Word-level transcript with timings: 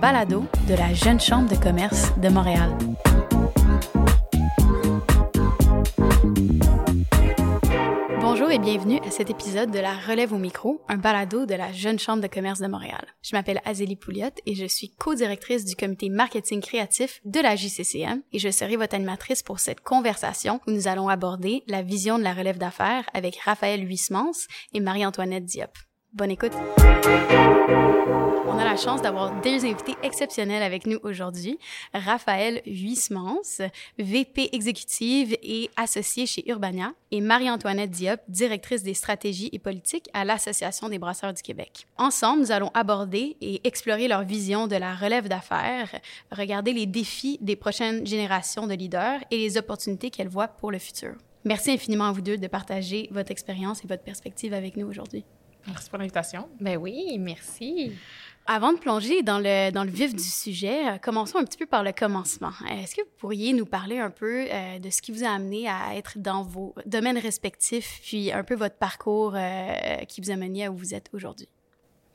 balado 0.00 0.44
de 0.66 0.74
la 0.74 0.94
Jeune 0.94 1.20
Chambre 1.20 1.50
de 1.50 1.62
commerce 1.62 2.10
de 2.16 2.30
Montréal. 2.30 2.70
Bonjour 8.22 8.50
et 8.50 8.58
bienvenue 8.58 8.98
à 9.06 9.10
cet 9.10 9.28
épisode 9.28 9.70
de 9.70 9.78
la 9.78 9.94
Relève 9.94 10.32
au 10.32 10.38
micro, 10.38 10.80
un 10.88 10.96
balado 10.96 11.44
de 11.44 11.54
la 11.54 11.70
Jeune 11.72 11.98
Chambre 11.98 12.22
de 12.22 12.28
commerce 12.28 12.60
de 12.60 12.66
Montréal. 12.66 13.04
Je 13.20 13.36
m'appelle 13.36 13.60
Azélie 13.66 13.96
Pouliot 13.96 14.30
et 14.46 14.54
je 14.54 14.64
suis 14.64 14.94
co-directrice 14.94 15.66
du 15.66 15.76
comité 15.76 16.08
marketing 16.08 16.62
créatif 16.62 17.20
de 17.26 17.40
la 17.40 17.54
JCCM 17.54 18.22
et 18.32 18.38
je 18.38 18.50
serai 18.50 18.76
votre 18.76 18.94
animatrice 18.94 19.42
pour 19.42 19.58
cette 19.58 19.82
conversation 19.82 20.62
où 20.66 20.70
nous 20.70 20.88
allons 20.88 21.10
aborder 21.10 21.62
la 21.66 21.82
vision 21.82 22.18
de 22.18 22.24
la 22.24 22.32
relève 22.32 22.58
d'affaires 22.58 23.04
avec 23.12 23.36
Raphaël 23.36 23.86
Huismans 23.86 24.46
et 24.72 24.80
Marie-Antoinette 24.80 25.44
Diop. 25.44 25.76
Bonne 26.12 26.32
écoute. 26.32 26.52
On 28.46 28.58
a 28.58 28.64
la 28.64 28.76
chance 28.76 29.00
d'avoir 29.00 29.40
deux 29.42 29.64
invités 29.64 29.94
exceptionnels 30.02 30.62
avec 30.62 30.84
nous 30.86 30.98
aujourd'hui. 31.04 31.56
Raphaël 31.94 32.62
Huismans, 32.66 33.62
VP 33.96 34.48
exécutive 34.52 35.36
et 35.40 35.70
associée 35.76 36.26
chez 36.26 36.48
Urbania, 36.50 36.92
et 37.12 37.20
Marie-Antoinette 37.20 37.92
Diop, 37.92 38.20
directrice 38.26 38.82
des 38.82 38.94
stratégies 38.94 39.50
et 39.52 39.60
politiques 39.60 40.10
à 40.12 40.24
l'Association 40.24 40.88
des 40.88 40.98
brasseurs 40.98 41.32
du 41.32 41.42
Québec. 41.42 41.86
Ensemble, 41.96 42.40
nous 42.40 42.50
allons 42.50 42.70
aborder 42.74 43.36
et 43.40 43.60
explorer 43.64 44.08
leur 44.08 44.24
vision 44.24 44.66
de 44.66 44.76
la 44.76 44.96
relève 44.96 45.28
d'affaires, 45.28 45.94
regarder 46.32 46.72
les 46.72 46.86
défis 46.86 47.38
des 47.40 47.54
prochaines 47.54 48.04
générations 48.04 48.66
de 48.66 48.74
leaders 48.74 49.20
et 49.30 49.38
les 49.38 49.58
opportunités 49.58 50.10
qu'elles 50.10 50.28
voient 50.28 50.48
pour 50.48 50.72
le 50.72 50.80
futur. 50.80 51.12
Merci 51.44 51.70
infiniment 51.70 52.08
à 52.08 52.12
vous 52.12 52.20
deux 52.20 52.36
de 52.36 52.46
partager 52.48 53.08
votre 53.12 53.30
expérience 53.30 53.84
et 53.84 53.88
votre 53.88 54.02
perspective 54.02 54.52
avec 54.52 54.76
nous 54.76 54.88
aujourd'hui. 54.88 55.24
Merci 55.66 55.90
pour 55.90 55.98
l'invitation. 55.98 56.48
Ben 56.60 56.76
oui, 56.76 57.16
merci. 57.18 57.92
Avant 58.46 58.72
de 58.72 58.78
plonger 58.78 59.22
dans 59.22 59.38
le, 59.38 59.70
dans 59.70 59.84
le 59.84 59.90
vif 59.90 60.14
du 60.14 60.22
sujet, 60.22 60.88
euh, 60.88 60.98
commençons 60.98 61.38
un 61.38 61.44
petit 61.44 61.58
peu 61.58 61.66
par 61.66 61.84
le 61.84 61.92
commencement. 61.92 62.50
Est-ce 62.68 62.94
que 62.94 63.02
vous 63.02 63.12
pourriez 63.18 63.52
nous 63.52 63.66
parler 63.66 63.98
un 63.98 64.10
peu 64.10 64.46
euh, 64.50 64.78
de 64.78 64.90
ce 64.90 65.02
qui 65.02 65.12
vous 65.12 65.24
a 65.24 65.28
amené 65.28 65.68
à 65.68 65.94
être 65.94 66.18
dans 66.18 66.42
vos 66.42 66.74
domaines 66.86 67.18
respectifs, 67.18 68.00
puis 68.02 68.32
un 68.32 68.42
peu 68.42 68.54
votre 68.54 68.76
parcours 68.76 69.34
euh, 69.36 70.04
qui 70.08 70.20
vous 70.20 70.30
a 70.30 70.36
mené 70.36 70.66
à 70.66 70.72
où 70.72 70.76
vous 70.76 70.94
êtes 70.94 71.10
aujourd'hui? 71.12 71.48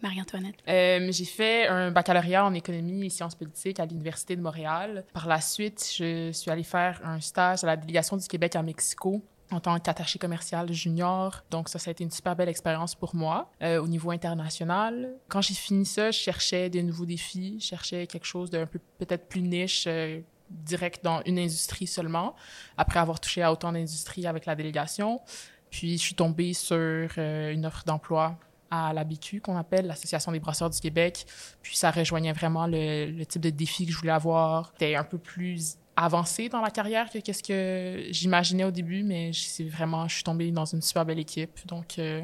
Marie-Antoinette. 0.02 0.56
j'ai 0.68 1.26
fait 1.26 1.68
un 1.68 1.90
baccalauréat 1.90 2.46
en 2.46 2.54
économie 2.54 3.06
et 3.06 3.10
sciences 3.10 3.34
politiques 3.34 3.80
à 3.80 3.86
l'Université 3.86 4.36
de 4.36 4.42
Montréal. 4.42 5.06
Par 5.14 5.28
la 5.28 5.40
suite, 5.40 5.90
je 5.98 6.32
suis 6.32 6.52
allée 6.52 6.64
faire 6.64 7.00
un 7.06 7.22
stage 7.22 7.64
à 7.64 7.68
la 7.68 7.78
délégation 7.78 8.18
du 8.18 8.28
Québec 8.28 8.56
à 8.56 8.62
Mexico 8.62 9.22
en 9.52 9.60
tant 9.60 9.80
qu'attaché 9.80 10.20
commercial 10.20 10.72
junior. 10.72 11.44
Donc 11.52 11.70
ça, 11.70 11.80
ça 11.80 11.90
a 11.90 11.92
été 11.92 12.04
une 12.04 12.12
super 12.12 12.36
belle 12.36 12.50
expérience 12.50 12.96
pour 12.96 13.16
moi 13.16 13.52
euh, 13.62 13.82
au 13.82 13.88
niveau 13.88 14.12
international. 14.12 15.14
Quand 15.28 15.42
j'ai 15.42 15.54
fini 15.54 15.86
ça, 15.86 16.12
je 16.12 16.20
cherchais 16.20 16.70
des 16.70 16.84
nouveaux 16.84 17.06
défis, 17.06 17.58
je 17.60 17.68
cherchais 17.68 18.08
quelque 18.08 18.26
chose 18.26 18.50
d'un 18.50 18.66
peu 18.66 18.80
peut-être 18.98 19.28
plus 19.28 19.42
niche, 19.42 19.86
euh, 19.88 20.20
direct 20.50 21.04
dans 21.04 21.22
une 21.26 21.40
industrie 21.40 21.88
seulement, 21.88 22.36
après 22.78 23.00
avoir 23.00 23.20
touché 23.20 23.42
à 23.42 23.52
autant 23.52 23.72
d'industries 23.72 24.28
avec 24.28 24.46
la 24.46 24.56
délégation. 24.56 25.22
Puis 25.70 25.98
je 25.98 26.04
suis 26.04 26.16
tombée 26.16 26.54
sur 26.54 26.78
euh, 26.78 27.52
une 27.52 27.66
offre 27.66 27.84
d'emploi 27.86 28.38
à 28.72 28.94
l'ABQ, 28.94 29.42
qu'on 29.42 29.58
appelle 29.58 29.86
l'Association 29.86 30.32
des 30.32 30.40
brasseurs 30.40 30.70
du 30.70 30.80
Québec. 30.80 31.26
Puis 31.62 31.78
ça 31.78 31.92
rejoignait 31.92 32.34
vraiment 32.34 32.66
le, 32.68 33.12
le 33.12 33.26
type 33.26 33.42
de 33.42 33.52
défi 33.52 33.86
que 33.86 33.92
je 33.92 33.98
voulais 33.98 34.12
avoir. 34.12 34.72
C'était 34.74 34.96
un 34.96 35.04
peu 35.04 35.18
plus 35.18 35.78
avancé 35.96 36.50
dans 36.50 36.62
la 36.62 36.72
carrière 36.72 37.10
que 37.10 37.20
qu'est-ce 37.20 37.44
que 37.44 38.12
j'imaginais 38.12 38.66
au 38.66 38.72
début, 38.72 39.04
mais 39.04 39.32
c'est 39.34 39.64
vraiment, 39.64 40.08
je 40.08 40.16
suis 40.16 40.24
tombée 40.24 40.52
dans 40.52 40.66
une 40.66 40.82
super 40.82 41.06
belle 41.06 41.20
équipe. 41.20 41.66
Donc, 41.68 42.00
euh, 42.00 42.24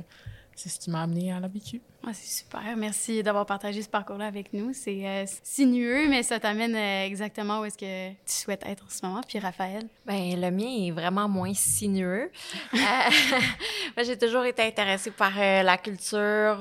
c'est 0.55 0.69
ce 0.69 0.79
qui 0.79 0.89
m'a 0.89 1.03
amené 1.03 1.31
à 1.31 1.39
l'habitude. 1.39 1.81
Ah, 2.03 2.13
c'est 2.13 2.39
super. 2.39 2.75
Merci 2.77 3.21
d'avoir 3.21 3.45
partagé 3.45 3.83
ce 3.83 3.89
parcours-là 3.89 4.25
avec 4.25 4.53
nous. 4.53 4.73
C'est 4.73 5.07
euh, 5.07 5.25
sinueux, 5.43 6.09
mais 6.09 6.23
ça 6.23 6.39
t'amène 6.39 6.75
euh, 6.75 7.05
exactement 7.05 7.59
où 7.59 7.65
est-ce 7.65 7.77
que 7.77 8.09
tu 8.09 8.17
souhaites 8.25 8.65
être 8.65 8.85
en 8.85 8.89
ce 8.89 9.05
moment. 9.05 9.21
Puis 9.27 9.37
Raphaël? 9.37 9.87
Ben 10.07 10.41
le 10.41 10.49
mien 10.49 10.87
est 10.87 10.89
vraiment 10.89 11.29
moins 11.29 11.53
sinueux. 11.53 12.31
Moi, 12.73 14.03
j'ai 14.03 14.17
toujours 14.17 14.45
été 14.45 14.63
intéressée 14.63 15.11
par 15.11 15.37
la 15.37 15.77
culture, 15.77 16.57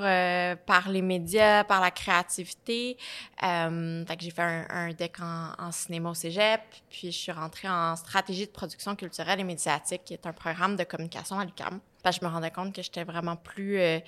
par 0.67 0.91
les 0.91 1.03
médias, 1.03 1.65
par 1.65 1.81
la 1.81 1.91
créativité. 1.91 2.99
fait 3.41 4.17
que 4.17 4.23
j'ai 4.23 4.31
fait 4.31 4.43
un, 4.43 4.67
un 4.69 4.93
deck 4.93 5.21
en, 5.21 5.53
en, 5.59 5.73
cinéma 5.73 6.11
au 6.11 6.15
cégep, 6.15 6.61
puis 6.91 7.13
je 7.13 7.17
suis 7.17 7.33
rentrée 7.33 7.69
en 7.69 7.97
stratégie 7.97 8.47
de 8.47 8.51
production 8.53 8.95
culturelle 8.95 9.41
et 9.41 9.45
médiatique, 9.45 10.03
qui 10.05 10.13
est 10.13 10.27
un 10.27 10.33
programme 10.33 10.77
de 10.77 10.85
communication 10.85 11.39
à 11.39 11.45
l'UQAM. 11.45 11.81
Je 12.05 12.25
me 12.25 12.31
rendais 12.31 12.51
compte 12.51 12.75
que 12.75 12.83
j'étais 12.83 13.05
vraiment 13.05 13.37
plus 13.37 13.79
euh, 13.79 13.99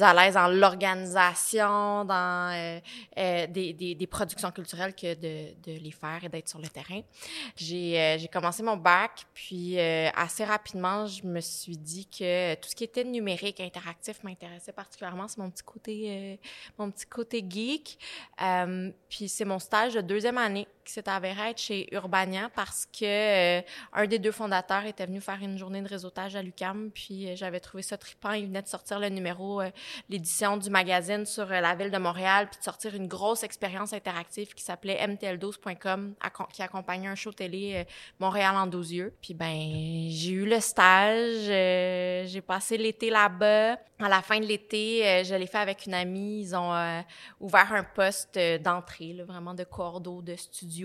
à 0.00 0.14
l'aise 0.14 0.34
dans 0.34 0.48
l'organisation, 0.48 2.04
dans 2.04 2.52
euh, 2.52 2.80
euh, 3.18 3.46
des, 3.46 4.08
productions 4.10 4.50
culturelles 4.50 4.94
que 4.94 5.14
de, 5.14 5.78
les 5.78 5.90
faire 5.90 6.24
et 6.24 6.28
d'être 6.28 6.48
sur 6.48 6.58
le 6.58 6.68
terrain. 6.68 7.00
J'ai, 7.56 8.28
commencé 8.32 8.62
mon 8.62 8.76
bac, 8.76 9.24
puis 9.32 9.78
assez 9.80 10.44
rapidement, 10.44 11.06
je 11.06 11.24
me 11.24 11.40
suis 11.40 11.76
dit 11.76 12.06
que 12.06 12.54
tout 12.56 12.68
ce 12.68 12.74
qui 12.74 12.84
était 12.84 13.04
numérique, 13.04 13.60
interactif 13.60 14.22
m'intéressait 14.24 14.72
particulièrement. 14.72 15.28
C'est 15.28 15.38
mon 15.38 15.50
petit 15.50 17.06
côté 17.06 17.44
geek. 17.48 17.98
puis 19.08 19.28
c'est 19.28 19.44
mon 19.44 19.58
stage 19.58 19.94
de 19.94 20.00
deuxième 20.00 20.38
année 20.38 20.66
qui 20.86 20.92
s'est 20.92 21.08
avéré 21.08 21.50
être 21.50 21.60
chez 21.60 21.92
Urbania 21.92 22.48
parce 22.54 22.86
que 22.86 23.60
un 23.92 24.06
des 24.06 24.18
deux 24.18 24.32
fondateurs 24.32 24.86
était 24.86 25.06
venu 25.06 25.20
faire 25.20 25.38
une 25.42 25.58
journée 25.58 25.82
de 25.82 25.88
réseautage 25.88 26.36
à 26.36 26.42
l'UCAM, 26.42 26.90
puis 26.94 27.36
j'avais 27.36 27.60
trouvé 27.60 27.82
ça 27.82 27.98
trippant. 27.98 28.32
Il 28.32 28.46
venait 28.46 28.62
de 28.62 28.68
sortir 28.68 28.98
le 29.00 29.08
numéro, 29.08 29.60
euh, 29.60 29.70
l'édition 30.08 30.56
du 30.56 30.70
magazine 30.70 31.26
sur 31.26 31.50
euh, 31.50 31.60
la 31.60 31.74
ville 31.74 31.90
de 31.90 31.98
Montréal, 31.98 32.48
puis 32.50 32.58
de 32.58 32.64
sortir 32.64 32.94
une 32.94 33.08
grosse 33.08 33.42
expérience 33.42 33.92
interactive 33.92 34.54
qui 34.54 34.62
s'appelait 34.62 35.04
mtl12.com, 35.06 36.14
qui 36.52 36.62
accompagnait 36.62 37.08
un 37.08 37.14
show 37.14 37.32
télé 37.32 37.72
euh, 37.76 37.84
Montréal 38.20 38.56
en 38.56 38.66
12 38.66 38.92
yeux. 38.92 39.14
Puis 39.20 39.34
ben, 39.34 40.08
j'ai 40.10 40.32
eu 40.32 40.46
le 40.46 40.60
stage, 40.60 41.46
j'ai 42.28 42.40
passé 42.40 42.76
l'été 42.76 43.10
là-bas. 43.10 43.78
À 43.98 44.10
la 44.10 44.20
fin 44.20 44.38
de 44.38 44.44
l'été, 44.44 45.24
je 45.24 45.34
l'ai 45.34 45.46
fait 45.46 45.58
avec 45.58 45.86
une 45.86 45.94
amie. 45.94 46.40
Ils 46.40 46.54
ont 46.54 47.02
ouvert 47.40 47.72
un 47.72 47.82
poste 47.82 48.38
d'entrée, 48.62 49.16
vraiment 49.26 49.54
de 49.54 49.64
cordeau, 49.64 50.20
de 50.20 50.36
studio, 50.36 50.75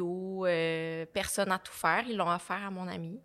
personne 1.13 1.51
à 1.51 1.59
tout 1.59 1.73
faire. 1.73 2.03
Ils 2.07 2.17
l'ont 2.17 2.31
offert 2.31 2.63
à 2.65 2.71
mon 2.71 2.87
ami 2.87 3.19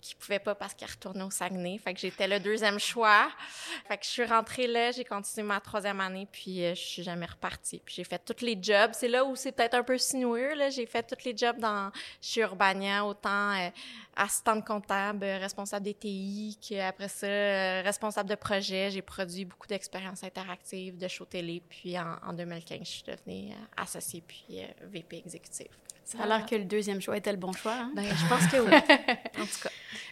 qui 0.00 0.14
pouvait 0.14 0.38
pas 0.38 0.54
parce 0.54 0.74
qu'il 0.74 0.86
retournait 0.86 1.24
au 1.24 1.30
Saguenay. 1.30 1.78
Fait 1.78 1.92
que 1.94 2.00
j'étais 2.00 2.28
le 2.28 2.38
deuxième 2.40 2.78
choix. 2.78 3.28
Fait 3.86 3.96
que 3.96 4.04
je 4.04 4.10
suis 4.10 4.24
rentrée 4.24 4.66
là, 4.66 4.92
j'ai 4.92 5.04
continué 5.04 5.46
ma 5.46 5.60
troisième 5.60 6.00
année, 6.00 6.26
puis 6.30 6.64
euh, 6.64 6.74
je 6.74 6.80
suis 6.80 7.02
jamais 7.02 7.26
repartie. 7.26 7.80
Puis 7.84 7.96
j'ai 7.96 8.04
fait 8.04 8.20
tous 8.24 8.44
les 8.44 8.58
jobs. 8.60 8.90
C'est 8.92 9.08
là 9.08 9.24
où 9.24 9.36
c'est 9.36 9.52
peut-être 9.52 9.74
un 9.74 9.82
peu 9.82 9.98
sinueux, 9.98 10.54
là. 10.54 10.70
J'ai 10.70 10.86
fait 10.86 11.02
tous 11.02 11.24
les 11.24 11.36
jobs 11.36 11.58
dans, 11.58 11.90
chez 12.20 12.42
Urbania, 12.42 13.04
autant 13.04 13.52
euh, 13.52 13.70
assistante 14.16 14.64
comptable, 14.64 15.24
responsable 15.24 15.84
des 15.84 15.94
TI, 15.94 16.58
qu'après 16.60 17.08
ça, 17.08 17.26
euh, 17.26 17.82
responsable 17.84 18.28
de 18.28 18.36
projet. 18.36 18.90
J'ai 18.90 19.02
produit 19.02 19.44
beaucoup 19.44 19.66
d'expériences 19.66 20.22
interactives, 20.24 20.96
de 20.96 21.08
show 21.08 21.24
télé. 21.24 21.62
Puis 21.68 21.98
en, 21.98 22.16
en 22.26 22.32
2015, 22.32 22.78
je 22.80 22.84
suis 22.84 23.02
devenue 23.02 23.52
associée 23.76 24.22
puis 24.26 24.62
VP 24.82 25.18
exécutive. 25.18 25.68
Ça 26.08 26.22
a 26.22 26.26
l'air 26.26 26.46
que 26.46 26.54
le 26.54 26.64
deuxième 26.64 27.02
choix 27.02 27.18
était 27.18 27.32
le 27.32 27.36
bon 27.36 27.52
choix. 27.52 27.74
Hein? 27.74 27.92
Ben, 27.94 28.02
je 28.02 28.28
pense 28.28 28.46
que 28.46 28.56
oui. 29.36 29.46
Tout 29.48 29.62
cas. 29.62 29.70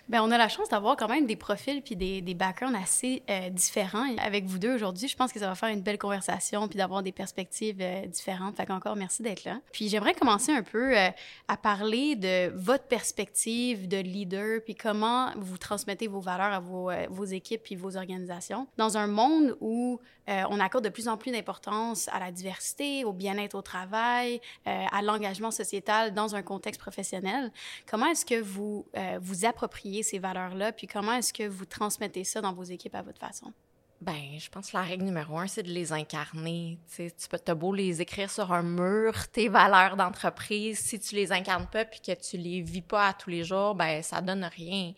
Ben, 0.08 0.22
on 0.22 0.30
a 0.30 0.38
la 0.38 0.48
chance 0.48 0.68
d'avoir 0.68 0.96
quand 0.96 1.08
même 1.08 1.26
des 1.26 1.34
profils 1.34 1.82
puis 1.82 1.96
des, 1.96 2.20
des 2.20 2.34
backgrounds 2.34 2.78
assez 2.80 3.24
euh, 3.28 3.50
différents 3.50 4.06
avec 4.18 4.44
vous 4.44 4.60
deux 4.60 4.72
aujourd'hui. 4.72 5.08
Je 5.08 5.16
pense 5.16 5.32
que 5.32 5.40
ça 5.40 5.48
va 5.48 5.56
faire 5.56 5.68
une 5.70 5.80
belle 5.80 5.98
conversation 5.98 6.68
puis 6.68 6.78
d'avoir 6.78 7.02
des 7.02 7.10
perspectives 7.10 7.78
euh, 7.80 8.06
différentes. 8.06 8.56
Fait 8.56 8.66
qu'encore 8.66 8.94
merci 8.94 9.22
d'être 9.22 9.42
là. 9.42 9.58
Puis 9.72 9.88
j'aimerais 9.88 10.14
commencer 10.14 10.52
un 10.52 10.62
peu 10.62 10.96
euh, 10.96 11.08
à 11.48 11.56
parler 11.56 12.14
de 12.14 12.52
votre 12.54 12.84
perspective 12.84 13.88
de 13.88 13.96
leader 13.96 14.60
puis 14.64 14.76
comment 14.76 15.32
vous 15.36 15.58
transmettez 15.58 16.06
vos 16.06 16.20
valeurs 16.20 16.52
à 16.52 16.60
vos, 16.60 16.90
vos 17.08 17.24
équipes 17.24 17.64
puis 17.64 17.74
vos 17.74 17.96
organisations 17.96 18.68
dans 18.76 18.96
un 18.96 19.08
monde 19.08 19.56
où 19.60 20.00
on 20.28 20.58
accorde 20.58 20.82
de 20.82 20.88
plus 20.88 21.06
en 21.06 21.16
plus 21.16 21.30
d'importance 21.30 22.08
à 22.08 22.18
la 22.18 22.32
diversité, 22.32 23.04
au 23.04 23.12
bien-être 23.12 23.54
au 23.54 23.62
travail, 23.62 24.40
à 24.64 25.00
l'engagement 25.00 25.52
sociétal 25.52 26.14
dans 26.14 26.34
un 26.34 26.42
contexte 26.42 26.80
professionnel. 26.80 27.52
Comment 27.88 28.06
est-ce 28.06 28.26
que 28.26 28.40
vous 28.40 28.86
vous 29.20 29.25
appropriez 29.44 30.02
ces 30.02 30.18
valeurs-là, 30.18 30.72
puis 30.72 30.86
comment 30.86 31.14
est-ce 31.14 31.32
que 31.32 31.46
vous 31.46 31.64
transmettez 31.64 32.24
ça 32.24 32.40
dans 32.40 32.52
vos 32.52 32.64
équipes 32.64 32.94
à 32.94 33.02
votre 33.02 33.20
façon? 33.20 33.52
Ben, 34.00 34.38
je 34.38 34.50
pense 34.50 34.70
que 34.70 34.76
la 34.76 34.82
règle 34.82 35.04
numéro 35.04 35.38
un, 35.38 35.46
c'est 35.46 35.62
de 35.62 35.70
les 35.70 35.90
incarner. 35.92 36.78
Tu 36.94 37.10
peux, 37.30 37.38
as 37.46 37.54
beau 37.54 37.72
les 37.72 38.02
écrire 38.02 38.30
sur 38.30 38.52
un 38.52 38.62
mur, 38.62 39.28
tes 39.32 39.48
valeurs 39.48 39.96
d'entreprise, 39.96 40.78
si 40.78 41.00
tu 41.00 41.14
les 41.14 41.32
incarnes 41.32 41.66
pas 41.66 41.86
puis 41.86 42.00
que 42.00 42.12
tu 42.12 42.36
les 42.36 42.60
vis 42.60 42.82
pas 42.82 43.08
à 43.08 43.12
tous 43.14 43.30
les 43.30 43.42
jours, 43.42 43.74
ben 43.74 44.02
ça 44.02 44.20
donne 44.20 44.44
rien. 44.44 44.92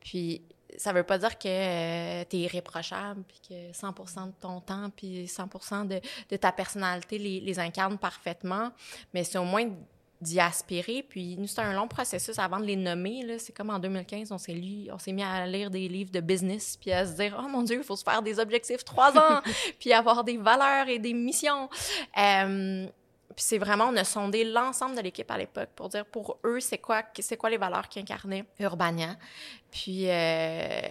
Puis 0.00 0.42
ça 0.76 0.92
veut 0.92 1.04
pas 1.04 1.18
dire 1.18 1.38
que 1.38 1.46
euh, 1.46 2.24
tu 2.28 2.36
es 2.36 2.40
irréprochable 2.40 3.22
puis 3.28 3.40
que 3.48 3.72
100% 3.72 4.26
de 4.26 4.32
ton 4.40 4.60
temps 4.60 4.90
puis 4.90 5.26
100% 5.26 5.86
de, 5.86 6.00
de 6.30 6.36
ta 6.36 6.50
personnalité 6.50 7.18
les, 7.18 7.40
les 7.40 7.58
incarne 7.60 7.96
parfaitement, 7.96 8.72
mais 9.14 9.22
c'est 9.22 9.38
au 9.38 9.44
moins 9.44 9.68
d'y 10.22 10.40
aspirer. 10.40 11.02
Puis 11.02 11.36
nous, 11.36 11.46
c'est 11.46 11.60
un 11.60 11.72
long 11.72 11.88
processus 11.88 12.38
avant 12.38 12.60
de 12.60 12.64
les 12.64 12.76
nommer. 12.76 13.38
C'est 13.38 13.52
comme 13.52 13.70
en 13.70 13.78
2015, 13.78 14.32
on 14.32 14.38
s'est, 14.38 14.52
lu, 14.52 14.90
on 14.90 14.98
s'est 14.98 15.12
mis 15.12 15.22
à 15.22 15.46
lire 15.46 15.70
des 15.70 15.88
livres 15.88 16.10
de 16.12 16.20
business, 16.20 16.76
puis 16.80 16.92
à 16.92 17.04
se 17.04 17.12
dire, 17.12 17.36
oh 17.38 17.48
mon 17.48 17.62
Dieu, 17.62 17.78
il 17.78 17.84
faut 17.84 17.96
se 17.96 18.04
faire 18.04 18.22
des 18.22 18.38
objectifs 18.38 18.84
trois 18.84 19.16
ans, 19.18 19.42
puis 19.78 19.92
avoir 19.92 20.24
des 20.24 20.36
valeurs 20.36 20.88
et 20.88 20.98
des 20.98 21.12
missions. 21.12 21.68
Euh, 22.16 22.86
Puis 23.34 23.44
c'est 23.44 23.58
vraiment, 23.58 23.86
on 23.86 23.96
a 23.96 24.04
sondé 24.04 24.44
l'ensemble 24.44 24.96
de 24.96 25.00
l'équipe 25.00 25.30
à 25.30 25.38
l'époque 25.38 25.70
pour 25.74 25.88
dire 25.88 26.04
pour 26.06 26.38
eux, 26.44 26.60
c'est 26.60 26.78
quoi, 26.78 27.02
c'est 27.18 27.36
quoi 27.36 27.50
les 27.50 27.58
valeurs 27.58 27.88
qui 27.88 27.98
incarnaient 27.98 28.44
Urbania. 28.60 29.16
Puis 29.70 30.08
euh, 30.08 30.88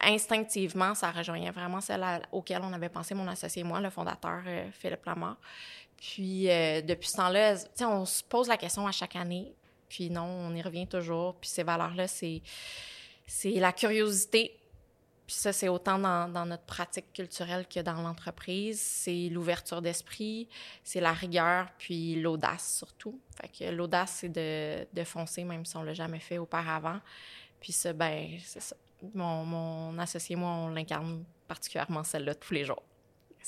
instinctivement, 0.00 0.94
ça 0.94 1.10
rejoignait 1.10 1.50
vraiment 1.50 1.80
celle 1.80 2.04
auquel 2.32 2.62
on 2.62 2.72
avait 2.72 2.88
pensé, 2.88 3.14
mon 3.14 3.28
associé 3.28 3.62
et 3.62 3.64
moi, 3.64 3.80
le 3.80 3.90
fondateur 3.90 4.42
euh, 4.46 4.68
Philippe 4.72 5.04
Lamar. 5.06 5.36
Puis 5.98 6.50
euh, 6.50 6.80
depuis 6.80 7.08
ce 7.08 7.16
temps-là, 7.16 7.56
on 7.80 8.04
se 8.04 8.22
pose 8.22 8.48
la 8.48 8.56
question 8.56 8.86
à 8.86 8.92
chaque 8.92 9.16
année. 9.16 9.52
Puis 9.88 10.10
non, 10.10 10.22
on 10.22 10.54
y 10.54 10.62
revient 10.62 10.86
toujours. 10.86 11.34
Puis 11.36 11.50
ces 11.50 11.62
valeurs-là, 11.62 12.06
c'est, 12.08 12.42
la 13.44 13.72
curiosité. 13.72 14.54
Puis 15.26 15.36
ça, 15.36 15.52
c'est 15.52 15.68
autant 15.68 15.98
dans, 15.98 16.46
notre 16.46 16.64
pratique 16.64 17.12
culturelle 17.12 17.66
que 17.66 17.80
dans 17.80 18.00
l'entreprise. 18.00 18.80
C'est 18.80 19.28
l'ouverture 19.30 19.82
d'esprit, 19.82 20.48
c'est 20.82 21.00
la 21.00 21.12
rigueur, 21.12 21.68
puis 21.76 22.14
l'audace 22.14 22.76
surtout. 22.78 23.20
Fait 23.38 23.48
que 23.48 23.70
l'audace, 23.70 24.18
c'est 24.20 24.30
de, 24.30 24.86
de 24.90 25.04
foncer, 25.04 25.44
même 25.44 25.66
si 25.66 25.76
on 25.76 25.82
l'a 25.82 25.92
jamais 25.92 26.20
fait 26.20 26.38
auparavant. 26.38 27.00
Puis 27.60 27.72
ça, 27.72 27.92
ben, 27.92 28.38
c'est 28.42 28.60
ça 28.60 28.76
mon, 29.14 29.44
mon 29.44 29.98
associé 29.98 30.36
moi, 30.36 30.50
on 30.50 30.68
l'incarne 30.68 31.24
particulièrement 31.46 32.04
celle-là 32.04 32.34
tous 32.34 32.54
les 32.54 32.64
jours. 32.64 32.82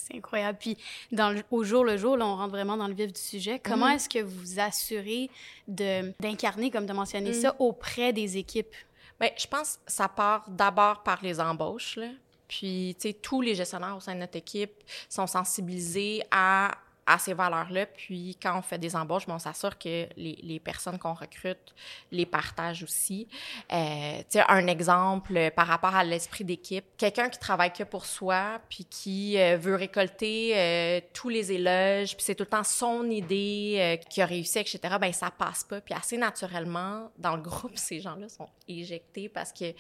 C'est 0.06 0.16
incroyable. 0.16 0.58
Puis, 0.58 0.76
dans 1.12 1.34
au 1.50 1.64
jour 1.64 1.84
le 1.84 1.96
jour, 1.96 2.16
là, 2.16 2.26
on 2.26 2.36
rentre 2.36 2.50
vraiment 2.50 2.76
dans 2.76 2.88
le 2.88 2.94
vif 2.94 3.12
du 3.12 3.20
sujet. 3.20 3.58
Comment 3.58 3.86
mhm. 3.86 3.94
est-ce 3.94 4.08
que 4.08 4.20
vous 4.20 4.40
vous 4.40 4.60
assurez 4.60 5.30
d'incarner, 5.68 6.70
comme 6.70 6.86
tu 6.86 6.92
as 6.92 6.94
mentionné 6.94 7.32
ça, 7.32 7.50
mhm. 7.50 7.56
auprès 7.58 8.12
des 8.12 8.36
équipes? 8.36 8.74
Bien, 9.20 9.30
je 9.36 9.46
pense 9.46 9.76
que 9.76 9.92
ça 9.92 10.08
part 10.08 10.48
d'abord 10.48 11.02
par 11.02 11.20
les 11.22 11.40
embauches. 11.40 11.96
Là. 11.96 12.08
Puis, 12.48 12.96
tu 12.98 13.08
sais, 13.08 13.14
tous 13.14 13.42
les 13.42 13.54
gestionnaires 13.54 13.96
au 13.96 14.00
sein 14.00 14.14
de 14.14 14.20
notre 14.20 14.36
équipe 14.36 14.72
sont 15.08 15.26
sensibilisés 15.26 16.22
à 16.30 16.72
à 17.06 17.18
ces 17.18 17.34
valeurs-là. 17.34 17.86
Puis 17.86 18.36
quand 18.42 18.58
on 18.58 18.62
fait 18.62 18.78
des 18.78 18.96
embauches, 18.96 19.24
on 19.28 19.38
s'assure 19.38 19.78
que 19.78 20.06
les, 20.16 20.60
personnes 20.62 20.98
qu'on 20.98 21.14
recrute 21.14 21.74
les 22.12 22.26
partagent 22.26 22.82
aussi. 22.82 23.28
Euh, 23.72 24.22
un 24.48 24.66
exemple 24.66 25.50
par 25.54 25.66
rapport 25.66 25.94
à 25.94 26.04
l'esprit 26.04 26.44
d'équipe, 26.44 26.84
quelqu'un 26.96 27.28
qui 27.28 27.38
travaille 27.38 27.72
que 27.72 27.84
pour 27.84 28.04
soi, 28.04 28.60
puis 28.68 28.84
qui 28.84 29.38
euh, 29.38 29.56
veut 29.56 29.74
récolter 29.74 30.52
euh, 30.56 31.00
tous 31.12 31.28
les 31.28 31.52
éloges, 31.52 32.16
puis 32.16 32.24
c'est 32.24 32.34
tout 32.34 32.44
le 32.44 32.50
temps 32.50 32.64
son 32.64 33.08
idée 33.10 33.76
euh, 33.78 33.96
qui 33.96 34.22
a 34.22 34.26
réussi, 34.26 34.58
etc. 34.58 34.80
Ben 35.00 35.12
ça 35.12 35.30
passe 35.30 35.64
pas. 35.64 35.80
Puis 35.80 35.94
assez 35.94 36.16
naturellement, 36.16 37.10
dans 37.18 37.36
le 37.36 37.42
groupe, 37.42 37.72
ces 37.76 38.00
gens-là 38.00 38.28
sont 38.28 38.48
éjectés 38.68 39.28
parce 39.28 39.52
que 39.52 39.72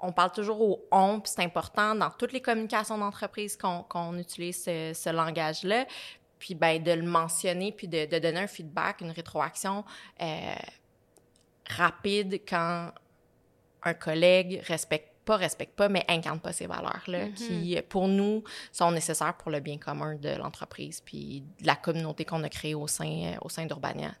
on 0.00 0.12
parle 0.12 0.32
toujours 0.32 0.60
au 0.60 0.84
on, 0.90 1.20
puis 1.20 1.32
c'est 1.34 1.42
important 1.42 1.94
dans 1.94 2.10
toutes 2.10 2.32
les 2.32 2.42
communications 2.42 2.98
d'entreprise 2.98 3.56
qu'on 3.56 4.18
utilise 4.18 4.64
ce 4.64 5.10
langage-là 5.10 5.86
puis 6.38 6.54
ben, 6.54 6.82
de 6.82 6.92
le 6.92 7.02
mentionner, 7.02 7.72
puis 7.72 7.88
de, 7.88 8.06
donner 8.18 8.40
un 8.40 8.46
feedback, 8.46 9.00
une 9.00 9.10
rétroaction 9.10 9.84
euh, 10.20 10.54
rapide 11.68 12.40
quand 12.48 12.90
un 13.82 13.94
collègue 13.94 14.60
respecte 14.66 15.13
pas 15.24 15.36
respecte 15.36 15.74
pas, 15.74 15.88
mais 15.88 16.04
incarne 16.08 16.40
pas 16.40 16.52
ces 16.52 16.66
valeurs-là, 16.66 17.26
mm-hmm. 17.26 17.34
qui, 17.34 17.78
pour 17.88 18.08
nous, 18.08 18.44
sont 18.72 18.90
nécessaires 18.90 19.34
pour 19.34 19.50
le 19.50 19.60
bien 19.60 19.78
commun 19.78 20.14
de 20.16 20.30
l'entreprise 20.36 21.00
puis 21.04 21.42
de 21.60 21.66
la 21.66 21.76
communauté 21.76 22.24
qu'on 22.24 22.42
a 22.42 22.48
créée 22.48 22.74
au 22.74 22.86
sein, 22.86 23.36
au 23.40 23.48
sein 23.48 23.66
d'Urbania. 23.66 24.12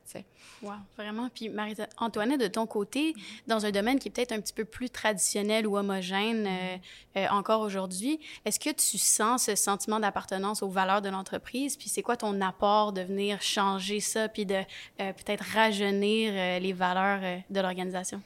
Wow, 0.62 0.72
vraiment. 0.96 1.28
Puis 1.34 1.48
Marie-Antoinette, 1.48 2.40
de 2.40 2.46
ton 2.46 2.66
côté, 2.66 3.14
dans 3.46 3.66
un 3.66 3.70
domaine 3.70 3.98
qui 3.98 4.08
est 4.08 4.10
peut-être 4.10 4.32
un 4.32 4.40
petit 4.40 4.52
peu 4.52 4.64
plus 4.64 4.88
traditionnel 4.88 5.66
ou 5.66 5.76
homogène 5.76 6.46
euh, 6.46 6.76
euh, 7.16 7.26
encore 7.30 7.60
aujourd'hui, 7.60 8.18
est-ce 8.44 8.58
que 8.58 8.70
tu 8.70 8.98
sens 8.98 9.44
ce 9.44 9.54
sentiment 9.54 10.00
d'appartenance 10.00 10.62
aux 10.62 10.68
valeurs 10.68 11.02
de 11.02 11.08
l'entreprise? 11.08 11.76
Puis 11.76 11.88
c'est 11.88 12.02
quoi 12.02 12.16
ton 12.16 12.40
apport 12.40 12.92
de 12.92 13.02
venir 13.02 13.42
changer 13.42 14.00
ça 14.00 14.28
puis 14.28 14.46
de 14.46 14.54
euh, 14.54 15.12
peut-être 15.12 15.44
rajeunir 15.52 16.60
les 16.60 16.72
valeurs 16.72 17.42
de 17.50 17.60
l'organisation? 17.60 18.22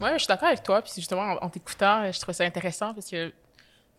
Oui, 0.00 0.10
je 0.12 0.18
suis 0.18 0.28
d'accord 0.28 0.48
avec 0.48 0.62
toi. 0.62 0.80
Puis 0.82 0.92
justement, 0.96 1.36
en, 1.42 1.48
t'écoutant, 1.48 2.10
je 2.10 2.18
trouve 2.20 2.34
ça 2.34 2.44
intéressant 2.44 2.94
parce 2.94 3.10
que 3.10 3.32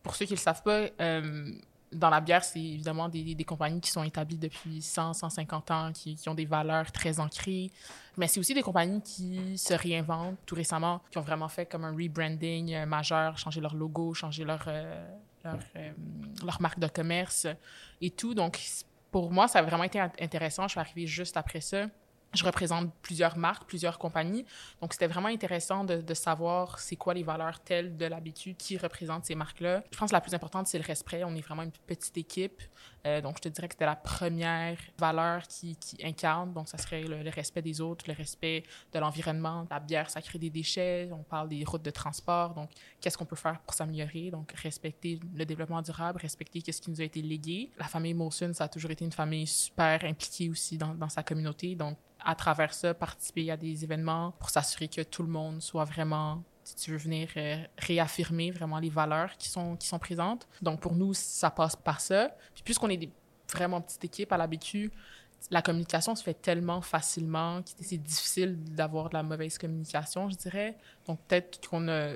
pour 0.02 0.16
ceux 0.16 0.26
qui 0.26 0.34
ne 0.34 0.38
le 0.38 0.42
savent 0.42 0.64
pas, 0.64 0.88
euh, 1.02 1.52
dans 1.92 2.10
la 2.10 2.22
bière, 2.22 2.44
c'est 2.44 2.60
évidemment 2.60 3.10
des, 3.10 3.36
compagnies 3.44 3.82
qui 3.82 3.92
sont 3.92 4.04
établies 4.04 4.38
depuis 4.38 4.82
100, 4.82 5.14
150 5.14 5.72
ans, 5.72 5.92
qui, 5.92 6.18
ont 6.28 6.34
des 6.34 6.46
valeurs 6.46 6.92
très 6.92 7.20
ancrées. 7.20 7.72
Mais 8.18 8.28
c'est 8.28 8.40
aussi 8.40 8.54
des 8.54 8.62
compagnies 8.62 9.02
qui 9.02 9.58
se 9.58 9.74
réinventent 9.74 10.38
tout 10.46 10.56
récemment, 10.56 11.02
qui 11.10 11.18
ont 11.18 11.24
vraiment 11.24 11.50
fait 11.50 11.66
comme 11.66 11.84
un 11.84 11.96
rebranding 11.96 12.74
euh, 12.74 12.86
majeur, 12.86 13.38
changé 13.38 13.60
leur 13.60 13.76
logo, 13.76 14.14
changé 14.14 14.44
leur, 14.46 14.64
euh, 14.68 15.06
leur, 16.44 16.62
marque 16.62 16.80
de 16.80 16.88
commerce 16.88 17.48
et 18.02 18.12
tout. 18.12 18.34
Donc, 18.34 18.60
pour 19.12 19.32
moi, 19.32 19.48
ça 19.48 19.60
a 19.60 19.62
vraiment 19.64 19.84
été 19.84 20.00
intéressant. 20.00 20.64
Je 20.64 20.72
suis 20.72 20.80
arrivée 20.80 21.08
juste 21.08 21.36
après 21.38 21.62
ça 21.62 21.88
je 22.34 22.44
représente 22.44 22.94
plusieurs 23.02 23.38
marques, 23.38 23.66
plusieurs 23.66 23.98
compagnies. 23.98 24.46
Donc, 24.82 24.94
c'était 24.94 25.08
vraiment 25.08 25.30
intéressant 25.30 25.84
de, 25.84 26.14
savoir 26.14 26.80
c'est 26.80 26.96
quoi 26.96 27.14
les 27.14 27.24
valeurs 27.24 27.60
telles 27.62 27.96
de 27.98 28.06
l'habitude 28.06 28.58
qui 28.58 28.78
représentent 28.78 29.26
ces 29.26 29.36
marques-là. 29.36 29.84
Je 29.92 29.98
pense 29.98 30.10
que 30.10 30.16
la 30.16 30.22
plus 30.22 30.34
importante, 30.34 30.68
c'est 30.68 30.78
le 30.78 30.84
respect. 30.84 31.24
On 31.24 31.36
est 31.36 31.42
vraiment 31.42 31.64
une 31.64 31.72
petite 31.88 32.18
équipe. 32.18 32.62
Euh, 33.06 33.22
donc, 33.22 33.38
je 33.38 33.44
te 33.44 33.50
dirais 33.50 33.68
que 33.68 33.74
c'était 33.74 33.86
la 33.86 33.96
première 33.96 34.78
valeur 34.98 35.44
qui, 35.48 35.78
incarne. 36.04 36.54
Donc, 36.54 36.68
ça 36.68 36.78
serait 36.78 37.04
le, 37.04 37.30
respect 37.30 37.62
des 37.62 37.82
autres, 37.82 38.06
le 38.08 38.14
respect 38.14 38.64
de 38.94 39.00
l'environnement. 39.00 39.68
La 39.70 39.80
bière, 39.80 40.10
ça 40.10 40.22
crée 40.22 40.40
des 40.40 40.50
déchets. 40.50 41.10
On 41.12 41.24
parle 41.24 41.50
des 41.50 41.64
routes 41.64 41.84
de 41.84 41.92
transport. 41.92 42.54
Donc, 42.54 42.70
qu'est-ce 43.00 43.18
qu'on 43.18 43.26
peut 43.26 43.36
faire 43.36 43.60
pour 43.62 43.74
s'améliorer? 43.74 44.32
Donc, 44.32 44.52
respecter 44.54 45.20
le 45.34 45.46
développement 45.46 45.82
durable, 45.82 46.20
respecter 46.22 46.60
ce 46.72 46.82
qui 46.82 46.92
nous 46.92 47.02
a 47.02 47.04
été 47.04 47.22
légué. 47.22 47.72
La 47.78 47.86
famille 47.86 48.14
Molson, 48.14 48.52
ça 48.54 48.66
a 48.66 48.68
toujours 48.68 48.92
été 48.92 49.06
une 49.06 49.12
famille 49.12 49.48
super 49.48 50.04
impliquée 50.04 50.50
aussi 50.50 50.78
dans 50.78 51.10
sa 51.10 51.24
communauté. 51.24 51.76
Donc, 51.76 51.98
à 52.24 52.36
travers 52.36 52.74
ça, 52.74 52.94
participer 52.94 53.52
à 53.52 53.58
des 53.58 53.84
événements 53.84 54.32
pour 54.40 54.50
s'assurer 54.50 54.88
que 54.88 55.02
tout 55.02 55.24
le 55.24 55.30
monde 55.30 55.62
soit 55.62 55.86
vraiment 55.86 56.44
si 56.70 56.76
tu 56.76 56.92
veux 56.92 56.98
venir 56.98 57.30
euh, 57.36 57.58
réaffirmer 57.78 58.52
vraiment 58.52 58.80
les 58.80 58.90
valeurs 58.90 59.36
qui 59.38 59.50
sont, 59.50 59.76
qui 59.76 59.88
sont 59.88 60.00
présentes. 60.00 60.48
Donc, 60.62 60.80
pour 60.80 60.96
nous, 60.96 61.14
ça 61.14 61.50
passe 61.50 61.76
par 61.76 62.00
ça. 62.00 62.30
Puis, 62.54 62.64
puisqu'on 62.64 62.90
est 62.90 62.98
des 62.98 63.12
vraiment 63.52 63.82
petite 63.82 64.06
équipe 64.06 64.32
à 64.32 64.38
l'habitude, 64.38 64.92
la 65.50 65.64
communication 65.64 66.16
se 66.16 66.22
fait 66.22 66.36
tellement 66.36 66.82
facilement 66.82 67.64
que 67.64 67.70
c'est 67.82 67.98
difficile 67.98 68.56
d'avoir 68.76 69.10
de 69.10 69.16
la 69.16 69.24
mauvaise 69.24 69.58
communication, 69.58 70.30
je 70.30 70.36
dirais. 70.36 70.78
Donc, 71.08 71.20
peut-être 71.28 71.68
qu'on 71.68 71.80
n'a 71.80 72.14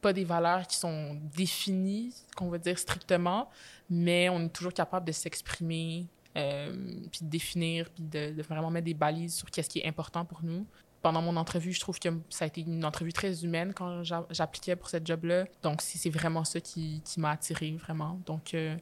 pas 0.00 0.14
des 0.14 0.24
valeurs 0.24 0.66
qui 0.66 0.76
sont 0.78 1.20
définies, 1.36 2.14
qu'on 2.34 2.48
va 2.48 2.56
dire 2.56 2.78
strictement, 2.78 3.50
mais 3.90 4.30
on 4.30 4.46
est 4.46 4.52
toujours 4.52 4.72
capable 4.72 5.06
de 5.06 5.12
s'exprimer 5.12 6.06
euh, 6.36 6.72
puis 7.10 7.20
de 7.26 7.28
définir, 7.28 7.90
puis 7.90 8.04
de, 8.04 8.42
vraiment 8.42 8.70
mettre 8.70 8.86
des 8.86 8.94
balises 8.94 9.34
sur 9.34 9.50
qu'est-ce 9.50 9.68
qui 9.68 9.80
est 9.80 9.86
important 9.86 10.24
pour 10.24 10.42
nous. 10.42 10.66
Pendant 11.02 11.20
mon 11.20 11.36
entrevue, 11.36 11.72
je 11.72 11.80
trouve 11.80 11.98
que 11.98 12.08
ça 12.30 12.44
a 12.44 12.48
été 12.48 12.60
une 12.60 12.84
entrevue 12.84 13.12
très 13.12 13.44
humaine 13.44 13.72
quand 13.74 14.02
j'appliquais 14.30 14.76
pour 14.76 14.88
cette 14.88 15.06
job-là. 15.06 15.44
Donc, 15.62 15.82
c'est 15.82 16.10
vraiment 16.10 16.44
ça 16.44 16.60
qui, 16.60 17.02
qui 17.04 17.20
m'a 17.20 17.30
attirée, 17.30 17.72
vraiment. 17.72 18.20
Donc, 18.24 18.54
euh, 18.54 18.76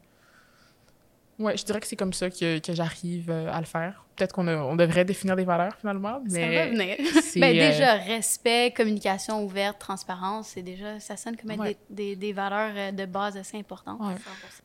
Ouais, 1.41 1.57
je 1.57 1.65
dirais 1.65 1.81
que 1.81 1.87
c'est 1.87 1.97
comme 1.97 2.13
ça 2.13 2.29
que, 2.29 2.59
que 2.59 2.75
j'arrive 2.75 3.31
euh, 3.31 3.51
à 3.51 3.61
le 3.61 3.67
faire. 3.67 4.05
Peut-être 4.15 4.35
qu'on 4.35 4.47
on 4.47 4.77
devrait 4.77 5.07
définir 5.07 5.37
des 5.37 5.45
valeurs 5.45 5.75
finalement, 5.75 6.21
mais 6.31 6.41
ça 6.41 6.65
va 6.65 6.67
venir. 6.69 6.97
ben, 7.37 7.53
déjà 7.55 7.95
respect, 7.95 8.75
communication 8.77 9.43
ouverte, 9.43 9.79
transparence, 9.79 10.49
c'est 10.49 10.63
déjà 10.63 11.01
ça 11.01 11.17
sonne 11.17 11.39
comme 11.39 11.57
des, 11.89 12.15
des, 12.15 12.33
valeurs 12.35 12.75
euh, 12.77 12.93
de 12.93 13.07
base 13.07 13.39
assez 13.39 13.57
importantes. 13.57 13.99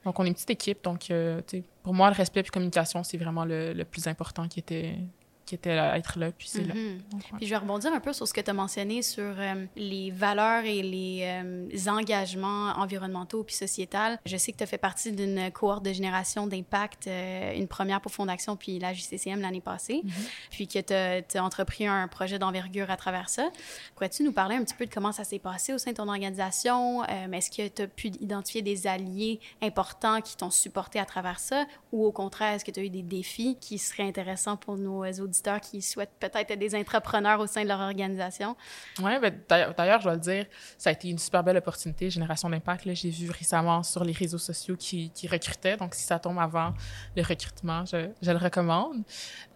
Donc 0.03 0.19
on 0.19 0.25
est 0.25 0.27
une 0.27 0.33
petite 0.33 0.49
équipe, 0.49 0.83
donc 0.83 1.09
euh, 1.09 1.41
pour 1.81 1.93
moi 1.93 2.09
le 2.09 2.15
respect 2.15 2.41
et 2.41 2.43
communication 2.43 3.05
c'est 3.05 3.17
vraiment 3.17 3.45
le, 3.45 3.71
le, 3.71 3.85
plus 3.85 4.05
important 4.07 4.45
qui 4.49 4.59
était 4.59 4.97
qui 5.45 5.55
était 5.55 5.71
à 5.71 5.97
être 5.97 6.17
là, 6.17 6.31
puis 6.31 6.47
c'est 6.47 6.63
là. 6.63 6.73
Mhm. 6.73 6.99
Puis 7.37 7.45
je 7.45 7.49
vais 7.49 7.57
rebondir 7.57 7.93
un 7.93 7.99
peu 7.99 8.13
sur 8.13 8.27
ce 8.27 8.33
que 8.33 8.41
tu 8.41 8.49
as 8.49 8.53
mentionné 8.53 9.01
sur 9.01 9.23
euh, 9.23 9.65
les 9.75 10.09
valeurs 10.09 10.65
et 10.65 10.81
les, 10.81 11.21
euh, 11.23 11.89
engagements 11.89 12.73
environnementaux 12.77 13.43
puis 13.43 13.55
sociétals. 13.55 14.19
Je 14.25 14.37
sais 14.37 14.51
que 14.51 14.57
tu 14.57 14.63
as 14.63 14.67
fait 14.67 14.79
partie 14.79 15.11
d'une 15.11 15.51
cohorte 15.51 15.85
de 15.85 15.93
génération 15.93 16.47
d'impact, 16.47 17.07
euh, 17.07 17.53
une 17.55 17.67
première 17.67 18.01
pour 18.01 18.11
Fondation 18.11 18.55
puis 18.55 18.79
la 18.79 18.93
JCCM 18.93 19.39
l'année 19.39 19.61
passée, 19.61 20.01
mhm. 20.03 20.11
puis 20.49 20.67
que 20.67 20.79
tu 20.79 21.37
as, 21.37 21.43
entrepris 21.43 21.85
un 21.85 22.07
projet 22.07 22.39
d'envergure 22.39 22.89
à 22.89 22.97
travers 22.97 23.29
ça. 23.29 23.49
Pourrais-tu 23.93 24.23
nous 24.23 24.31
parler 24.31 24.55
un 24.55 24.63
petit 24.63 24.73
peu 24.73 24.85
de 24.87 24.93
comment 24.93 25.11
ça 25.11 25.23
s'est 25.23 25.39
passé 25.39 25.73
au 25.73 25.77
sein 25.77 25.91
de 25.91 25.97
ton 25.97 26.07
organisation? 26.07 27.03
Est-ce 27.05 27.51
que 27.51 27.67
tu 27.67 27.83
as 27.83 27.87
pu 27.87 28.07
identifier 28.07 28.63
des 28.63 28.87
alliés 28.87 29.39
importants 29.61 30.21
qui 30.21 30.35
t'ont 30.35 30.49
supporté 30.49 30.99
à 30.99 31.05
travers 31.05 31.39
ça? 31.39 31.65
Ou 31.91 32.05
au 32.05 32.11
contraire, 32.11 32.53
est-ce 32.53 32.65
que 32.65 32.71
tu 32.71 32.79
as 32.79 32.83
eu 32.83 32.89
des 32.89 33.03
défis 33.03 33.57
qui 33.61 33.77
seraient 33.77 34.07
intéressants 34.07 34.57
pour 34.57 34.77
nos 34.77 35.05
auditeurs 35.05 35.34
qui 35.61 35.81
souhaitent 35.81 36.15
peut-être 36.19 36.51
être 36.51 36.59
des 36.59 36.75
entrepreneurs 36.75 37.39
au 37.39 37.47
sein 37.47 37.63
de 37.63 37.67
leur 37.67 37.79
organisation. 37.79 38.55
Oui, 39.01 39.11
ben, 39.21 39.33
d'ailleurs, 39.49 39.99
je 39.99 40.05
dois 40.05 40.13
le 40.13 40.19
dire, 40.19 40.45
ça 40.77 40.89
a 40.89 40.93
été 40.93 41.09
une 41.09 41.17
super 41.17 41.43
belle 41.43 41.57
opportunité, 41.57 42.09
Génération 42.09 42.49
d'Impact. 42.49 42.93
J'ai 42.93 43.09
vu 43.09 43.29
récemment 43.29 43.83
sur 43.83 44.03
les 44.03 44.13
réseaux 44.13 44.37
sociaux 44.37 44.75
qui, 44.77 45.11
qui, 45.11 45.27
recrutaient. 45.27 45.77
Donc, 45.77 45.95
si 45.95 46.03
ça 46.03 46.19
tombe 46.19 46.39
avant 46.39 46.73
le 47.15 47.23
recrutement, 47.23 47.85
je, 47.85 48.09
le 48.21 48.37
recommande. 48.37 49.03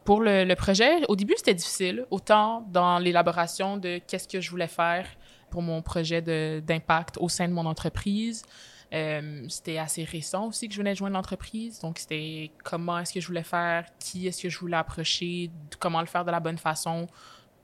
Pour 0.03 0.21
le, 0.21 0.43
le 0.43 0.55
projet, 0.55 1.05
au 1.07 1.15
début, 1.15 1.33
c'était 1.37 1.53
difficile, 1.53 2.05
autant 2.09 2.65
dans 2.69 2.99
l'élaboration 2.99 3.77
de 3.77 3.99
qu'est-ce 4.07 4.27
que 4.27 4.41
je 4.41 4.49
voulais 4.49 4.67
faire 4.67 5.05
pour 5.49 5.61
mon 5.61 5.81
projet 5.81 6.21
d'impact 6.61 7.17
au 7.19 7.29
sein 7.29 7.47
de 7.47 7.53
mon 7.53 7.65
entreprise, 7.65 8.43
Euh, 8.93 9.45
c'était 9.49 9.77
assez 9.77 10.03
récent 10.03 10.47
aussi 10.47 10.67
que 10.67 10.73
je 10.73 10.79
venais 10.79 10.93
de 10.93 10.97
joindre 10.97 11.15
l'entreprise. 11.15 11.79
Donc, 11.79 11.99
c'était 11.99 12.51
comment 12.63 12.97
est-ce 12.99 13.13
que 13.13 13.19
je 13.19 13.27
voulais 13.27 13.43
faire, 13.43 13.85
qui 13.99 14.27
est-ce 14.27 14.41
que 14.41 14.49
je 14.49 14.59
voulais 14.59 14.77
approcher, 14.77 15.51
comment 15.79 16.01
le 16.01 16.07
faire 16.07 16.25
de 16.25 16.31
la 16.31 16.39
bonne 16.39 16.57
façon 16.57 17.07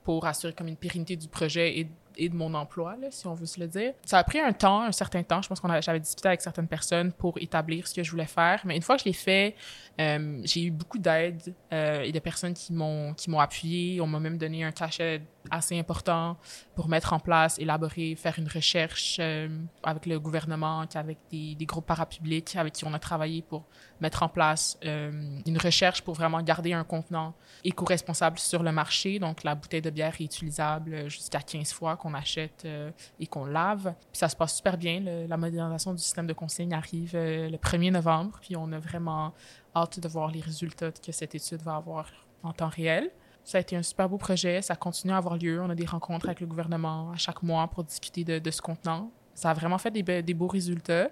pour 0.04 0.24
assurer 0.24 0.52
comme 0.52 0.68
une 0.68 0.76
pérennité 0.76 1.16
du 1.16 1.26
projet 1.26 1.88
et 2.16 2.28
de 2.28 2.34
mon 2.34 2.54
emploi, 2.54 2.96
si 3.10 3.26
on 3.26 3.34
veut 3.34 3.46
se 3.46 3.60
le 3.60 3.66
dire. 3.66 3.92
Ça 4.04 4.18
a 4.18 4.24
pris 4.24 4.40
un 4.40 4.52
temps, 4.52 4.82
un 4.82 4.92
certain 4.92 5.22
temps. 5.22 5.42
Je 5.42 5.48
pense 5.48 5.60
qu'on 5.60 5.80
j'avais 5.80 6.00
discuté 6.00 6.28
avec 6.28 6.40
certaines 6.40 6.68
personnes 6.68 7.12
pour 7.12 7.36
établir 7.38 7.86
ce 7.86 7.94
que 7.94 8.02
je 8.02 8.10
voulais 8.10 8.26
faire. 8.26 8.62
Mais 8.64 8.76
une 8.76 8.82
fois 8.82 8.96
que 8.96 9.02
je 9.02 9.06
l'ai 9.06 9.12
fait, 9.12 9.54
euh, 10.00 10.40
j'ai 10.44 10.64
eu 10.64 10.70
beaucoup 10.70 10.98
d'aide 10.98 11.54
euh, 11.72 12.02
et 12.02 12.12
de 12.12 12.18
personnes 12.18 12.54
qui 12.54 12.72
m'ont 12.72 13.14
qui 13.14 13.30
m'ont 13.30 13.40
appuyé. 13.40 14.00
On 14.00 14.06
m'a 14.06 14.20
même 14.20 14.38
donné 14.38 14.64
un 14.64 14.72
cachet 14.72 15.22
assez 15.50 15.78
important 15.78 16.36
pour 16.74 16.88
mettre 16.88 17.12
en 17.12 17.18
place, 17.18 17.58
élaborer, 17.58 18.14
faire 18.16 18.38
une 18.38 18.48
recherche 18.48 19.18
euh, 19.20 19.48
avec 19.82 20.06
le 20.06 20.18
gouvernement, 20.18 20.84
avec 20.94 21.18
des, 21.30 21.56
groupes 21.66 21.86
parapublics 21.86 22.54
avec 22.56 22.74
qui 22.74 22.84
on 22.84 22.94
a 22.94 22.98
travaillé 22.98 23.42
pour 23.42 23.64
mettre 24.00 24.22
en 24.22 24.28
place 24.28 24.78
euh, 24.84 25.40
une 25.46 25.58
recherche 25.58 26.02
pour 26.02 26.14
vraiment 26.14 26.40
garder 26.42 26.72
un 26.72 26.84
contenant 26.84 27.34
éco-responsable 27.64 28.38
sur 28.38 28.62
le 28.62 28.72
marché. 28.72 29.18
Donc, 29.18 29.42
la 29.42 29.54
bouteille 29.54 29.82
de 29.82 29.90
bière 29.90 30.14
est 30.20 30.24
utilisable 30.24 31.08
jusqu'à 31.08 31.40
15 31.40 31.72
fois 31.72 31.96
qu'on 31.96 32.14
achète 32.14 32.62
euh, 32.64 32.90
et 33.18 33.26
qu'on 33.26 33.44
lave. 33.44 33.94
Puis 34.12 34.18
ça 34.18 34.28
se 34.28 34.36
passe 34.36 34.56
super 34.56 34.76
bien. 34.76 35.00
la 35.00 35.36
modernisation 35.36 35.92
du 35.92 36.02
système 36.02 36.26
de 36.26 36.32
consigne 36.32 36.74
arrive 36.74 37.12
le 37.14 37.56
1er 37.56 37.90
novembre. 37.90 38.38
Puis 38.40 38.56
on 38.56 38.70
a 38.72 38.78
vraiment 38.78 39.32
hâte 39.74 40.00
de 40.00 40.08
voir 40.08 40.30
les 40.30 40.40
résultats 40.40 40.92
que 40.92 41.12
cette 41.12 41.34
étude 41.34 41.62
va 41.62 41.76
avoir 41.76 42.06
en 42.42 42.52
temps 42.52 42.68
réel. 42.68 43.10
Ça 43.46 43.58
a 43.58 43.60
été 43.60 43.76
un 43.76 43.82
super 43.84 44.08
beau 44.08 44.18
projet. 44.18 44.60
Ça 44.60 44.74
continue 44.74 45.12
à 45.12 45.18
avoir 45.18 45.36
lieu. 45.36 45.62
On 45.62 45.70
a 45.70 45.76
des 45.76 45.86
rencontres 45.86 46.26
avec 46.26 46.40
le 46.40 46.48
gouvernement 46.48 47.12
à 47.12 47.16
chaque 47.16 47.44
mois 47.44 47.68
pour 47.68 47.84
discuter 47.84 48.24
de, 48.24 48.50
ce 48.50 48.60
contenant. 48.60 49.12
Ça 49.34 49.50
a 49.50 49.54
vraiment 49.54 49.78
fait 49.78 49.92
des, 49.92 50.34
beaux 50.34 50.48
résultats. 50.48 51.10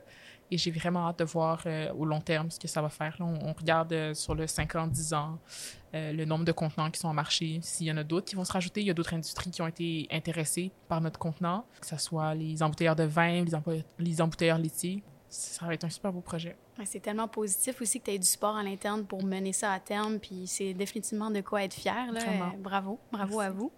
Et 0.50 0.58
j'ai 0.58 0.72
vraiment 0.72 1.06
hâte 1.06 1.20
de 1.20 1.24
voir 1.24 1.62
euh, 1.66 1.92
au 1.92 2.04
long 2.04 2.20
terme 2.20 2.50
ce 2.50 2.58
que 2.58 2.66
ça 2.66 2.82
va 2.82 2.88
faire. 2.88 3.16
on, 3.20 3.52
regarde 3.52 3.92
euh, 3.92 4.14
sur 4.14 4.34
le 4.34 4.48
5 4.48 4.74
ans, 4.74 4.86
10 4.88 5.14
ans, 5.14 5.38
euh, 5.94 6.12
le 6.12 6.24
nombre 6.24 6.44
de 6.44 6.50
contenants 6.50 6.90
qui 6.90 6.98
sont 6.98 7.08
en 7.08 7.14
marché. 7.14 7.60
S'il 7.62 7.86
y 7.86 7.92
en 7.92 7.96
a 7.96 8.04
d'autres 8.04 8.26
qui 8.26 8.34
vont 8.34 8.44
se 8.44 8.52
rajouter, 8.52 8.80
il 8.80 8.88
y 8.88 8.90
a 8.90 8.94
d'autres 8.94 9.14
industries 9.14 9.52
qui 9.52 9.62
ont 9.62 9.68
été 9.68 10.08
intéressées 10.10 10.72
par 10.88 11.00
notre 11.00 11.20
contenant, 11.20 11.64
que 11.80 11.86
ce 11.86 11.96
soit 11.96 12.34
les 12.34 12.62
embouteilleurs 12.64 12.96
de 12.96 13.04
vin, 13.04 13.44
les, 13.44 13.84
les 14.00 14.20
embouteilleurs 14.20 14.58
laitiers 14.58 15.04
ça 15.34 15.66
va 15.66 15.74
être 15.74 15.84
un 15.84 15.90
super 15.90 16.12
beau 16.12 16.20
projet. 16.20 16.56
c'est 16.84 17.00
tellement 17.00 17.26
positif 17.28 17.80
aussi 17.80 17.98
que 17.98 18.04
tu 18.04 18.12
aies 18.12 18.18
du 18.18 18.26
sport 18.26 18.56
à 18.56 18.62
l'interne 18.62 19.04
pour 19.04 19.24
mener 19.24 19.52
ça 19.52 19.72
à 19.72 19.80
terme, 19.80 20.18
puis 20.20 20.46
c'est 20.46 20.74
définitivement 20.74 21.30
de 21.30 21.40
quoi 21.40 21.64
être 21.64 21.74
fier. 21.74 22.12
Là. 22.12 22.20
bravo, 22.58 22.98
bravo 23.10 23.40
à 23.40 23.50
vous. 23.50 23.72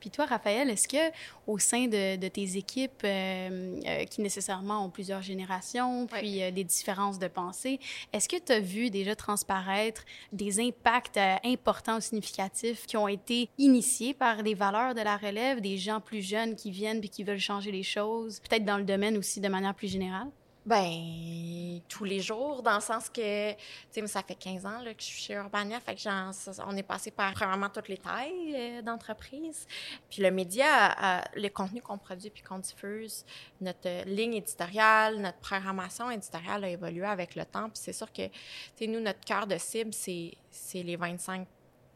Puis 0.00 0.10
toi, 0.10 0.24
Raphaël, 0.24 0.70
est-ce 0.70 0.88
que 0.88 1.12
au 1.46 1.58
sein 1.58 1.86
de, 1.86 2.28
tes 2.28 2.56
équipes 2.56 3.02
euh, 3.04 3.80
euh, 3.86 4.04
qui 4.04 4.22
nécessairement 4.22 4.84
ont 4.84 4.90
plusieurs 4.90 5.22
générations, 5.22 6.06
puis 6.06 6.42
euh, 6.42 6.50
des 6.50 6.64
différences 6.64 7.18
de 7.18 7.28
pensée, 7.28 7.78
est-ce 8.12 8.28
que 8.28 8.36
tu 8.36 8.52
as 8.52 8.60
vu 8.60 8.90
déjà 8.90 9.14
transparaître 9.14 10.04
des 10.32 10.60
impacts 10.60 11.18
importants 11.44 11.98
ou 11.98 12.00
significatifs 12.00 12.86
qui 12.86 12.96
ont 12.96 13.08
été 13.08 13.50
initiés 13.58 14.14
par 14.14 14.42
des 14.42 14.54
valeurs 14.54 14.94
de 14.94 15.02
la 15.02 15.16
relève, 15.16 15.60
des 15.60 15.76
gens 15.76 16.00
plus 16.00 16.22
jeunes 16.22 16.56
qui 16.56 16.70
viennent 16.70 17.00
puis 17.00 17.10
qui 17.10 17.24
veulent 17.24 17.38
changer 17.38 17.70
les 17.70 17.82
choses, 17.82 18.40
peut-être 18.40 18.64
dans 18.64 18.78
le 18.78 18.84
domaine 18.84 19.18
aussi 19.18 19.40
de 19.40 19.48
manière 19.48 19.74
plus 19.74 19.88
générale? 19.88 20.28
Ben, 20.64 21.80
tous 21.88 22.04
les 22.04 22.20
jours, 22.20 22.62
dans 22.62 22.76
le 22.76 22.80
sens 22.80 23.08
que, 23.08 23.50
tu 23.52 23.58
sais, 23.90 24.06
ça 24.06 24.22
fait 24.22 24.36
15 24.36 24.64
ans 24.64 24.80
là, 24.80 24.94
que 24.94 25.00
je 25.00 25.06
suis 25.06 25.22
chez 25.22 25.34
Urbania, 25.34 25.80
fait 25.80 25.96
que 25.96 26.62
on 26.64 26.76
est 26.76 26.84
passé 26.84 27.10
par 27.10 27.32
vraiment 27.32 27.68
toutes 27.68 27.88
les 27.88 27.96
tailles 27.98 28.54
euh, 28.54 28.82
d'entreprise. 28.82 29.66
Puis 30.08 30.22
le 30.22 30.30
média, 30.30 31.24
le 31.34 31.48
contenu 31.48 31.82
qu'on 31.82 31.98
produit 31.98 32.30
puis 32.30 32.42
qu'on 32.42 32.58
diffuse, 32.58 33.24
notre 33.60 34.04
ligne 34.06 34.34
éditoriale, 34.34 35.20
notre 35.20 35.38
programmation 35.38 36.10
éditoriale 36.12 36.64
a 36.64 36.68
évolué 36.68 37.06
avec 37.06 37.34
le 37.34 37.44
temps. 37.44 37.68
Puis 37.68 37.80
c'est 37.82 37.92
sûr 37.92 38.12
que, 38.12 38.26
tu 38.26 38.32
sais, 38.76 38.86
nous, 38.86 39.00
notre 39.00 39.20
cœur 39.20 39.48
de 39.48 39.58
cible, 39.58 39.92
c'est 39.92 40.82
les 40.82 40.96
25 40.96 41.46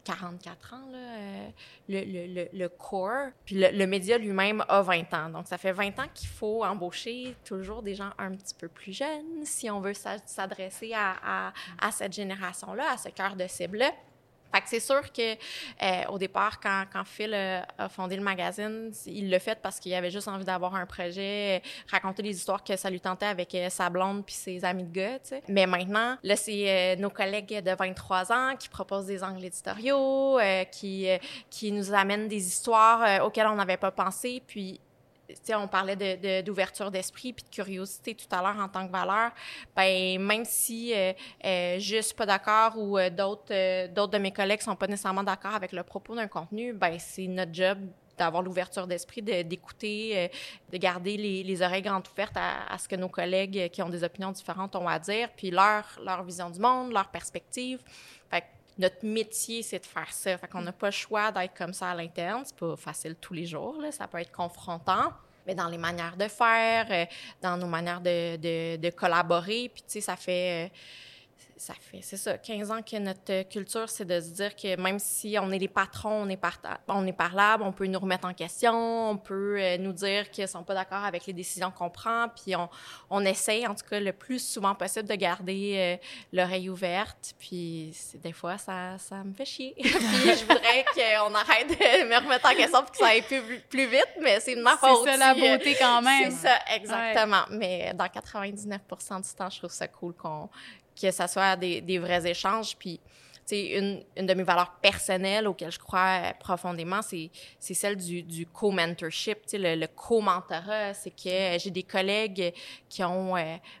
44 0.07 0.73
ans, 0.73 0.89
là, 0.89 0.97
euh, 0.97 1.49
le, 1.89 2.33
le, 2.33 2.47
le, 2.53 2.69
core. 2.69 3.29
Puis 3.45 3.55
le, 3.55 3.85
média 3.85 4.17
lui-même 4.17 4.63
a 4.69 4.81
20 4.81 5.13
ans. 5.13 5.29
Donc, 5.29 5.47
ça 5.47 5.57
fait 5.57 5.73
20 5.73 5.99
ans 5.99 6.07
qu'il 6.13 6.29
faut 6.29 6.63
embaucher 6.63 7.35
toujours 7.43 7.83
des 7.83 7.93
gens 7.93 8.11
un 8.17 8.31
petit 8.31 8.55
peu 8.55 8.69
plus 8.69 8.93
jeunes 8.93 9.43
si 9.43 9.69
on 9.69 9.81
veut 9.81 9.93
s'adresser 9.93 10.93
à, 10.93 11.15
à, 11.23 11.53
à, 11.79 11.91
cette 11.91 12.13
génération-là, 12.13 12.93
à 12.93 12.97
ce 12.97 13.09
cœur 13.09 13.35
de 13.35 13.45
cible-là. 13.47 13.91
Fait 14.53 14.61
que 14.61 14.69
c'est 14.69 14.79
sûr 14.79 15.01
que 15.11 15.33
euh, 15.33 16.03
au 16.09 16.17
départ, 16.17 16.59
quand, 16.59 16.85
Phil 17.05 17.33
euh, 17.33 17.61
a 17.77 17.89
fondé 17.89 18.15
le 18.15 18.23
magazine, 18.23 18.91
il 19.05 19.29
l'a 19.29 19.39
fait 19.39 19.59
parce 19.61 19.79
qu'il 19.79 19.93
avait 19.93 20.09
juste 20.09 20.27
envie 20.27 20.45
d'avoir 20.45 20.75
un 20.75 20.85
projet, 20.85 21.57
euh, 21.57 21.67
raconter 21.91 22.21
les 22.21 22.35
histoires 22.35 22.63
que 22.63 22.75
ça 22.75 22.89
lui 22.89 22.99
tentait 22.99 23.25
avec 23.25 23.55
sa 23.69 23.89
blonde 23.89 24.25
puis 24.25 24.35
ses 24.35 24.63
amis 24.65 24.83
de 24.83 24.91
gars. 24.91 25.19
Mais 25.47 25.65
maintenant, 25.65 26.17
là, 26.23 26.35
c'est 26.35 26.95
nos 26.97 27.09
collègues 27.09 27.63
de 27.63 27.71
23 27.71 28.31
ans 28.31 28.55
qui 28.57 28.69
proposent 28.69 29.05
des 29.05 29.23
angles 29.23 29.43
éditoriaux, 29.43 30.39
qui, 30.71 31.07
qui 31.49 31.71
nous 31.71 31.93
amènent 31.93 32.27
des 32.27 32.45
histoires 32.47 33.23
auxquelles 33.23 33.47
on 33.47 33.55
n'avait 33.55 33.77
pas 33.77 33.91
pensé, 33.91 34.41
puis 34.45 34.79
on 35.55 35.67
parlait 35.67 36.41
d'ouverture 36.43 36.91
d'esprit 36.91 37.33
puis 37.33 37.43
de 37.43 37.49
curiosité 37.49 38.15
tout 38.15 38.27
à 38.31 38.41
l'heure 38.41 38.59
en 38.59 38.69
tant 38.69 38.85
que 38.87 38.91
valeur. 38.91 39.31
Ben 39.75 40.19
même 40.21 40.45
si 40.45 40.93
euh, 40.93 41.13
euh, 41.45 41.77
je 41.79 42.01
suis 42.01 42.15
pas 42.15 42.25
d'accord 42.25 42.77
ou 42.77 42.97
euh, 42.97 43.09
d'autres 43.09 43.51
euh, 43.51 43.87
d'autres 43.87 44.13
de 44.13 44.17
mes 44.17 44.31
collègues 44.31 44.61
sont 44.61 44.75
pas 44.75 44.87
nécessairement 44.87 45.23
d'accord 45.23 45.55
avec 45.55 45.71
le 45.71 45.83
propos 45.83 46.15
d'un 46.15 46.27
contenu, 46.27 46.73
ben 46.73 46.97
c'est 46.99 47.27
notre 47.27 47.53
job 47.53 47.79
d'avoir 48.17 48.41
l'ouverture 48.41 48.87
d'esprit, 48.87 49.21
d'écouter, 49.21 50.31
de, 50.73 50.77
garder 50.79 51.17
les, 51.17 51.43
les, 51.43 51.61
oreilles 51.61 51.83
grandes 51.83 52.07
ouvertes 52.11 52.35
à, 52.35 52.75
ce 52.79 52.87
que 52.87 52.95
nos 52.95 53.09
collègues 53.09 53.69
qui 53.69 53.83
ont 53.83 53.89
des 53.89 54.03
opinions 54.03 54.31
différentes 54.31 54.75
ont 54.75 54.87
à 54.87 54.97
dire, 54.97 55.29
puis 55.37 55.51
leur, 55.51 55.83
leur 56.03 56.23
vision 56.23 56.49
du 56.49 56.59
monde, 56.59 56.91
leur 56.91 57.09
perspective. 57.09 57.79
Fait 58.31 58.43
notre 58.77 59.05
métier, 59.05 59.63
c'est 59.63 59.79
de 59.79 59.85
faire 59.85 60.11
ça. 60.11 60.37
Fait 60.37 60.47
qu'on 60.47 60.61
n'a 60.61 60.71
pas 60.71 60.87
le 60.87 60.91
choix 60.91 61.31
d'être 61.31 61.53
comme 61.55 61.73
ça 61.73 61.91
à 61.91 61.95
l'interne. 61.95 62.43
C'est 62.45 62.55
pas 62.55 62.75
facile 62.75 63.15
tous 63.19 63.33
les 63.33 63.45
jours. 63.45 63.81
Ça 63.91 64.07
peut 64.07 64.19
être 64.19 64.31
confrontant. 64.31 65.11
Mais 65.45 65.55
dans 65.55 65.67
les 65.67 65.77
manières 65.77 66.17
de 66.17 66.27
faire, 66.27 66.87
euh, 66.89 67.05
dans 67.41 67.55
nos 67.57 67.67
manières 67.67 68.01
de, 68.01 68.35
de, 68.35 68.75
de 68.75 68.89
collaborer, 68.89 69.69
puis 69.73 69.81
tu 69.81 69.93
sais, 69.93 70.01
ça 70.01 70.15
fait... 70.15 70.67
Euh, 70.67 70.69
ça 71.57 71.73
fait, 71.73 72.01
c'est 72.01 72.17
ça, 72.17 72.37
15 72.37 72.71
ans 72.71 72.81
que 72.81 72.97
notre 72.97 73.43
culture, 73.49 73.89
c'est 73.89 74.05
de 74.05 74.19
se 74.19 74.29
dire 74.29 74.55
que 74.55 74.79
même 74.79 74.99
si 74.99 75.37
on 75.41 75.51
est 75.51 75.57
les 75.57 75.67
patrons, 75.67 76.23
on 76.23 76.29
est, 76.29 76.37
par, 76.37 76.59
on 76.87 77.05
est 77.05 77.13
parlable, 77.13 77.63
on 77.63 77.71
peut 77.71 77.87
nous 77.87 77.99
remettre 77.99 78.27
en 78.27 78.33
question, 78.33 79.11
on 79.11 79.17
peut 79.17 79.59
euh, 79.59 79.77
nous 79.77 79.93
dire 79.93 80.29
qu'ils 80.29 80.47
sont 80.47 80.63
pas 80.63 80.73
d'accord 80.73 81.03
avec 81.03 81.25
les 81.25 81.33
décisions 81.33 81.71
qu'on 81.71 81.89
prend, 81.89 82.27
puis 82.29 82.55
on, 82.55 82.69
on 83.09 83.25
essaye, 83.25 83.65
en 83.67 83.75
tout 83.75 83.85
cas, 83.89 83.99
le 83.99 84.13
plus 84.13 84.39
souvent 84.39 84.75
possible 84.75 85.07
de 85.07 85.15
garder 85.15 85.73
euh, 85.75 86.07
l'oreille 86.31 86.69
ouverte, 86.69 87.33
puis 87.39 87.95
des 88.15 88.33
fois, 88.33 88.57
ça, 88.57 88.97
ça 88.97 89.23
me 89.23 89.33
fait 89.33 89.45
chier. 89.45 89.73
puis 89.81 89.91
je 89.91 90.41
voudrais 90.41 90.85
qu'on 90.93 91.33
arrête 91.33 91.69
de 91.69 92.07
me 92.07 92.23
remettre 92.23 92.49
en 92.49 92.55
question 92.55 92.81
pour 92.81 92.91
que 92.91 92.97
ça 92.97 93.07
aille 93.07 93.23
plus, 93.23 93.61
plus 93.69 93.87
vite, 93.87 94.13
mais 94.21 94.39
c'est 94.39 94.55
ma 94.55 94.77
faute. 94.77 95.05
C'est 95.05 95.17
ça 95.17 95.17
la 95.17 95.33
beauté 95.33 95.75
quand 95.79 96.01
même. 96.01 96.31
C'est 96.31 96.47
ça, 96.47 96.59
exactement. 96.75 97.45
Mais 97.49 97.93
dans 97.95 98.05
99% 98.05 99.21
du 99.21 99.35
temps, 99.35 99.49
je 99.49 99.57
trouve 99.57 99.71
ça 99.71 99.87
cool 99.87 100.13
qu'on 100.13 100.49
que 100.99 101.11
ça 101.11 101.27
soit 101.27 101.55
des, 101.55 101.99
vrais 101.99 102.29
échanges. 102.29 102.75
Puis, 102.77 102.99
une, 103.51 104.03
une 104.17 104.25
de 104.25 104.33
mes 104.33 104.43
valeurs 104.43 104.73
personnelles 104.81 105.47
auxquelles 105.47 105.71
je 105.71 105.79
crois 105.79 106.33
profondément, 106.39 107.01
c'est, 107.01 107.29
celle 107.59 107.95
du, 107.95 108.23
du 108.23 108.45
co-mentorship, 108.45 109.39
le, 109.53 109.75
le 109.75 109.87
co-mentorat. 109.87 110.93
C'est 110.93 111.11
que 111.11 111.57
j'ai 111.57 111.71
des 111.71 111.83
collègues 111.83 112.53
qui 112.89 113.03
ont 113.03 113.35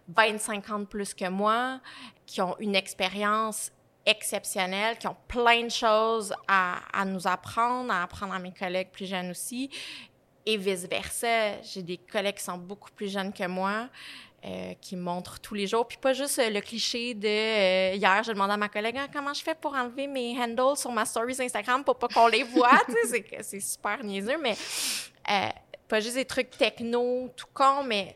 25 0.07 0.69
euh, 0.69 0.73
ans 0.73 0.79
de 0.79 0.85
plus 0.85 1.13
que 1.13 1.27
moi, 1.27 1.81
qui 2.25 2.41
ont 2.41 2.55
une 2.59 2.75
expérience 2.75 3.71
exceptionnelle, 4.05 4.97
qui 4.97 5.07
ont 5.07 5.17
plein 5.27 5.63
de 5.63 5.69
choses 5.69 6.33
à, 6.47 6.79
à 6.93 7.03
nous 7.03 7.27
apprendre, 7.27 7.91
à 7.91 8.03
apprendre 8.03 8.33
à 8.33 8.39
mes 8.39 8.53
collègues 8.53 8.89
plus 8.89 9.05
jeunes 9.05 9.31
aussi, 9.31 9.69
et 10.45 10.55
vice-versa. 10.55 11.61
J'ai 11.61 11.83
des 11.83 11.97
collègues 11.97 12.35
qui 12.35 12.43
sont 12.43 12.57
beaucoup 12.57 12.89
plus 12.91 13.11
jeunes 13.11 13.33
que 13.33 13.45
moi, 13.45 13.89
euh, 14.45 14.75
qui 14.79 14.95
montre 14.95 15.39
tous 15.39 15.55
les 15.55 15.65
jours. 15.65 15.87
Puis 15.87 15.97
pas 15.97 16.13
juste 16.13 16.37
euh, 16.37 16.51
le 16.51 16.61
cliché 16.61 17.15
de 17.15 17.27
euh, 17.27 17.95
hier, 17.95 18.21
je 18.23 18.31
demandais 18.31 18.53
à 18.53 18.57
ma 18.57 18.69
collègue 18.69 18.95
ah, 18.99 19.07
comment 19.11 19.33
je 19.33 19.41
fais 19.41 19.55
pour 19.55 19.73
enlever 19.73 20.05
mes 20.05 20.39
handles 20.39 20.77
sur 20.77 20.91
ma 20.91 21.05
stories 21.05 21.37
Instagram 21.39 21.83
pour 21.83 21.97
pas 21.97 22.07
qu'on 22.07 22.27
les 22.27 22.43
voit? 22.43 22.79
c'est, 23.41 23.59
super 23.59 24.03
niaiseux, 24.03 24.37
mais 24.37 24.55
pas 25.87 25.99
juste 25.99 26.17
des 26.17 26.25
trucs 26.25 26.51
techno, 26.51 27.29
tout 27.35 27.47
con, 27.51 27.83
mais 27.83 28.15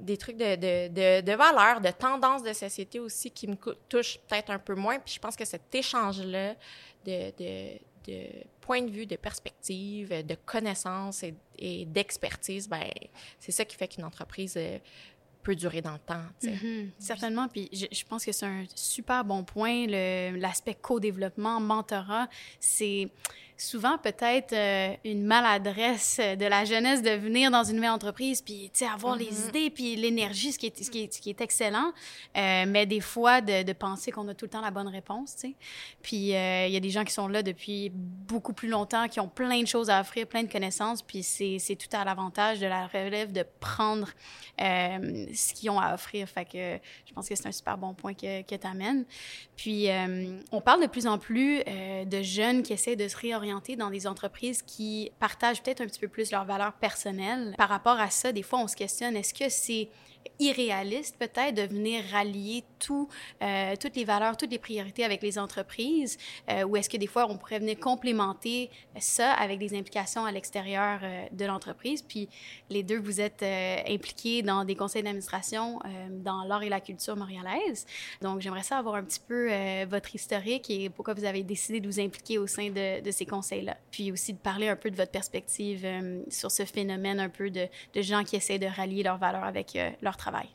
des 0.00 0.16
trucs 0.16 0.36
de 0.36 1.36
valeur, 1.36 1.80
de 1.80 1.90
tendance 1.90 2.42
de 2.42 2.52
société 2.52 2.98
aussi 2.98 3.30
qui 3.30 3.46
me 3.46 3.54
touchent 3.88 4.18
peut-être 4.26 4.50
un 4.50 4.58
peu 4.58 4.74
moins. 4.74 4.98
Puis 4.98 5.14
je 5.14 5.20
pense 5.20 5.36
que 5.36 5.44
cet 5.44 5.72
échange-là 5.72 6.56
de, 7.06 7.30
de, 7.38 7.78
de 8.08 8.26
point 8.60 8.82
de 8.82 8.90
vue, 8.90 9.06
de 9.06 9.16
perspective, 9.16 10.26
de 10.26 10.34
connaissances 10.44 11.22
et, 11.22 11.34
et 11.56 11.84
d'expertise, 11.84 12.68
ben, 12.68 12.90
c'est 13.38 13.52
ça 13.52 13.64
qui 13.64 13.76
fait 13.76 13.86
qu'une 13.86 14.04
entreprise 14.04 14.58
peut 15.42 15.54
durer 15.54 15.80
dans 15.80 15.92
le 15.92 15.98
temps. 15.98 16.22
Mm-hmm. 16.42 16.90
certainement. 16.98 17.48
Puis 17.48 17.68
je, 17.72 17.86
je, 17.90 18.04
pense 18.04 18.24
que 18.24 18.32
c'est 18.32 18.46
un 18.46 18.64
super 18.74 19.24
bon 19.24 19.44
point. 19.44 19.86
L'aspect 19.86 20.74
co-développement, 20.74 21.60
mentorat, 21.60 22.28
c'est 22.58 23.08
souvent 23.60 23.98
peut-être 23.98 24.52
euh, 24.52 24.94
une 25.04 25.24
maladresse 25.24 26.18
de 26.18 26.46
la 26.46 26.64
jeunesse 26.64 27.02
de 27.02 27.10
venir 27.10 27.50
dans 27.50 27.62
une 27.62 27.76
nouvelle 27.76 27.90
entreprise, 27.90 28.40
puis 28.40 28.70
avoir 28.92 29.16
les 29.16 29.26
Mm-hmm. 29.26 29.48
idées, 29.48 29.70
puis 29.70 29.96
l'énergie, 29.96 30.52
ce, 30.52 30.58
qui 30.58 30.66
est, 30.66 30.82
ce, 30.82 30.90
qui 30.90 31.02
est, 31.02 31.12
ce 31.12 31.20
qui 31.20 31.30
est 31.30 31.40
excellent, 31.40 31.92
euh, 32.36 32.64
mais 32.66 32.86
des 32.86 33.00
fois 33.00 33.40
de, 33.40 33.62
de, 33.62 33.72
penser 33.72 34.10
qu'on 34.10 34.26
a 34.28 34.34
tout 34.34 34.46
le 34.46 34.50
temps 34.50 34.60
la 34.60 34.70
bonne 34.70 34.88
réponse. 34.88 35.36
Puis 36.02 36.34
euh, 36.34 36.66
il 36.66 36.72
y 36.72 36.76
a 36.76 36.80
des 36.80 36.90
gens 36.90 37.04
qui 37.04 37.12
sont 37.12 37.28
là 37.28 37.42
depuis 37.42 37.90
beaucoup 37.92 38.52
plus 38.52 38.68
longtemps, 38.68 39.08
qui 39.08 39.20
ont 39.20 39.28
plein 39.28 39.60
de 39.60 39.66
choses 39.66 39.90
à 39.90 40.00
offrir, 40.00 40.26
plein 40.26 40.42
de 40.42 40.50
connaissances, 40.50 41.02
puis 41.02 41.22
c'est 41.22 41.76
tout 41.76 41.94
à 41.94 42.04
l'avantage 42.04 42.60
de 42.60 42.66
la 42.66 42.86
relève 42.86 43.32
de 43.32 43.44
prendre 43.60 44.08
ce 44.58 45.54
qu'ils 45.54 45.70
ont 45.70 45.80
à 45.80 45.94
offrir. 45.94 46.28
Fait 46.28 46.44
que 46.44 46.78
je 47.06 47.12
pense 47.12 47.28
que 47.28 47.34
c'est 47.34 47.46
un 47.46 47.52
super 47.52 47.76
bon 47.78 47.94
point 47.94 48.14
que, 48.14 48.42
que 48.42 48.54
tu 48.54 48.66
amènes. 48.66 49.04
Puis 49.56 49.88
on 50.50 50.60
parle 50.60 50.82
de 50.82 50.86
plus 50.86 51.06
en 51.06 51.18
plus 51.18 51.62
de 51.64 52.22
jeunes 52.22 52.62
qui 52.62 52.72
essaient 52.72 52.96
de 52.96 53.08
se 53.08 53.16
réorienter 53.16 53.49
dans 53.76 53.90
des 53.90 54.06
entreprises 54.06 54.62
qui 54.62 55.10
partagent 55.18 55.62
peut-être 55.62 55.80
un 55.80 55.86
petit 55.86 56.00
peu 56.00 56.08
plus 56.08 56.30
leurs 56.30 56.44
valeurs 56.44 56.72
personnelles. 56.74 57.54
Par 57.56 57.68
rapport 57.68 57.98
à 58.00 58.10
ça, 58.10 58.32
des 58.32 58.42
fois, 58.42 58.60
on 58.60 58.68
se 58.68 58.76
questionne, 58.76 59.16
est-ce 59.16 59.34
que 59.34 59.48
c'est 59.48 59.88
irréaliste 60.38 61.16
peut-être 61.18 61.54
de 61.54 61.62
venir 61.62 62.02
rallier 62.10 62.64
tout, 62.78 63.08
euh, 63.42 63.74
toutes 63.78 63.96
les 63.96 64.04
valeurs, 64.04 64.36
toutes 64.36 64.50
les 64.50 64.58
priorités 64.58 65.04
avec 65.04 65.22
les 65.22 65.38
entreprises, 65.38 66.16
euh, 66.50 66.64
ou 66.64 66.76
est-ce 66.76 66.88
que 66.88 66.96
des 66.96 67.06
fois 67.06 67.26
on 67.28 67.36
pourrait 67.36 67.58
venir 67.58 67.78
complémenter 67.78 68.70
ça 68.98 69.32
avec 69.32 69.58
des 69.58 69.76
implications 69.76 70.24
à 70.24 70.32
l'extérieur 70.32 71.00
euh, 71.02 71.26
de 71.32 71.44
l'entreprise? 71.44 72.02
Puis 72.02 72.28
les 72.70 72.82
deux, 72.82 72.98
vous 72.98 73.20
êtes 73.20 73.42
impliqués 73.42 74.42
dans 74.42 74.64
des 74.64 74.74
conseils 74.74 75.02
d'administration 75.02 75.80
dans 76.10 76.44
l'art 76.44 76.62
et 76.62 76.68
la 76.68 76.80
culture 76.80 77.16
montréalaise. 77.16 77.86
Donc 78.22 78.40
j'aimerais 78.40 78.62
ça 78.62 78.78
avoir 78.78 78.94
un 78.96 79.04
petit 79.04 79.20
peu 79.20 79.50
votre 79.84 80.14
historique 80.14 80.70
et 80.70 80.88
pourquoi 80.88 81.14
vous 81.14 81.24
avez 81.24 81.42
décidé 81.42 81.80
de 81.80 81.86
vous 81.86 82.00
impliquer 82.00 82.38
au 82.38 82.46
sein 82.46 82.70
de, 82.70 83.00
de 83.02 83.10
ces 83.10 83.26
conseils-là. 83.26 83.76
Puis 83.90 84.12
aussi 84.12 84.32
de 84.32 84.38
parler 84.38 84.68
un 84.68 84.76
peu 84.76 84.90
de 84.90 84.96
votre 84.96 85.10
perspective 85.10 85.86
sur 86.28 86.50
ce 86.50 86.64
phénomène 86.64 87.20
un 87.20 87.28
peu 87.28 87.50
de, 87.50 87.66
de 87.94 88.02
gens 88.02 88.24
qui 88.24 88.36
essaient 88.36 88.58
de 88.58 88.66
rallier 88.66 89.02
leurs 89.02 89.18
valeurs 89.18 89.44
avec 89.44 89.76
euh, 89.76 89.90
travail. 90.16 90.48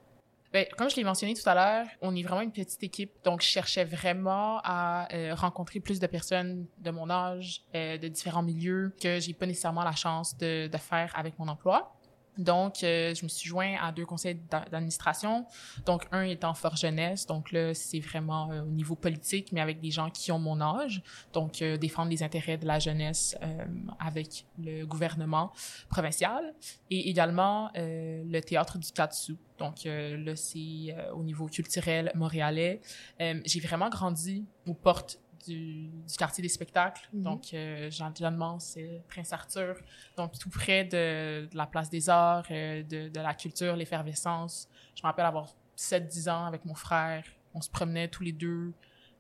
Bien, 0.54 0.66
comme 0.78 0.90
je 0.90 0.96
l'ai 0.96 1.04
mentionné 1.04 1.34
tout 1.34 1.48
à 1.50 1.54
l'heure, 1.54 1.88
on 2.02 2.16
est 2.16 2.24
vraiment 2.24 2.42
une 2.42 2.52
petite 2.52 2.82
équipe, 2.82 3.12
donc 3.24 3.42
je 3.42 3.48
cherchais 3.48 3.84
vraiment 3.84 4.62
à 4.64 5.08
euh, 5.14 5.34
rencontrer 5.36 5.80
plus 5.80 6.00
de 6.00 6.08
personnes 6.08 6.66
de 6.78 6.92
mon 6.92 7.10
âge, 7.10 7.64
euh, 7.76 7.98
de 7.98 8.08
différents 8.08 8.44
milieux, 8.44 8.94
que 9.02 9.20
j'ai 9.20 9.34
pas 9.34 9.48
nécessairement 9.48 9.84
la 9.84 9.96
chance 9.96 10.38
de 10.38 10.70
faire 10.78 11.12
avec 11.16 11.38
mon 11.40 11.48
emploi. 11.48 11.95
Donc, 12.38 12.84
euh, 12.84 13.14
je 13.16 13.24
me 13.24 13.30
suis 13.30 13.48
joint 13.48 13.76
à 13.82 13.92
deux 13.92 14.06
conseils 14.06 14.40
d'administration. 14.50 15.46
Donc, 15.86 16.06
un 16.12 16.24
étant 16.24 16.54
Fort 16.54 16.76
Jeunesse. 16.76 17.26
Donc 17.26 17.52
là, 17.52 17.74
c'est 17.74 18.00
vraiment 18.00 18.52
euh, 18.52 18.62
au 18.62 18.72
niveau 18.72 18.96
politique, 18.96 19.52
mais 19.52 19.62
avec 19.62 19.80
des 19.80 19.92
gens 19.92 20.10
qui 20.10 20.32
ont 20.32 20.40
mon 20.40 20.60
âge. 20.62 21.02
Donc, 21.34 21.62
euh, 21.62 21.78
défendre 21.78 22.10
les 22.10 22.24
intérêts 22.24 22.58
de 22.58 22.66
la 22.66 22.80
jeunesse 22.80 23.38
euh, 23.42 23.66
avec 24.00 24.46
le 24.58 24.86
gouvernement 24.86 25.52
provincial. 25.90 26.54
Et 26.90 27.10
également, 27.10 27.70
euh, 27.78 28.24
le 28.26 28.42
théâtre 28.42 28.78
du 28.78 28.92
Katsu. 28.92 29.36
Donc 29.58 29.86
là, 29.86 30.36
c'est 30.36 30.94
au 31.14 31.24
niveau 31.24 31.46
culturel 31.46 32.12
montréalais. 32.14 32.82
J'ai 33.20 33.62
vraiment 33.62 33.90
grandi 33.90 34.44
aux 34.68 34.74
portes 34.74 35.18
du, 35.46 35.88
du 35.88 36.18
quartier 36.18 36.42
des 36.42 36.50
spectacles. 36.50 37.08
Mhm. 37.14 37.22
Donc, 37.24 37.54
euh, 37.54 37.90
Jean 37.90 38.14
Jeannemont, 38.14 38.60
c'est 38.60 39.02
Prince 39.08 39.34
Arthur. 39.34 39.76
Donc, 40.18 40.38
tout 40.38 40.50
près 40.50 40.84
de, 40.84 41.48
de 41.52 41.58
la 41.58 41.66
place 41.66 41.90
des 41.90 42.10
arts, 42.10 42.46
euh, 42.52 42.84
de, 42.84 43.10
de 43.10 43.20
la 43.20 43.34
culture, 43.34 43.76
l'effervescence. 43.76 44.68
Je 44.96 45.02
me 45.02 45.08
rappelle 45.08 45.26
avoir 45.26 45.54
7-10 45.78 46.30
ans 46.30 46.46
avec 46.46 46.66
mon 46.66 46.76
frère. 46.76 47.24
On 47.54 47.62
se 47.62 47.70
promenait 47.70 48.08
tous 48.08 48.24
les 48.24 48.32
deux 48.32 48.74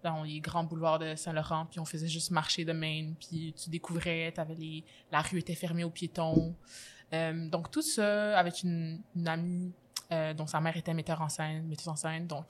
dans 0.03 0.23
les 0.23 0.39
grands 0.39 0.63
boulevards 0.63 0.99
de 0.99 1.15
Saint-Laurent, 1.15 1.65
puis 1.65 1.79
on 1.79 1.85
faisait 1.85 2.07
juste 2.07 2.29
marcher 2.29 2.63
de 2.63 2.73
Maine, 2.73 3.15
puis 3.19 3.55
tu 3.57 3.71
découvrais, 3.71 4.31
t'avais 4.31 4.53
les, 4.53 4.83
la 5.11 5.21
rue 5.21 5.39
était 5.39 5.55
fermée 5.55 5.83
aux 5.83 5.89
piétons. 5.89 6.55
Euh, 7.13 7.49
donc, 7.49 7.71
tout 7.71 7.81
ça 7.81 8.37
avec 8.37 8.61
une, 8.61 9.01
une 9.15 9.27
amie 9.27 9.73
euh, 10.11 10.35
dont 10.35 10.45
sa 10.45 10.61
mère 10.61 10.77
était 10.77 10.93
metteur 10.93 11.21
en 11.21 11.29
scène, 11.29 11.65
metteuse 11.67 11.87
en 11.87 11.95
scène, 11.95 12.27
donc 12.27 12.45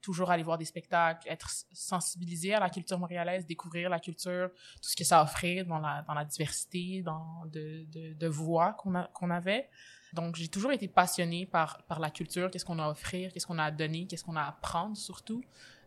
toujours 0.00 0.30
aller 0.30 0.42
voir 0.42 0.58
des 0.58 0.64
spectacles, 0.64 1.28
être 1.28 1.50
sensibilisé 1.72 2.54
à 2.54 2.60
la 2.60 2.70
culture 2.70 2.98
montréalaise, 2.98 3.46
découvrir 3.46 3.90
la 3.90 4.00
culture, 4.00 4.50
tout 4.82 4.88
ce 4.88 4.96
que 4.96 5.04
ça 5.04 5.22
offrait 5.22 5.64
dans 5.64 5.78
la, 5.78 6.02
dans 6.06 6.14
la 6.14 6.24
diversité 6.24 7.02
dans 7.02 7.44
de, 7.46 7.84
de, 7.92 8.14
de 8.14 8.26
voix 8.26 8.74
qu'on 8.74 8.92
qu'on 9.12 9.30
avait. 9.30 9.68
Donc, 10.12 10.36
j'ai 10.36 10.48
toujours 10.48 10.72
été 10.72 10.88
passionnée 10.88 11.46
par, 11.46 11.82
par 11.84 12.00
la 12.00 12.10
culture, 12.10 12.50
qu'est-ce 12.50 12.64
qu'on 12.64 12.78
a 12.78 12.84
à 12.84 12.90
offrir, 12.90 13.32
qu'est-ce 13.32 13.46
qu'on 13.46 13.58
a 13.58 13.64
à 13.64 13.70
donner, 13.70 14.06
qu'est-ce 14.06 14.24
qu'on 14.24 14.36
a 14.36 14.42
à 14.42 14.48
apprendre 14.48 14.96
surtout 14.96 15.44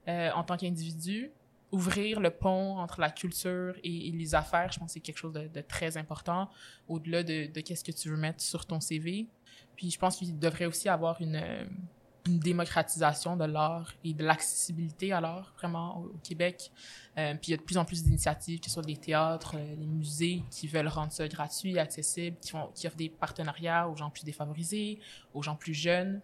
euh, 0.08 0.32
en 0.32 0.44
tant 0.44 0.58
qu'individu. 0.58 1.32
Ouvrir 1.72 2.20
le 2.20 2.30
pont 2.30 2.78
entre 2.78 3.02
la 3.02 3.10
culture 3.10 3.76
et, 3.84 4.12
les 4.12 4.36
affaires, 4.36 4.72
je 4.72 4.78
pense 4.78 4.90
que 4.90 4.94
c'est 4.94 5.00
quelque 5.00 5.18
chose 5.18 5.34
de, 5.34 5.48
de 5.48 5.62
très 5.62 5.98
important, 5.98 6.48
au-delà 6.88 7.24
de, 7.24 7.52
de 7.52 7.62
qu'est-ce 7.62 7.84
que 7.84 7.92
tu 7.92 8.10
veux 8.10 8.18
mettre 8.18 8.42
sur 8.42 8.68
ton 8.68 8.80
CV. 8.80 9.28
Puis 9.76 9.90
je 9.90 9.98
pense 9.98 10.18
qu'il 10.18 10.38
devrait 10.38 10.68
aussi 10.68 10.88
avoir 10.88 11.20
une, 11.20 11.42
une 12.26 12.40
démocratisation 12.40 13.36
de 13.36 13.46
l'art 13.46 13.94
et 14.04 14.14
de 14.14 14.24
l'accessibilité 14.24 15.12
à 15.12 15.20
l'art, 15.20 15.54
vraiment, 15.58 16.00
au, 16.00 16.18
Québec. 16.24 16.72
Euh, 17.18 17.34
puis 17.34 17.50
il 17.50 17.52
y 17.52 17.54
a 17.54 17.58
de 17.58 17.64
plus 17.64 17.78
en 17.78 17.86
plus 17.86 18.04
d'initiatives, 18.04 18.60
que 18.60 18.68
ce 18.68 18.72
soit 18.72 18.84
des 18.84 18.96
théâtres, 18.96 19.56
euh, 19.58 19.76
les 19.76 19.86
musées, 19.86 20.44
qui 20.50 20.68
veulent 20.68 20.88
rendre 20.88 21.12
ça 21.12 21.28
gratuit, 21.28 21.78
accessible, 21.78 22.38
qui, 22.40 22.52
font, 22.52 22.70
qui 22.74 22.88
offrent 22.88 22.96
des 22.96 23.10
partenariats 23.10 23.90
aux 23.90 23.96
gens 23.96 24.10
plus 24.10 24.24
défavorisés, 24.24 25.00
aux 25.34 25.42
gens 25.42 25.56
plus 25.56 25.74
jeunes. 25.74 26.22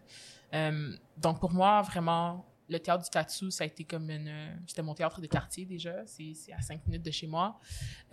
Euh, 0.53 0.95
donc 1.17 1.39
pour 1.39 1.51
moi, 1.51 1.81
vraiment, 1.81 2.45
le 2.69 2.79
théâtre 2.79 3.03
du 3.03 3.09
Katsu, 3.09 3.51
ça 3.51 3.65
a 3.65 3.67
été 3.67 3.83
comme 3.83 4.09
une... 4.09 4.57
C'était 4.67 4.81
mon 4.81 4.93
théâtre 4.93 5.19
de 5.19 5.27
quartier 5.27 5.65
déjà, 5.65 6.05
c'est 6.05 6.33
à 6.57 6.61
cinq 6.61 6.85
minutes 6.87 7.03
de 7.03 7.11
chez 7.11 7.27
moi. 7.27 7.59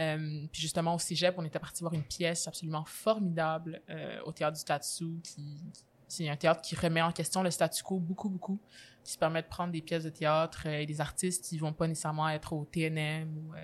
Euh, 0.00 0.46
puis 0.50 0.60
justement, 0.60 0.94
au 0.94 0.98
cégep, 0.98 1.34
on 1.38 1.44
était 1.44 1.58
parti 1.58 1.82
voir 1.82 1.94
une 1.94 2.04
pièce 2.04 2.48
absolument 2.48 2.84
formidable 2.84 3.80
au 4.24 4.32
théâtre 4.32 4.58
du 4.58 4.64
Katsu 4.64 5.20
qui, 5.22 5.60
c'est 6.08 6.28
un 6.28 6.36
théâtre 6.36 6.60
qui 6.62 6.76
remet 6.76 7.02
en 7.02 7.12
question 7.12 7.42
le 7.42 7.50
statu 7.50 7.82
quo 7.82 7.98
beaucoup, 7.98 8.28
beaucoup, 8.28 8.58
qui 9.06 9.12
se 9.12 9.18
permet 9.18 9.42
de 9.42 9.46
prendre 9.46 9.72
des 9.72 9.80
pièces 9.80 10.04
de 10.04 10.10
théâtre 10.10 10.64
euh, 10.66 10.80
et 10.80 10.86
des 10.86 11.00
artistes 11.00 11.44
qui 11.44 11.58
vont 11.58 11.72
pas 11.72 11.86
nécessairement 11.86 12.28
être 12.28 12.52
au 12.52 12.64
TNM 12.64 13.28
ou 13.36 13.54
euh, 13.54 13.58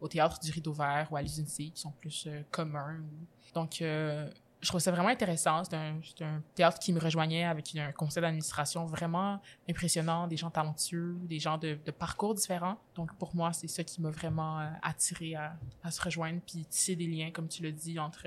au 0.00 0.08
théâtre 0.08 0.38
du 0.40 0.50
Rideau 0.50 0.72
Vert 0.72 1.08
ou 1.10 1.16
à 1.16 1.22
l'usine 1.22 1.46
qui 1.46 1.72
sont 1.74 1.90
plus 1.90 2.26
euh, 2.26 2.42
communs. 2.50 3.00
Donc, 3.54 3.78
je 3.80 4.68
trouve 4.68 4.80
ça 4.80 4.90
vraiment 4.90 5.08
intéressant. 5.08 5.64
C'est 5.64 5.74
un, 5.74 6.00
un, 6.20 6.42
théâtre 6.54 6.78
qui 6.78 6.92
me 6.92 7.00
rejoignait 7.00 7.44
avec 7.44 7.74
un 7.76 7.92
conseil 7.92 8.20
d'administration 8.20 8.84
vraiment 8.86 9.40
impressionnant, 9.68 10.26
des 10.26 10.36
gens 10.36 10.50
talentueux, 10.50 11.16
des 11.22 11.38
gens 11.38 11.58
de, 11.58 11.74
parcours 11.90 12.34
différents. 12.34 12.78
Donc, 12.94 13.12
pour 13.14 13.34
moi, 13.34 13.52
c'est 13.52 13.68
ça 13.68 13.82
qui 13.82 14.02
m'a 14.02 14.10
vraiment 14.10 14.58
attiré 14.82 15.34
à, 15.34 15.56
à, 15.82 15.90
se 15.90 16.02
rejoindre, 16.02 16.40
puis 16.46 16.64
tisser 16.66 16.94
des 16.94 17.06
liens, 17.06 17.30
comme 17.30 17.48
tu 17.48 17.62
l'as 17.62 17.72
dit, 17.72 17.98
entre 17.98 18.26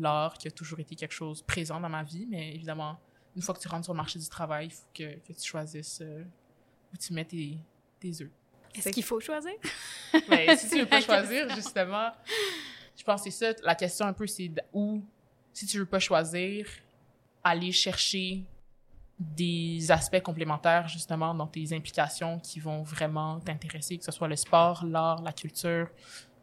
l'art, 0.00 0.38
qui 0.38 0.48
a 0.48 0.50
toujours 0.50 0.80
été 0.80 0.94
quelque 0.94 1.12
chose 1.12 1.42
présent 1.42 1.80
dans 1.80 1.88
ma 1.88 2.02
vie, 2.02 2.26
mais 2.28 2.54
évidemment, 2.54 2.98
une 3.36 3.42
fois 3.42 3.54
que 3.54 3.60
tu 3.60 3.68
rentres 3.68 3.84
sur 3.84 3.92
le 3.92 3.98
marché 3.98 4.18
du 4.18 4.28
travail, 4.28 4.66
il 4.66 4.72
faut 4.72 4.86
que, 4.94 5.18
que 5.18 5.32
tu 5.32 5.48
choisisses 5.48 6.00
euh, 6.02 6.24
où 6.92 6.96
tu 6.96 7.12
mets 7.12 7.24
tes, 7.24 7.58
tes 8.00 8.22
œufs. 8.22 8.30
Est-ce 8.74 8.90
qu'il 8.90 9.04
faut 9.04 9.20
choisir? 9.20 9.52
ben, 10.28 10.56
si 10.56 10.68
tu 10.68 10.80
veux 10.80 10.86
pas 10.86 11.00
choisir, 11.02 11.48
justement, 11.54 12.10
je 12.96 13.04
pense 13.04 13.22
que 13.22 13.30
c'est 13.30 13.54
ça. 13.54 13.60
La 13.64 13.74
question 13.74 14.06
un 14.06 14.12
peu, 14.12 14.26
c'est 14.26 14.50
où, 14.72 15.02
si 15.52 15.66
tu 15.66 15.78
veux 15.78 15.86
pas 15.86 15.98
choisir, 15.98 16.66
aller 17.42 17.72
chercher 17.72 18.44
des 19.18 19.90
aspects 19.90 20.20
complémentaires, 20.20 20.86
justement, 20.86 21.34
dans 21.34 21.46
tes 21.46 21.72
implications 21.72 22.38
qui 22.38 22.60
vont 22.60 22.82
vraiment 22.82 23.40
t'intéresser, 23.40 23.98
que 23.98 24.04
ce 24.04 24.12
soit 24.12 24.28
le 24.28 24.36
sport, 24.36 24.84
l'art, 24.84 25.22
la 25.22 25.32
culture, 25.32 25.88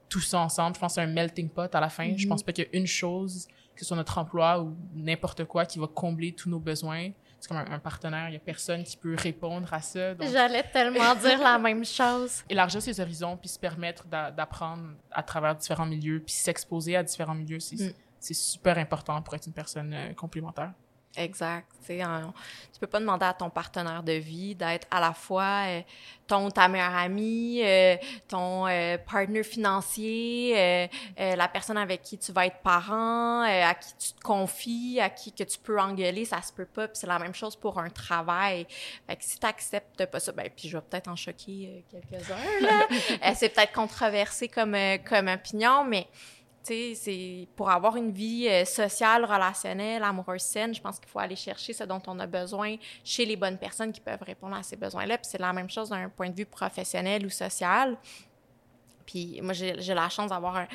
tout 0.09 0.21
ça 0.21 0.39
ensemble. 0.39 0.75
Je 0.75 0.79
pense 0.79 0.93
que 0.93 1.01
c'est 1.01 1.07
un 1.07 1.11
melting 1.11 1.49
pot 1.49 1.73
à 1.73 1.79
la 1.79 1.89
fin. 1.89 2.05
Mm 2.05 2.11
-hmm. 2.11 2.17
Je 2.17 2.27
pense 2.27 2.43
pas 2.43 2.51
qu'il 2.53 2.65
y 2.65 2.67
a 2.67 2.77
une 2.77 2.87
chose, 2.87 3.47
que 3.73 3.81
ce 3.81 3.85
soit 3.85 3.97
notre 3.97 4.17
emploi 4.17 4.61
ou 4.61 4.75
n'importe 4.93 5.45
quoi, 5.45 5.65
qui 5.65 5.79
va 5.79 5.87
combler 5.87 6.31
tous 6.33 6.49
nos 6.49 6.59
besoins. 6.59 7.11
C'est 7.39 7.49
comme 7.49 7.57
un, 7.57 7.71
un, 7.71 7.79
partenaire, 7.79 8.29
il 8.29 8.33
y 8.33 8.37
a 8.37 8.39
personne 8.39 8.83
qui 8.83 8.97
peut 8.97 9.15
répondre 9.15 9.71
à 9.71 9.81
ça. 9.81 10.15
J'allais 10.19 10.63
tellement 10.71 11.13
dire 11.15 11.39
la 11.39 11.59
même 11.59 11.85
chose. 11.85 12.43
Élargir 12.49 12.81
ses 12.81 12.99
horizons, 12.99 13.37
puis 13.37 13.49
se 13.49 13.59
permettre 13.59 14.07
d'apprendre 14.07 14.85
à 15.11 15.21
travers 15.21 15.55
différents 15.55 15.85
milieux, 15.85 16.19
puis 16.25 16.33
s'exposer 16.33 16.95
à 16.95 17.03
différents 17.03 17.35
milieux, 17.35 17.59
c'est 17.59 17.75
mm. 17.75 18.33
super 18.33 18.77
important 18.77 19.21
pour 19.21 19.33
être 19.35 19.47
une 19.47 19.53
personne 19.53 19.93
euh, 19.93 20.13
complémentaire. 20.13 20.73
Exact. 21.17 21.67
Tu 21.85 21.97
tu 21.97 22.79
peux 22.79 22.87
pas 22.87 22.99
demander 22.99 23.25
à 23.25 23.33
ton 23.33 23.49
partenaire 23.49 24.03
de 24.03 24.13
vie 24.13 24.55
d'être 24.55 24.87
à 24.91 24.99
la 24.99 25.13
fois 25.13 25.65
euh, 25.67 25.81
ton 26.27 26.49
ta 26.49 26.67
meilleure 26.67 26.95
amie, 26.95 27.61
euh, 27.63 27.95
ton 28.27 28.67
euh, 28.67 28.97
partner 28.97 29.43
financier, 29.43 30.53
euh, 30.57 30.87
la 31.17 31.47
personne 31.47 31.77
avec 31.77 32.01
qui 32.01 32.17
tu 32.17 32.31
vas 32.31 32.47
être 32.47 32.59
parent, 32.59 33.41
à 33.41 33.73
qui 33.75 33.93
tu 33.97 34.13
te 34.13 34.21
confies, 34.21 34.99
à 34.99 35.09
qui 35.09 35.31
que 35.31 35.43
tu 35.43 35.59
peux 35.59 35.79
engueuler, 35.79 36.25
ça 36.25 36.41
se 36.41 36.51
peut 36.51 36.65
pas. 36.65 36.87
Puis 36.87 36.97
c'est 36.97 37.07
la 37.07 37.19
même 37.19 37.35
chose 37.35 37.55
pour 37.55 37.79
un 37.79 37.89
travail. 37.89 38.65
Fait 39.07 39.15
que 39.15 39.23
si 39.23 39.39
tu 39.39 39.45
acceptes 39.45 40.05
pas 40.05 40.19
ça, 40.19 40.31
ben 40.31 40.49
puis 40.55 40.69
je 40.69 40.77
vais 40.77 40.83
peut-être 40.89 41.07
en 41.07 41.15
choquer 41.15 41.85
quelques-uns 41.89 42.35
c'est 43.35 43.49
peut-être 43.49 43.73
controversé 43.73 44.47
comme 44.47 44.75
comme 45.07 45.27
opinion, 45.27 45.83
mais 45.83 46.07
c'est 46.65 47.47
pour 47.55 47.69
avoir 47.69 47.95
une 47.95 48.11
vie 48.11 48.47
euh, 48.47 48.65
sociale, 48.65 49.23
relationnelle, 49.25 50.03
amoureuse 50.03 50.41
saine, 50.41 50.73
je 50.73 50.81
pense 50.81 50.99
qu'il 50.99 51.09
faut 51.09 51.19
aller 51.19 51.35
chercher 51.35 51.73
ce 51.73 51.83
dont 51.83 52.01
on 52.07 52.19
a 52.19 52.27
besoin 52.27 52.75
chez 53.03 53.25
les 53.25 53.35
bonnes 53.35 53.57
personnes 53.57 53.91
qui 53.91 54.01
peuvent 54.01 54.23
répondre 54.23 54.55
à 54.55 54.63
ces 54.63 54.75
besoins-là. 54.75 55.17
Puis 55.17 55.27
c'est 55.29 55.39
la 55.39 55.53
même 55.53 55.69
chose 55.69 55.89
d'un 55.89 56.09
point 56.09 56.29
de 56.29 56.35
vue 56.35 56.45
professionnel 56.45 57.25
ou 57.25 57.29
social. 57.29 57.97
Puis 59.05 59.39
moi, 59.41 59.53
j'ai 59.53 59.93
la 59.93 60.09
chance 60.09 60.29
d'avoir 60.29 60.65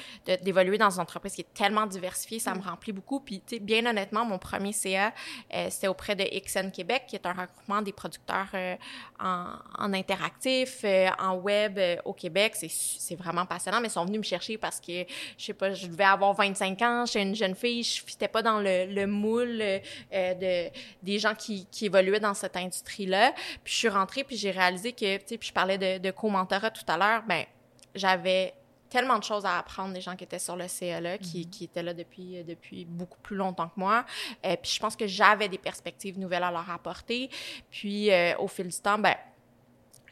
d'évoluer 0.43 0.79
dans 0.79 0.91
une 0.91 1.01
entreprise 1.01 1.35
qui 1.35 1.43
est 1.43 1.55
tellement 1.55 1.87
diversifiée, 1.87 2.39
ça 2.39 2.55
me 2.55 2.61
mm. 2.61 2.69
remplit 2.69 2.93
beaucoup. 2.93 3.21
Puis, 3.21 3.41
tu 3.47 3.57
sais, 3.57 3.61
bien 3.61 3.85
honnêtement, 3.87 4.25
mon 4.25 4.39
premier 4.39 4.73
CA, 4.73 5.13
euh, 5.55 5.67
c'était 5.71 5.89
auprès 5.89 6.15
de 6.15 6.25
XN 6.25 6.71
Québec, 6.71 7.05
qui 7.09 7.17
est 7.17 7.27
un 7.27 7.33
regroupement 7.33 7.83
des 7.83 7.93
producteurs 7.93 8.49
euh, 8.55 8.77
en, 9.19 9.47
en, 9.79 9.93
interactif, 9.93 10.81
euh, 10.85 11.09
en 11.19 11.35
web 11.35 11.79
au 12.05 12.13
Québec. 12.13 12.55
C'est 12.57 13.17
vraiment 13.17 13.47
passionnant, 13.47 13.81
mais 13.81 13.89
ils 13.89 13.93
sont 13.93 14.05
venus 14.05 14.19
me 14.19 14.25
chercher 14.25 14.59
parce 14.59 14.81
que, 14.81 15.05
je 15.39 15.45
sais 15.45 15.55
pas, 15.55 15.73
je 15.73 15.87
devais 15.87 16.05
avoir 16.05 16.35
25 16.35 16.83
ans, 16.83 17.05
j'étais 17.07 17.23
une 17.23 17.35
jeune 17.35 17.55
fille, 17.55 17.83
je 17.83 18.03
fitais 18.05 18.29
pas 18.29 18.43
dans 18.43 18.61
le, 18.61 18.87
le 18.87 19.07
moule 19.07 19.59
de, 19.59 20.71
des 21.03 21.19
gens 21.19 21.35
qui, 21.35 21.67
qui 21.67 21.87
évoluaient 21.87 22.21
dans 22.21 22.35
cette 22.35 22.57
industrie-là. 22.57 23.33
Puis 23.65 23.73
je 23.73 23.79
suis 23.79 23.89
rentrée, 23.89 24.25
puis 24.25 24.37
j'ai 24.37 24.51
réalisé 24.51 24.93
que, 24.93 25.17
tu 25.19 25.23
sais, 25.27 25.39
puis 25.39 25.49
je 25.49 25.53
parlais 25.53 25.79
de, 25.79 25.99
de 25.99 26.11
co-mentorat 26.11 26.71
tout 26.71 26.85
à 26.89 26.97
l'heure, 26.97 27.23
ben 27.27 27.45
j'avais 27.95 28.55
tellement 28.91 29.19
de 29.19 29.25
choses 29.25 29.47
à 29.47 29.59
apprendre 29.59 29.95
des 29.95 30.01
gens 30.01 30.17
qui 30.17 30.25
étaient 30.25 30.39
sur 30.39 30.57
le 30.57 30.67
CLE, 30.67 31.19
qui, 31.19 31.45
mhm. 31.45 31.51
qui 31.51 31.65
étaient 31.65 31.83
là 31.83 31.95
depuis, 31.95 32.39
euh, 32.39 32.43
depuis 32.43 32.85
beaucoup 32.85 33.21
plus 33.21 33.37
longtemps 33.37 33.69
que 33.69 33.79
moi. 33.79 34.05
euh, 34.45 34.57
puis 34.61 34.73
je 34.73 34.81
pense 34.81 34.97
que 34.97 35.07
j'avais 35.07 35.49
des 35.49 35.59
perspectives 35.59 36.19
nouvelles 36.19 36.43
à 36.43 36.51
leur 36.51 36.69
apporter. 36.69 37.31
Puis 37.71 38.11
euh, 38.11 38.37
au 38.39 38.49
fil 38.49 38.69
du 38.69 38.77
temps, 38.77 38.99
ben, 38.99 39.15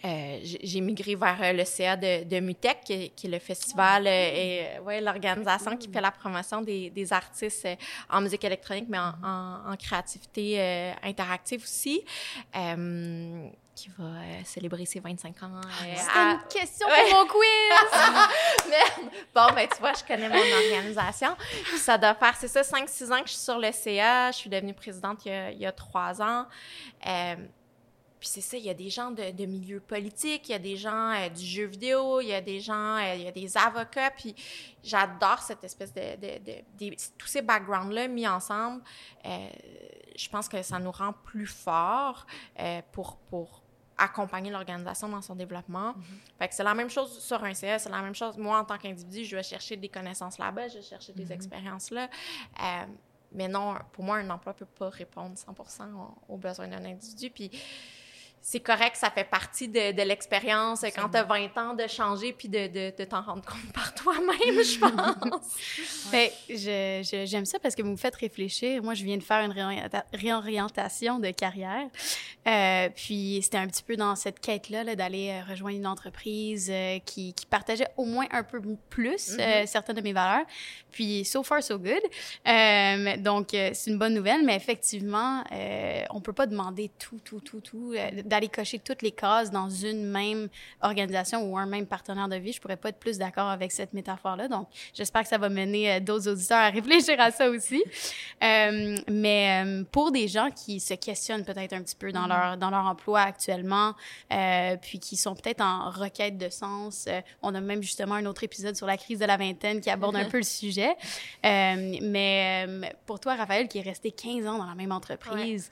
j'ai 0.00 0.80
migré 0.80 1.16
vers 1.16 1.52
le 1.52 1.64
CA 1.64 1.96
de, 1.96 2.22
de 2.22 2.38
MUTEC, 2.38 2.82
qui, 2.84 3.26
est 3.26 3.28
le 3.28 3.40
festival 3.40 4.06
et 4.06 4.78
ouais, 4.84 5.00
l'organisation 5.00 5.76
qui 5.76 5.90
fait 5.90 6.00
la 6.00 6.12
promotion 6.12 6.62
des, 6.62 6.88
des 6.90 7.12
artistes 7.12 7.66
en 8.08 8.20
musique 8.20 8.44
électronique, 8.44 8.86
mais 8.88 9.00
en, 9.00 9.14
en, 9.24 9.72
en 9.72 9.76
créativité 9.76 10.92
interactive 11.02 11.64
aussi 11.64 12.04
qui 13.78 13.90
va 13.96 14.04
euh, 14.04 14.40
célébrer 14.44 14.84
ses 14.86 14.98
25 14.98 15.42
ans. 15.44 15.52
Ah, 15.54 15.84
euh, 15.84 15.94
C'était 15.96 16.18
une 16.18 16.48
question 16.48 16.86
pour 16.88 17.18
mon 17.18 17.26
quiz! 17.28 18.68
Merde! 18.68 19.12
Bon, 19.32 19.54
ben 19.54 19.68
tu 19.68 19.78
vois, 19.78 19.92
je 19.92 20.02
connais 20.02 20.28
mon 20.28 20.34
organisation. 20.34 21.36
ça 21.76 21.96
doit 21.96 22.16
faire, 22.16 22.34
c'est 22.36 22.48
ça, 22.48 22.62
5-6 22.62 23.12
ans 23.12 23.22
que 23.22 23.28
je 23.28 23.34
suis 23.34 23.42
sur 23.42 23.58
le 23.58 23.70
CA. 23.70 24.32
Je 24.32 24.36
suis 24.36 24.50
devenue 24.50 24.74
présidente 24.74 25.24
il 25.24 25.58
y 25.58 25.66
a, 25.66 25.70
trois 25.72 26.20
ans. 26.20 26.46
Euh, 27.06 27.36
puis 28.18 28.28
c'est 28.28 28.40
ça, 28.40 28.56
il 28.56 28.64
y 28.64 28.70
a 28.70 28.74
des 28.74 28.90
gens 28.90 29.12
de, 29.12 29.30
de 29.30 29.46
milieu 29.46 29.78
politique, 29.78 30.48
il 30.48 30.52
y 30.52 30.54
a 30.56 30.58
des 30.58 30.76
gens 30.76 31.14
du 31.28 31.44
jeu 31.44 31.66
vidéo, 31.66 32.20
il 32.20 32.26
y 32.26 32.34
a 32.34 32.40
des 32.40 32.58
gens, 32.58 32.98
il 32.98 33.22
y 33.22 33.28
a 33.28 33.30
des 33.30 33.56
avocats, 33.56 34.10
puis 34.10 34.34
j'adore 34.82 35.38
cette 35.38 35.62
espèce 35.62 35.94
de, 35.94 36.16
de, 36.16 36.96
tous 37.16 37.28
ces 37.28 37.42
backgrounds-là 37.42 38.08
mis 38.08 38.26
ensemble. 38.26 38.82
je 39.24 40.28
pense 40.30 40.48
que 40.48 40.60
ça 40.64 40.80
nous 40.80 40.90
rend 40.90 41.12
plus 41.12 41.46
forts 41.46 42.26
pour, 42.90 43.18
pour 43.30 43.62
accompagner 43.98 44.50
l'organisation 44.50 45.08
dans 45.08 45.20
son 45.20 45.34
développement. 45.34 45.94
Mhm. 45.94 46.04
Fait 46.38 46.48
que 46.48 46.54
c'est 46.54 46.64
la 46.64 46.74
même 46.74 46.88
chose 46.88 47.18
sur 47.18 47.42
un 47.42 47.52
CS, 47.52 47.82
c'est 47.82 47.90
la 47.90 48.00
même 48.00 48.14
chose. 48.14 48.38
Moi, 48.38 48.58
en 48.58 48.64
tant 48.64 48.78
qu'individu, 48.78 49.24
je 49.24 49.36
vais 49.36 49.42
chercher 49.42 49.76
des 49.76 49.88
connaissances 49.88 50.38
là-bas, 50.38 50.68
je 50.68 50.76
vais 50.76 50.82
chercher 50.82 51.12
des 51.12 51.24
mhm. 51.24 51.32
expériences 51.32 51.90
là. 51.90 52.08
Euh, 52.60 52.84
mais 53.32 53.48
non, 53.48 53.74
pour 53.92 54.04
moi, 54.04 54.16
un 54.16 54.30
emploi 54.30 54.54
peut 54.54 54.64
pas 54.64 54.88
répondre 54.88 55.34
100% 55.36 55.92
aux, 55.92 56.32
aux 56.34 56.36
besoins 56.38 56.68
d'un 56.68 56.84
individu. 56.84 57.28
Puis 57.28 57.50
c'est 58.40 58.60
correct, 58.60 58.96
ça 58.96 59.10
fait 59.10 59.28
partie 59.28 59.68
de, 59.68 59.92
de 59.92 60.02
l'expérience 60.02 60.84
quand 60.94 61.08
tu 61.10 61.16
as 61.16 61.24
20 61.24 61.58
ans 61.58 61.74
de 61.74 61.86
changer 61.86 62.32
puis 62.32 62.48
de, 62.48 62.66
de, 62.66 62.96
de 62.96 63.04
t'en 63.04 63.22
rendre 63.22 63.44
compte 63.44 63.72
par 63.74 63.94
toi-même, 63.94 64.28
je 64.40 64.78
pense. 64.80 66.10
Ben, 66.10 66.30
j'aime 67.26 67.44
ça 67.44 67.58
parce 67.58 67.74
que 67.74 67.82
vous 67.82 67.90
me 67.90 67.96
faites 67.96 68.16
réfléchir. 68.16 68.82
Moi, 68.82 68.94
je 68.94 69.04
viens 69.04 69.16
de 69.16 69.22
faire 69.22 69.44
une 69.44 69.54
réorientation 70.12 71.18
de 71.18 71.30
carrière. 71.30 71.88
Euh, 72.46 72.88
puis 72.94 73.40
c'était 73.42 73.58
un 73.58 73.66
petit 73.66 73.82
peu 73.82 73.96
dans 73.96 74.16
cette 74.16 74.40
quête-là 74.40 74.84
-là, 74.84 74.96
d'aller 74.96 75.30
euh, 75.30 75.50
rejoindre 75.50 75.76
une 75.76 75.86
entreprise 75.86 76.70
euh, 76.72 76.98
qui, 77.04 77.34
qui, 77.34 77.44
partageait 77.44 77.88
au 77.96 78.04
moins 78.04 78.26
un 78.30 78.42
peu 78.42 78.60
plus 78.88 79.36
mm-hmm. 79.36 79.66
certaines 79.66 79.96
de 79.96 80.00
mes 80.00 80.12
valeurs. 80.12 80.46
Puis 80.90 81.24
so 81.24 81.42
far, 81.42 81.62
so 81.62 81.78
good. 81.78 82.02
donc, 83.22 83.48
c'est 83.50 83.86
une 83.86 83.98
bonne 83.98 84.14
nouvelle, 84.14 84.44
mais 84.44 84.56
effectivement, 84.56 85.44
on 86.10 86.20
peut 86.20 86.32
pas 86.32 86.46
demander 86.46 86.90
tout, 86.98 87.20
tout, 87.24 87.40
tout, 87.40 87.60
tout 87.60 87.94
d'aller 88.28 88.48
cocher 88.48 88.78
toutes 88.78 89.02
les 89.02 89.12
cases 89.12 89.50
dans 89.50 89.70
une 89.70 90.04
même 90.04 90.48
organisation 90.82 91.42
ou 91.42 91.58
un 91.58 91.66
même 91.66 91.86
partenaire 91.86 92.28
de 92.28 92.36
vie. 92.36 92.52
Je 92.52 92.60
pourrais 92.60 92.76
pas 92.76 92.90
être 92.90 92.98
plus 92.98 93.18
d'accord 93.18 93.48
avec 93.48 93.72
cette 93.72 93.92
métaphore-là. 93.92 94.48
Donc, 94.48 94.68
j'espère 94.94 95.22
que 95.22 95.28
ça 95.28 95.38
va 95.38 95.48
mener 95.48 95.92
euh, 95.92 96.00
d'autres 96.00 96.28
auditeurs 96.28 96.58
à 96.58 96.70
réfléchir 96.70 97.20
à 97.20 97.30
ça 97.30 97.48
aussi. 97.48 97.82
Euh, 98.40 98.96
mais 99.10 99.64
euh, 99.64 99.84
pour 99.90 100.12
des 100.12 100.28
gens 100.28 100.50
qui 100.50 100.78
se 100.78 100.94
questionnent 100.94 101.44
peut-être 101.44 101.72
un 101.72 101.82
petit 101.82 101.96
peu 101.96 102.12
dans, 102.12 102.26
mm-hmm. 102.26 102.46
leur, 102.46 102.56
dans 102.56 102.70
leur 102.70 102.86
emploi 102.86 103.20
actuellement, 103.20 103.94
euh, 104.32 104.76
puis 104.80 105.00
qui 105.00 105.16
sont 105.16 105.34
peut-être 105.34 105.60
en 105.60 105.90
requête 105.90 106.38
de 106.38 106.48
sens, 106.48 107.08
on 107.42 107.54
a 107.54 107.60
même 107.60 107.82
justement 107.82 108.14
un 108.14 108.26
autre 108.26 108.44
épisode 108.44 108.76
sur 108.76 108.86
la 108.86 108.96
crise 108.96 109.18
de 109.18 109.24
la 109.24 109.36
vingtaine 109.36 109.80
qui 109.80 109.90
aborde 109.90 110.14
un 110.14 110.24
peu 110.30 110.36
le 110.36 110.44
sujet. 110.44 110.94
mais 111.42 112.66
pour 113.06 113.18
toi, 113.18 113.34
Raphaël, 113.34 113.66
qui 113.66 113.78
est 113.78 113.82
resté 113.82 114.12
15 114.12 114.46
ans 114.46 114.58
dans 114.58 114.66
la 114.66 114.76
même 114.76 114.92
entreprise, 114.92 115.68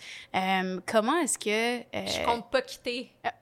comment 0.86 1.18
est-ce 1.18 1.38
que... 1.38 1.84
Je 1.94 2.24
pas 2.50 2.62
quitter. 2.62 3.10
Ah, 3.24 3.32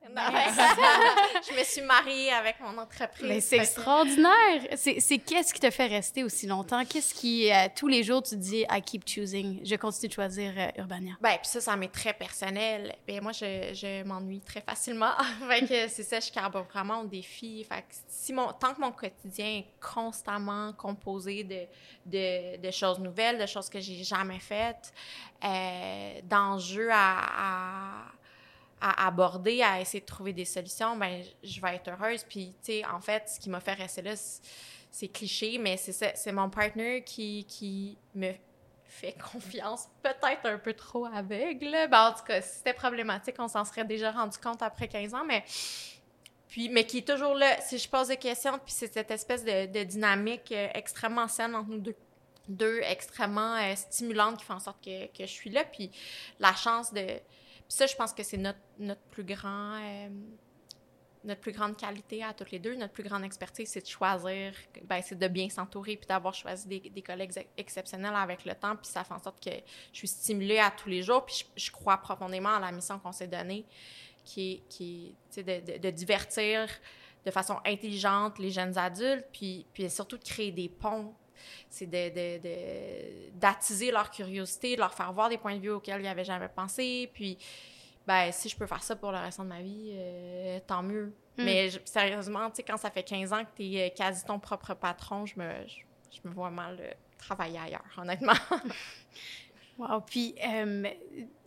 je 1.49 1.59
me 1.59 1.65
suis 1.65 1.83
mariée 1.83 2.31
avec 2.33 2.61
mon 2.61 2.77
entreprise. 2.79 3.27
Mais 3.27 3.41
c'est 3.41 3.57
extraordinaire. 3.57 4.63
C'est 4.77 5.19
qu'est-ce 5.19 5.53
qui 5.53 5.61
te 5.61 5.71
fait 5.71 5.87
rester 5.87 6.25
aussi 6.25 6.47
longtemps? 6.47 6.85
Qu'est-ce 6.85 7.15
qui, 7.15 7.53
euh, 7.53 7.69
tous 7.75 7.89
les 7.89 8.03
jours, 8.03 8.23
tu 8.23 8.31
te 8.31 8.41
dis, 8.41 8.65
I 8.71 8.83
keep 8.83 9.09
choosing, 9.09 9.61
je 9.65 9.75
continue 9.77 10.09
de 10.09 10.15
choisir 10.15 10.53
euh, 10.57 10.81
Urbania? 10.81 11.15
Ben, 11.21 11.37
puis 11.41 11.49
ça, 11.49 11.61
ça 11.61 11.77
m'est 11.77 11.93
très 11.93 12.13
personnel. 12.13 12.95
Ben, 13.07 13.23
moi, 13.23 13.33
je, 13.33 13.73
je 13.75 14.05
m'ennuie 14.05 14.41
très 14.41 14.61
facilement. 14.61 15.13
fait 15.49 15.89
c'est 15.89 16.03
ça, 16.03 16.21
je 16.21 16.31
carbure 16.31 16.65
vraiment 16.65 17.01
au 17.01 17.07
défi. 17.07 17.65
Fait 17.65 17.85
si 18.09 18.33
mon, 18.33 18.53
tant 18.53 18.75
que 18.75 18.81
mon 18.81 18.93
quotidien 18.93 19.47
est 19.47 19.67
constamment 19.81 20.73
composé 20.75 21.45
de, 21.45 21.67
de, 22.07 22.57
de 22.59 22.71
choses 22.71 22.99
nouvelles, 22.99 23.39
de 23.39 23.47
choses 23.47 23.69
que 23.69 23.81
j'ai 23.81 24.05
jamais 24.05 24.39
faites, 24.39 24.93
euh, 25.45 26.21
d'enjeux 26.23 26.91
à 26.93 27.15
à 27.37 28.14
aborder, 29.07 29.63
à 29.63 29.81
essayer 29.81 30.01
de 30.01 30.07
trouver 30.07 30.33
des 30.33 30.45
solutions, 30.45 30.97
ben 30.97 31.23
je 31.43 31.61
vais 31.61 31.77
être 31.77 31.89
heureuse. 31.91 32.25
Puis, 32.25 32.55
tu 32.63 32.73
sais, 32.73 32.87
en 32.87 33.01
fait, 33.01 33.29
ce 33.29 33.41
qui 33.41 33.49
m'a 33.49 33.61
fait 33.61 33.75
rester 33.75 34.03
là, 34.03 34.15
c'est 34.91 35.09
cliché, 35.09 35.59
mais 35.59 35.77
c'est 35.77 36.33
mon 36.33 36.51
partner 36.51 37.03
qui, 37.03 37.45
qui 37.49 37.99
me 38.15 38.33
fait 38.87 39.17
confiance, 39.33 39.89
peut-être 40.03 40.47
un 40.47 40.59
peu 40.59 40.73
trop 40.73 41.07
aveugle. 41.07 41.73
Ben, 41.91 42.11
en 42.11 42.13
tout 42.13 42.25
cas, 42.25 42.41
si 42.41 42.59
c'était 42.59 42.75
problématique, 42.75 43.37
on 43.39 43.49
s'en 43.49 43.65
serait 43.65 43.85
déjà 43.85 44.13
rendu 44.13 44.39
compte 44.39 44.63
après 44.63 44.89
15 44.89 45.15
ans, 45.15 45.25
mais 45.27 45.45
puis, 46.49 46.69
mais 46.69 46.87
qui 46.87 46.99
est 46.99 47.09
toujours 47.09 47.35
là. 47.35 47.61
Si 47.61 47.79
je 47.79 47.89
pose 47.89 48.09
des 48.09 48.17
questions, 48.17 48.53
puis 48.65 48.73
c'est 48.73 48.93
cette 48.93 49.11
espèce 49.11 49.45
de, 49.45 49.83
dynamique 49.83 50.53
euh, 50.53 50.69
extrêmement 50.75 51.27
saine 51.27 51.57
entre 51.57 51.71
nous 51.71 51.81
deux, 51.81 51.97
deux 52.47 52.81
extrêmement 52.83 53.57
euh, 53.57 53.75
stimulante 53.75 54.39
qui 54.39 54.45
fait 54.45 54.53
en 54.53 54.61
sorte 54.61 54.85
que, 54.85 55.07
que 55.07 55.27
je 55.27 55.33
suis 55.33 55.51
là. 55.51 55.65
Puis 55.65 55.91
la 56.39 56.55
chance 56.55 56.93
de 56.93 57.05
puis 57.69 57.77
ça, 57.77 57.87
je 57.87 57.97
pense 57.97 58.13
que 58.13 58.23
c'est 58.23 58.37
notre, 58.37 58.61
notre 58.79 59.03
plus 59.03 59.25
grand... 59.25 59.79
Euh, 59.81 60.09
notre 61.25 61.41
plus 61.41 61.53
grande 61.53 61.77
qualité 61.77 62.23
à 62.23 62.35
toutes 62.35 62.51
les 62.51 62.59
deux, 62.59 62.77
notre 62.77 62.93
plus 62.93 63.03
grande 63.03 63.25
expertise, 63.25 63.69
c'est 63.71 63.81
de 63.81 63.87
choisir, 63.87 64.53
ben, 64.85 65.01
c'est 65.03 65.19
de 65.19 65.29
bien 65.29 65.49
s'entourer 65.49 65.97
puis 65.97 66.07
d'avoir 66.07 66.35
choisi 66.35 66.69
des, 66.69 66.81
des, 66.91 67.03
collègues 67.03 67.33
exceptionnels 67.57 68.15
avec 68.15 68.45
le 68.45 68.55
temps. 68.55 68.77
Puis 68.77 68.91
ça 68.91 69.05
fait 69.05 69.15
en 69.15 69.19
sorte 69.19 69.43
que 69.43 69.51
je 69.93 69.99
suis 69.99 70.09
stimulée 70.09 70.59
à 70.59 70.71
tous 70.71 70.89
les 70.89 71.03
jours. 71.03 71.25
Puis 71.25 71.47
je, 71.57 71.71
crois 71.71 71.97
profondément 71.97 72.51
à 72.51 72.61
la 72.61 72.71
mission 72.73 72.99
qu'on 72.99 73.13
s'est 73.13 73.27
donnée, 73.27 73.65
qui 74.25 74.53
est, 74.53 74.69
qui 74.69 75.15
de, 75.37 75.43
de, 75.43 75.79
de, 75.79 75.91
divertir 75.91 76.69
de 77.25 77.31
façon 77.31 77.57
intelligente 77.65 78.39
les 78.39 78.51
jeunes 78.51 78.77
adultes, 78.77 79.27
puis, 79.33 79.67
puis 79.73 79.89
surtout 79.89 80.19
de 80.19 80.25
créer 80.25 80.53
des 80.53 80.69
ponts 80.69 81.15
c'est 81.69 81.87
d'attiser 81.87 83.87
de, 83.87 83.91
de, 83.91 83.95
leur 83.95 84.11
curiosité, 84.11 84.75
de 84.75 84.81
leur 84.81 84.95
faire 84.95 85.13
voir 85.13 85.29
des 85.29 85.39
points 85.39 85.57
de 85.57 85.61
vue 85.61 85.71
auxquels 85.71 86.01
ils 86.01 86.05
n'avaient 86.05 86.25
jamais 86.25 86.49
pensé. 86.49 87.11
Puis, 87.13 87.39
ben, 88.07 88.31
si 88.33 88.49
je 88.49 88.57
peux 88.57 88.67
faire 88.67 88.83
ça 88.83 88.97
pour 88.97 89.13
le 89.13 89.19
restant 89.19 89.45
de 89.45 89.49
ma 89.49 89.63
vie, 89.63 89.91
euh, 89.93 90.61
tant 90.67 90.83
mieux. 90.83 91.15
Hmm. 91.39 91.45
Mais 91.45 91.71
sérieusement, 91.85 92.51
tu 92.51 92.57
sais, 92.57 92.63
quand 92.63 92.77
ça 92.77 92.91
fait 92.91 93.03
15 93.03 93.33
ans 93.33 93.45
que 93.45 93.57
tu 93.57 93.75
es 93.75 93.87
euh, 93.87 93.95
quasi 93.95 94.25
ton 94.25 94.39
propre 94.39 94.75
patron, 94.75 95.27
je 95.27 95.39
me, 95.39 95.51
je, 95.67 96.29
me 96.29 96.33
vois 96.33 96.51
mal 96.51 96.79
euh, 96.81 96.93
travailler 97.19 97.59
ailleurs, 97.59 97.85
honnêtement. 97.97 98.35
Wow. 99.77 100.01
Puis, 100.07 100.35
euh, 100.47 100.85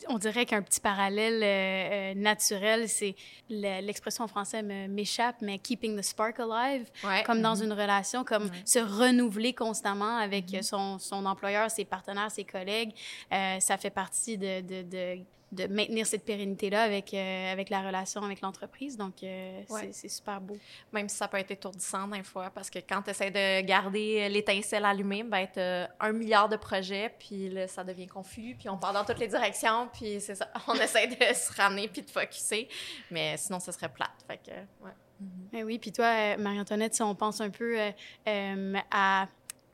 on 0.10 0.18
dirait 0.18 0.46
qu'un 0.46 0.62
petit 0.62 0.82
parallèle 0.82 1.42
euh, 1.42 2.12
euh, 2.12 2.14
naturel, 2.16 2.90
c'est 2.90 3.16
l'expression 3.50 4.26
en 4.26 4.28
français 4.28 4.62
m'échappe, 4.62 5.38
mais 5.42 5.60
keeping 5.60 5.98
the 5.98 6.02
spark 6.02 6.40
alive, 6.40 6.90
comme 7.26 7.42
dans 7.42 7.56
mm-hmm. 7.56 7.64
une 7.64 7.74
relation, 7.74 8.24
comme 8.26 8.50
se 8.66 8.80
renouveler 8.80 9.54
constamment 9.54 10.18
avec 10.18 10.48
mm-hmm. 10.48 10.64
son, 10.64 11.00
son, 11.00 11.26
employeur, 11.26 11.72
ses 11.72 11.86
partenaires, 11.86 12.32
ses 12.32 12.44
collègues. 12.44 12.92
ça 13.32 13.78
fait 13.78 13.90
partie 13.90 14.38
de, 14.38 14.62
de, 14.62 14.82
de 14.84 15.20
de 15.52 15.68
maintenir 15.68 16.06
cette 16.06 16.26
pérennité-là 16.26 16.84
avec, 16.84 17.14
euh, 17.14 17.52
avec 17.52 17.70
la 17.70 17.82
relation 17.82 18.22
avec 18.22 18.42
l'entreprise. 18.42 18.98
Donc, 18.98 19.24
euh, 19.24 19.62
c'est 19.92 20.10
super 20.10 20.42
beau. 20.42 20.58
Même 20.92 21.08
si 21.08 21.16
ça 21.16 21.28
peut 21.28 21.38
être 21.38 21.52
étourdissant 21.52 22.08
des 22.08 22.24
fois, 22.24 22.50
parce 22.50 22.70
que 22.70 22.80
quand 22.80 23.02
tu 23.02 23.12
essaies 23.12 23.32
de 23.32 23.66
garder 23.66 24.28
l'étincelle 24.30 24.86
allumée, 24.86 25.24
ben, 25.24 25.48
tu 25.52 25.60
un 25.60 26.12
milliard 26.12 26.50
de 26.50 26.58
projets, 26.58 27.14
puis 27.18 27.50
là, 27.50 27.68
ça 27.68 27.84
devient 27.84 28.08
confus, 28.08 28.56
puis 28.60 28.70
on 28.70 28.78
part 28.78 28.94
dans 28.94 29.06
toutes 29.06 29.20
les 29.20 29.28
directions, 29.28 29.90
puis 29.94 30.20
c'est 30.20 30.36
ça. 30.36 30.50
On 30.68 30.76
essaie 30.76 31.08
de 31.08 31.34
se 31.34 31.54
ramener 31.54 31.88
puis 31.88 32.02
de 32.02 32.10
focusser, 32.10 32.68
mais 33.10 33.38
sinon, 33.38 33.60
ce 33.60 33.72
serait 33.72 33.90
plate. 33.90 34.26
Fait 34.28 34.38
que, 34.38 34.52
ouais. 34.52 34.92
Mm-hmm. 35.24 35.64
oui, 35.64 35.80
puis 35.80 35.92
toi, 35.92 36.38
Marie-Antoinette, 36.38 36.94
si 36.94 37.02
on 37.02 37.16
pense 37.16 37.42
un 37.42 37.50
peu 37.50 37.78
à 38.26 39.28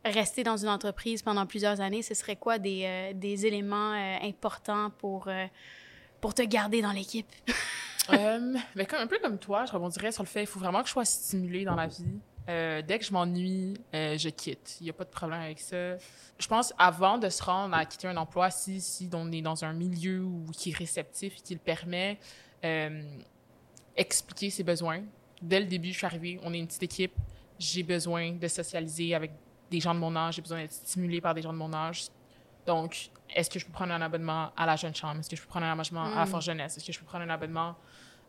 rester 0.06 0.44
dans 0.44 0.58
une 0.58 0.70
entreprise 0.70 1.22
pendant 1.22 1.46
plusieurs 1.46 1.82
années, 1.82 2.02
ce 2.02 2.14
serait 2.14 2.36
quoi 2.36 2.60
des, 2.60 3.12
des 3.16 3.46
éléments 3.46 3.94
importants 4.22 4.90
pour, 4.98 5.30
pour 6.20 6.34
te 6.34 6.42
garder 6.42 6.82
dans 6.82 6.92
l'équipe? 6.92 7.32
euh, 8.14 8.54
ben, 8.76 8.88
un 8.98 9.08
peu 9.08 9.20
comme 9.22 9.38
toi, 9.38 9.66
je 9.66 9.72
rebondirais 9.72 10.12
sur 10.12 10.24
le 10.24 10.28
fait 10.28 10.42
qu'il 10.42 10.48
faut 10.48 10.60
vraiment 10.60 10.82
que 10.82 10.88
je 10.88 10.94
sois 10.94 11.06
stimulée 11.06 11.66
dans 11.66 11.76
la 11.76 11.88
vie. 11.88 12.20
Euh, 12.50 12.82
dès 12.82 13.00
que 13.00 13.06
je 13.06 13.14
m'ennuie, 13.14 13.76
euh, 13.96 14.18
je 14.18 14.30
quitte. 14.30 14.78
Il 14.82 14.86
n'y 14.86 14.90
a 14.90 14.94
pas 14.94 15.06
de 15.06 15.10
problème 15.10 15.40
avec 15.40 15.60
ça. 15.60 15.98
Je 16.38 16.48
pense 16.48 16.74
avant 16.78 17.18
de 17.18 17.30
se 17.30 17.42
rendre 17.42 17.74
à 17.76 17.86
quitter 17.86 18.08
un 18.08 18.18
emploi, 18.18 18.52
si, 18.52 18.82
si 18.82 19.10
on 19.14 19.32
est 19.32 19.42
dans 19.42 19.64
un 19.64 19.74
milieu 19.74 20.24
où, 20.24 20.46
qui 20.52 20.72
est 20.72 20.78
réceptif 20.78 21.38
et 21.38 21.42
qui 21.42 21.54
le 21.54 21.60
permet, 21.60 22.20
euh, 22.66 23.04
expliquer 23.96 24.50
ses 24.50 24.64
besoins. 24.64 25.04
Dès 25.42 25.62
le 25.62 25.66
début, 25.66 25.90
je 25.90 25.98
suis 25.98 26.06
arrivée, 26.06 26.40
on 26.44 26.54
est 26.54 26.60
une 26.60 26.68
petite 26.68 26.84
équipe, 26.84 27.14
j'ai 27.60 27.84
besoin 27.84 28.34
de 28.34 28.48
socialiser 28.48 29.14
avec 29.14 29.32
des 29.74 29.80
gens 29.80 29.96
de 29.96 30.00
mon 30.00 30.16
âge, 30.16 30.36
j'ai 30.36 30.42
besoin 30.42 30.60
d'être 30.60 30.72
stimulée 30.72 31.20
par 31.20 31.34
des 31.34 31.42
gens 31.42 31.52
de 31.52 31.58
mon 31.58 31.74
âge. 31.74 32.06
Donc, 32.68 33.10
est-ce 33.36 33.50
que 33.50 33.58
je 33.58 33.66
peux 33.66 33.72
prendre 33.72 33.92
un 33.92 34.02
abonnement 34.02 34.52
à 34.56 34.66
la 34.68 34.76
Jeune 34.76 34.94
Chambre? 34.94 35.20
Est-ce 35.20 35.30
que 35.30 35.36
je 35.36 35.42
peux 35.42 35.48
prendre 35.48 35.66
un 35.66 35.72
abonnement 35.72 36.04
à 36.04 36.16
la 36.16 36.26
mm. 36.26 36.28
Force 36.28 36.46
Jeunesse? 36.46 36.78
Est-ce 36.78 36.86
que 36.86 36.94
je 36.94 37.00
peux 37.00 37.06
prendre 37.06 37.26
un 37.26 37.30
abonnement 37.30 37.76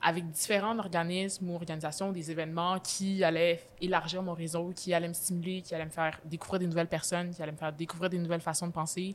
avec 0.01 0.29
différents 0.31 0.79
organismes 0.79 1.51
ou 1.51 1.55
organisations, 1.55 2.13
des 2.13 2.31
événements 2.31 2.79
qui 2.81 3.23
allaient 3.23 3.63
élargir 3.81 4.23
mon 4.23 4.33
réseau, 4.33 4.73
qui 4.75 4.93
allaient 4.95 5.09
me 5.09 5.15
stimuler, 5.15 5.61
qui 5.61 5.75
allaient 5.75 5.85
me 5.85 5.91
faire 5.91 6.19
découvrir 6.25 6.61
des 6.61 6.67
nouvelles 6.67 6.89
personnes, 6.89 7.31
qui 7.31 7.43
allaient 7.43 7.53
me 7.53 7.57
faire 7.59 7.73
découvrir 7.73 8.09
des 8.11 8.19
nouvelles 8.19 8.41
façons 8.41 8.67
de 8.67 8.73
penser? 8.73 9.15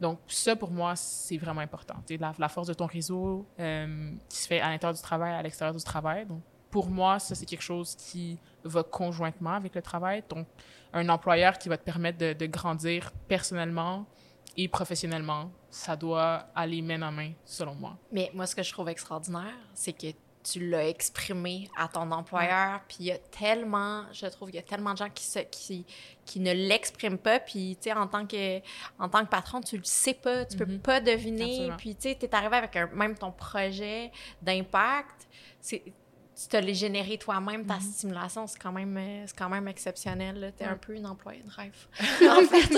Donc, 0.00 0.18
ça, 0.28 0.54
pour 0.54 0.70
moi, 0.70 0.94
c'est 0.96 1.36
vraiment 1.36 1.60
important. 1.60 1.96
La, 2.20 2.32
la 2.38 2.48
force 2.48 2.68
de 2.68 2.74
ton 2.74 2.86
réseau 2.86 3.46
euh, 3.58 4.12
qui 4.28 4.38
se 4.38 4.46
fait 4.46 4.60
à 4.60 4.68
l'intérieur 4.70 4.94
du 4.94 5.02
travail, 5.02 5.32
à 5.34 5.42
l'extérieur 5.42 5.74
du 5.74 5.84
travail. 5.84 6.26
Donc, 6.26 6.42
pour 6.74 6.90
moi, 6.90 7.20
ça, 7.20 7.36
c'est 7.36 7.46
quelque 7.46 7.62
chose 7.62 7.94
qui 7.94 8.36
va 8.64 8.82
conjointement 8.82 9.52
avec 9.52 9.76
le 9.76 9.80
travail. 9.80 10.24
Donc, 10.28 10.44
un 10.92 11.08
employeur 11.08 11.56
qui 11.56 11.68
va 11.68 11.78
te 11.78 11.84
permettre 11.84 12.18
de, 12.18 12.32
de 12.32 12.46
grandir 12.46 13.12
personnellement, 13.28 14.06
et 14.56 14.66
professionnellement, 14.66 15.52
ça 15.70 15.94
doit 15.94 16.46
aller 16.52 16.82
main 16.82 17.00
en 17.02 17.12
main, 17.12 17.30
selon 17.44 17.76
moi. 17.76 17.96
Mais 18.10 18.28
moi, 18.34 18.44
ce 18.48 18.56
que 18.56 18.64
je 18.64 18.72
trouve 18.72 18.88
extraordinaire, 18.88 19.54
c'est 19.72 19.92
que 19.92 20.08
tu 20.42 20.68
l'as 20.68 20.88
exprimé 20.88 21.70
à 21.76 21.86
ton 21.86 22.10
employeur, 22.10 22.80
puis 22.88 22.96
il 22.98 23.06
y 23.06 23.12
a 23.12 23.18
tellement, 23.18 24.06
je 24.12 24.26
trouve, 24.26 24.50
il 24.50 24.56
y 24.56 24.58
a 24.58 24.62
tellement 24.62 24.94
de 24.94 24.98
gens 24.98 25.10
qui, 25.10 25.24
se, 25.24 25.38
qui, 25.38 25.86
qui 26.24 26.40
ne 26.40 26.52
l'expriment 26.52 27.18
pas, 27.18 27.38
puis 27.38 27.76
tu 27.80 27.84
sais, 27.84 27.92
en, 27.92 28.08
tant 28.08 28.26
que, 28.26 28.58
en 28.98 29.08
tant 29.08 29.24
que 29.24 29.30
patron, 29.30 29.60
tu 29.60 29.76
le 29.76 29.84
sais 29.84 30.14
pas, 30.14 30.44
tu 30.44 30.56
peux 30.56 30.66
mhm. 30.66 30.80
pas 30.80 31.00
deviner, 31.00 31.70
puis 31.78 31.94
tu 31.94 32.08
sais, 32.08 32.16
tu 32.18 32.26
es 32.26 32.34
arrivé 32.34 32.56
avec 32.56 32.74
un, 32.74 32.88
même 32.88 33.16
ton 33.16 33.30
projet 33.30 34.10
d'impact, 34.42 35.28
c'est 35.60 35.84
tu 36.44 36.50
te 36.50 36.56
l'es 36.56 36.74
généré 36.74 37.18
toi-même, 37.18 37.66
ta 37.66 37.74
mhm. 37.74 37.80
stimulation, 37.80 38.46
c'est 38.46 38.58
quand 38.58 38.72
même, 38.72 38.96
euh, 38.96 39.24
c'est 39.26 39.36
quand 39.36 39.48
même 39.48 39.68
exceptionnel. 39.68 40.52
Tu 40.56 40.64
es 40.64 40.66
un 40.66 40.76
peu 40.76 40.94
une 40.94 41.06
employée 41.06 41.42
de 41.42 41.50
rêve, 41.50 41.86
en 42.30 42.46
fait. 42.46 42.74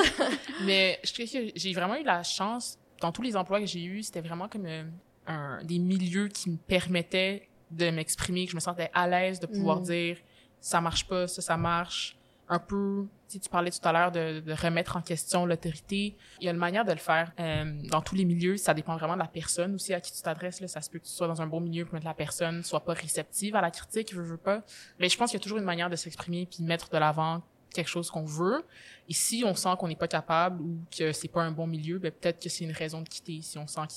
Mais 0.65 0.99
je 1.05 1.13
trouve 1.13 1.27
que 1.27 1.53
j'ai 1.55 1.73
vraiment 1.73 1.97
eu 1.97 2.05
la 2.05 2.23
chance, 2.23 2.79
dans 3.01 3.13
tous 3.13 3.23
les 3.23 3.37
emplois 3.37 3.61
que 3.61 3.67
j'ai 3.67 3.85
eus, 3.85 4.05
c'était 4.05 4.21
vraiment 4.21 4.49
comme 4.49 4.67
euh, 4.67 4.85
un, 5.27 5.63
des 5.65 5.79
milieux 5.79 6.29
qui 6.29 6.51
me 6.51 6.57
permettaient 6.57 7.49
de 7.71 7.91
m'exprimer, 7.91 8.45
que 8.45 8.53
je 8.53 8.57
me 8.57 8.61
sentais 8.61 8.91
à 8.95 9.09
l'aise 9.09 9.41
de 9.41 9.47
pouvoir 9.47 9.81
mm. 9.81 9.85
dire 9.85 10.17
ça 10.61 10.81
marche 10.81 11.07
pas, 11.07 11.29
ça, 11.29 11.43
ça 11.43 11.57
marche 11.57 12.16
un 12.49 12.59
peu, 12.59 13.07
tu, 13.29 13.41
tu 13.41 13.49
parlais 13.49 13.71
tout 13.71 13.81
à 13.83 13.93
l'heure 13.93 14.13
de, 14.13 14.41
de, 14.41 14.53
remettre 14.53 14.97
en 14.97 15.03
question 15.03 15.47
l'autorité. 15.47 16.17
Il 16.41 16.45
y 16.45 16.49
a 16.49 16.53
une 16.53 16.59
manière 16.59 16.85
de 16.85 16.93
le 16.93 16.99
faire 16.99 17.33
euh, 17.41 17.65
dans 17.91 18.01
tous 18.01 18.15
les 18.15 18.25
milieux. 18.25 18.57
Ça 18.57 18.73
dépend 18.73 18.97
vraiment 18.97 19.15
de 19.15 19.21
la 19.21 19.27
personne 19.27 19.75
aussi 19.75 19.93
à 19.93 20.01
qui 20.01 20.13
tu 20.13 20.23
t'adresses. 20.23 20.61
Là. 20.61 20.69
Ça 20.69 20.81
se 20.81 20.91
peut 20.91 20.99
que 20.99 21.05
tu 21.05 21.11
sois 21.11 21.27
dans 21.27 21.43
un 21.43 21.47
bon 21.47 21.61
milieu 21.61 21.85
pour 21.85 21.99
que 21.99 22.05
la 22.05 22.15
personne 22.15 22.63
soit 22.63 22.85
pas 22.85 22.95
réceptive 22.95 23.57
à 23.57 23.61
la 23.61 23.71
critique, 23.71 24.13
je 24.13 24.21
veux 24.21 24.37
pas. 24.37 24.63
Mais 24.99 25.09
je 25.09 25.17
pense 25.19 25.31
qu'il 25.31 25.39
y 25.39 25.43
a 25.43 25.43
toujours 25.43 25.59
une 25.59 25.65
manière 25.65 25.91
de 25.91 25.97
s'exprimer 25.97 26.47
puis 26.47 26.63
de 26.63 26.69
mettre 26.69 26.89
de 26.89 26.99
l'avant 26.99 27.43
quelque 27.75 27.89
chose 27.89 28.11
qu'on 28.11 28.25
veut. 28.25 28.65
Et 29.09 29.13
si 29.13 29.43
on 29.45 29.55
sent 29.55 29.75
qu'on 29.79 29.89
n'est 29.89 29.97
pas 29.97 30.09
capable 30.09 30.63
ou 30.63 30.79
que 30.97 31.13
c'est 31.13 31.29
pas 31.29 31.43
un 31.43 31.51
bon 31.51 31.67
milieu, 31.67 31.99
ben 31.99 32.13
peut-être 32.13 32.41
que 32.41 32.49
c'est 32.49 32.65
une 32.65 32.73
raison 32.73 33.03
de 33.03 33.09
quitter. 33.09 33.41
Si 33.43 33.59
on 33.59 33.67
sent 33.67 33.83
que 33.89 33.95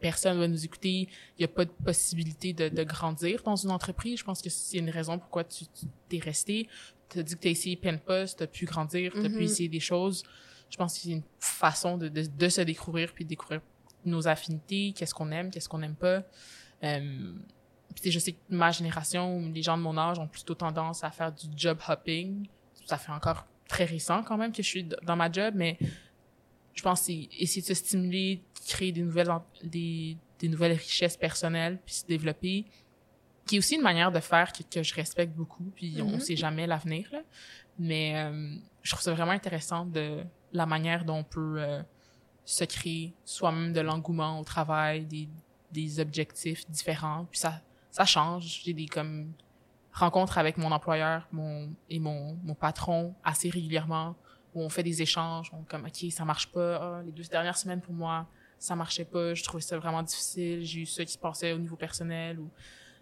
personne 0.00 0.38
va 0.38 0.46
nous 0.46 0.64
écouter, 0.64 1.08
il 1.36 1.40
n'y 1.40 1.44
a 1.44 1.48
pas 1.48 1.64
de 1.64 1.72
possibilité 1.84 2.52
de, 2.52 2.68
de, 2.68 2.84
grandir 2.84 3.42
dans 3.42 3.56
une 3.56 3.70
entreprise. 3.70 4.20
Je 4.20 4.24
pense 4.24 4.40
que 4.40 4.48
c'est 4.48 4.78
une 4.78 4.90
raison 4.90 5.18
pourquoi 5.18 5.44
tu 5.44 5.64
t'es 6.08 6.18
resté 6.18 6.68
t'as 7.08 7.22
dit 7.22 7.34
que 7.34 7.40
t'as 7.40 7.50
essayé 7.50 7.76
plein 7.76 7.92
de 7.92 7.98
postes, 7.98 8.38
t'as 8.38 8.46
pu 8.46 8.64
grandir, 8.64 9.12
t'as 9.14 9.22
pu 9.22 9.28
mm-hmm. 9.28 9.42
essayer 9.42 9.68
des 9.68 9.80
choses. 9.80 10.22
Je 10.70 10.76
pense 10.76 10.94
que 10.94 11.00
c'est 11.00 11.10
une 11.10 11.22
façon 11.38 11.96
de, 11.96 12.08
de, 12.08 12.26
de, 12.26 12.48
se 12.48 12.60
découvrir 12.60 13.12
puis 13.12 13.24
de 13.24 13.30
découvrir 13.30 13.60
nos 14.04 14.28
affinités, 14.28 14.92
qu'est-ce 14.96 15.14
qu'on 15.14 15.30
aime, 15.30 15.50
qu'est-ce 15.50 15.68
qu'on 15.68 15.78
n'aime 15.78 15.96
pas. 15.96 16.22
Euh, 16.84 17.32
puis 18.00 18.10
je 18.10 18.18
sais 18.18 18.32
que 18.32 18.38
ma 18.50 18.70
génération, 18.70 19.50
les 19.52 19.62
gens 19.62 19.76
de 19.76 19.82
mon 19.82 19.96
âge 19.96 20.18
ont 20.18 20.28
plutôt 20.28 20.54
tendance 20.54 21.02
à 21.04 21.10
faire 21.10 21.32
du 21.32 21.46
job 21.56 21.78
hopping. 21.88 22.46
Ça 22.86 22.98
fait 22.98 23.12
encore 23.12 23.46
très 23.66 23.84
récent 23.84 24.22
quand 24.22 24.36
même 24.36 24.52
que 24.52 24.62
je 24.62 24.68
suis 24.68 24.84
dans 24.84 25.16
ma 25.16 25.30
job, 25.30 25.54
mais 25.56 25.78
je 26.74 26.82
pense 26.82 27.06
que 27.06 27.12
essayer 27.40 27.62
de 27.62 27.66
se 27.66 27.74
stimuler, 27.74 28.42
créer 28.66 28.92
des 28.92 29.02
nouvelles 29.02 29.30
des, 29.64 30.16
des 30.38 30.48
nouvelles 30.48 30.72
richesses 30.72 31.16
personnelles, 31.16 31.78
puis 31.84 31.96
se 31.96 32.06
développer 32.06 32.66
qui 33.48 33.56
est 33.56 33.58
aussi 33.58 33.74
une 33.76 33.82
manière 33.82 34.12
de 34.12 34.20
faire 34.20 34.52
que, 34.52 34.62
que 34.62 34.82
je 34.82 34.94
respecte 34.94 35.34
beaucoup, 35.34 35.72
puis 35.74 36.00
on 36.00 36.16
mm-hmm. 36.16 36.20
sait 36.20 36.36
jamais 36.36 36.66
l'avenir. 36.66 37.10
Mais 37.78 38.16
euh, 38.16 38.54
je 38.82 38.90
trouve 38.90 39.02
ça 39.02 39.12
vraiment 39.12 39.32
intéressant 39.32 39.86
de 39.86 40.22
la 40.52 40.66
manière 40.66 41.04
dont 41.04 41.18
on 41.18 41.24
peut 41.24 41.56
euh, 41.58 41.82
se 42.44 42.64
créer 42.64 43.14
soi-même 43.24 43.72
de 43.72 43.80
l'engouement 43.80 44.40
au 44.40 44.44
travail, 44.44 45.04
des, 45.04 45.28
des 45.72 46.00
objectifs 46.00 46.68
différents. 46.70 47.26
Puis 47.30 47.40
ça, 47.40 47.60
ça 47.90 48.04
change. 48.04 48.60
J'ai 48.64 48.72
des 48.72 48.86
comme 48.86 49.32
rencontres 49.92 50.38
avec 50.38 50.56
mon 50.56 50.70
employeur 50.70 51.26
mon, 51.32 51.70
et 51.90 51.98
mon, 51.98 52.38
mon 52.44 52.54
patron 52.54 53.14
assez 53.24 53.50
régulièrement 53.50 54.14
où 54.54 54.62
on 54.62 54.68
fait 54.68 54.82
des 54.82 55.02
échanges. 55.02 55.50
On 55.52 55.62
comme, 55.62 55.84
OK, 55.84 56.10
ça 56.10 56.24
marche 56.24 56.50
pas. 56.50 56.76
Ah, 56.76 57.02
les 57.04 57.12
deux 57.12 57.24
dernières 57.24 57.56
semaines 57.56 57.80
pour 57.80 57.94
moi, 57.94 58.26
ça 58.58 58.74
marchait 58.74 59.04
pas. 59.04 59.34
Je 59.34 59.42
trouvais 59.44 59.62
ça 59.62 59.78
vraiment 59.78 60.02
difficile. 60.02 60.64
J'ai 60.64 60.80
eu 60.80 60.86
ça 60.86 61.04
qui 61.04 61.12
se 61.12 61.18
passait 61.18 61.52
au 61.52 61.58
niveau 61.58 61.76
personnel 61.76 62.40
ou 62.40 62.50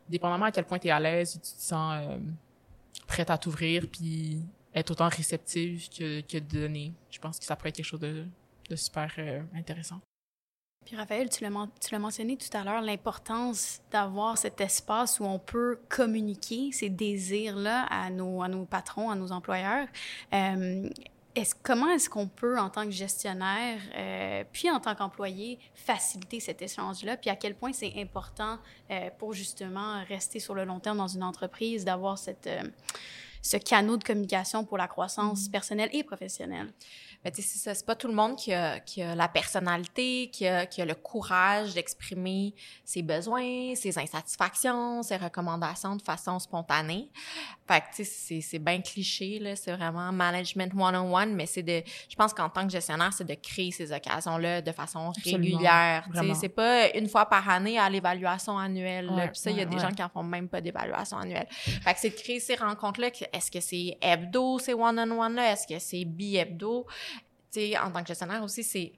dépendamment 0.09 0.47
à 0.47 0.53
quel 0.53 0.65
point 0.65 0.79
tu 0.79 0.89
es 0.89 0.91
à 0.91 1.01
l'aise, 1.01 1.33
tu 1.33 1.39
te 1.41 1.47
sens 1.47 1.95
euh, 2.01 2.19
prête 3.07 3.31
à 3.31 3.39
t'ouvrir, 3.39 3.87
puis 3.91 4.43
être 4.75 4.91
autant 4.91 5.09
réceptive 5.09 5.89
que, 5.89 6.21
que 6.21 6.39
de 6.39 6.61
donner. 6.61 6.93
Je 7.11 7.19
pense 7.19 7.39
que 7.39 7.45
ça 7.45 7.57
pourrait 7.57 7.71
être 7.71 7.77
quelque 7.77 7.87
chose 7.87 8.01
de, 8.01 8.27
super 8.75 9.13
euh, 9.19 9.43
intéressant. 9.55 10.01
Puis 10.85 10.95
Raphaël, 10.95 11.29
tu 11.29 11.43
l'as 11.43 11.99
mentionné 11.99 12.37
tout 12.37 12.57
à 12.57 12.63
l'heure, 12.63 12.81
l'importance 12.81 13.81
d'avoir 13.91 14.39
cet 14.39 14.61
espace 14.61 15.19
où 15.19 15.25
on 15.25 15.41
peut 15.41 15.81
communiquer 15.89 16.71
ces 16.71 16.91
désirs-là 16.91 17.87
à 17.91 18.09
nos, 18.11 18.41
à 18.41 18.49
nos 18.49 18.65
patrons, 18.67 19.11
à 19.11 19.17
nos 19.17 19.33
employeurs. 19.33 19.89
Euh, 20.33 20.89
comment 21.63 21.89
est-ce 21.91 22.09
qu'on 22.09 22.29
peut, 22.29 22.59
en 22.59 22.71
tant 22.71 22.85
que 22.85 22.91
gestionnaire, 22.91 23.79
euh, 23.97 24.45
puis 24.53 24.71
en 24.71 24.81
tant 24.81 24.95
qu'employé, 24.95 25.59
faciliter 25.75 26.41
cet 26.41 26.63
échange-là, 26.63 27.17
puis 27.17 27.31
à 27.31 27.37
quel 27.37 27.55
point 27.55 27.73
c'est 27.73 27.93
important 27.97 28.59
euh, 28.91 29.11
pour 29.19 29.33
justement 29.33 30.03
rester 30.05 30.41
sur 30.41 30.55
le 30.55 30.65
long 30.65 30.81
terme 30.81 30.99
dans 30.99 31.09
une 31.09 31.23
entreprise, 31.23 31.85
d'avoir 31.85 32.19
cette, 32.19 32.47
euh, 32.47 32.63
ce 33.43 33.57
canot 33.57 33.97
de 33.97 34.05
communication 34.05 34.65
pour 34.65 34.79
la 34.79 34.89
croissance 34.89 35.43
mm-hmm. 35.43 35.51
personnelle 35.51 35.91
et 35.93 36.03
professionnelle? 36.03 36.73
Mais 37.27 37.33
tu 37.33 37.43
sais, 37.43 37.75
c'est 37.75 37.85
pas 37.85 37.97
tout 37.97 38.07
le 38.07 38.15
monde 38.15 38.37
qui 38.37 38.53
a, 38.53 38.79
qui 38.79 39.03
a 39.03 39.17
la 39.17 39.27
personnalité, 39.27 40.31
qui 40.33 40.47
a, 40.47 40.65
qui 40.65 40.81
a 40.81 40.85
le 40.85 40.95
courage 40.95 41.75
d'exprimer 41.75 42.55
ses 42.85 43.03
besoins, 43.03 43.75
ses 43.75 43.99
insatisfactions, 43.99 45.03
ses 45.03 45.17
recommandations 45.17 45.97
de 45.97 46.03
façon 46.03 46.39
spontanée. 46.39 47.11
Fait 47.67 47.81
que, 47.81 47.97
tu 47.97 48.05
sais, 48.05 48.41
c'est 48.41 48.61
bien 48.61 48.81
cliché, 48.81 49.41
là. 49.41 49.57
C'est 49.57 49.73
vraiment 49.73 50.13
management 50.13 50.73
one-on-one, 50.73 51.35
mais 51.35 51.47
c'est 51.47 51.65
de, 51.65 51.83
je 52.09 52.15
pense 52.15 52.33
qu'en 52.33 52.49
tant 52.49 52.65
que 52.65 52.71
gestionnaire, 52.71 53.13
c'est 53.13 53.25
de 53.25 53.35
créer 53.35 53.73
ces 53.73 53.91
occasions-là 53.91 54.63
de 54.63 54.71
façon 54.71 55.11
régulière. 55.25 56.07
Tu 56.15 56.21
sais, 56.21 56.35
c'est 56.35 56.49
pas 56.49 56.91
une 56.95 57.09
fois 57.09 57.27
par 57.27 57.49
année 57.49 57.77
à 57.77 57.91
l'évaluation 57.91 58.57
annuelle. 58.57 59.11
Puis 59.33 59.41
ça, 59.41 59.51
il 59.51 59.57
y 59.57 59.63
a 59.63 59.65
des 59.65 59.81
gens 59.81 59.91
qui 59.91 60.05
en 60.05 60.09
font 60.09 60.23
même 60.23 60.49
pas 60.49 60.61
d'évaluation 60.61 61.19
annuelle. 61.19 61.49
Fait 61.51 61.93
que 61.93 61.99
c'est 61.99 62.11
de 62.11 62.15
créer 62.15 62.39
ces 62.39 62.55
rencontres-là. 62.55 63.09
Est-ce 63.33 63.51
que 63.51 63.59
c'est 63.59 63.99
hebdo, 64.01 64.61
ces 64.61 64.75
one-on-one-là? 64.75 65.51
Est-ce 65.51 65.67
que 65.67 65.81
c'est 65.81 66.05
bi-hebdo? 66.05 66.87
En 67.83 67.91
tant 67.91 68.03
que 68.03 68.09
gestionnaire 68.09 68.43
aussi, 68.43 68.63
c'est 68.63 68.93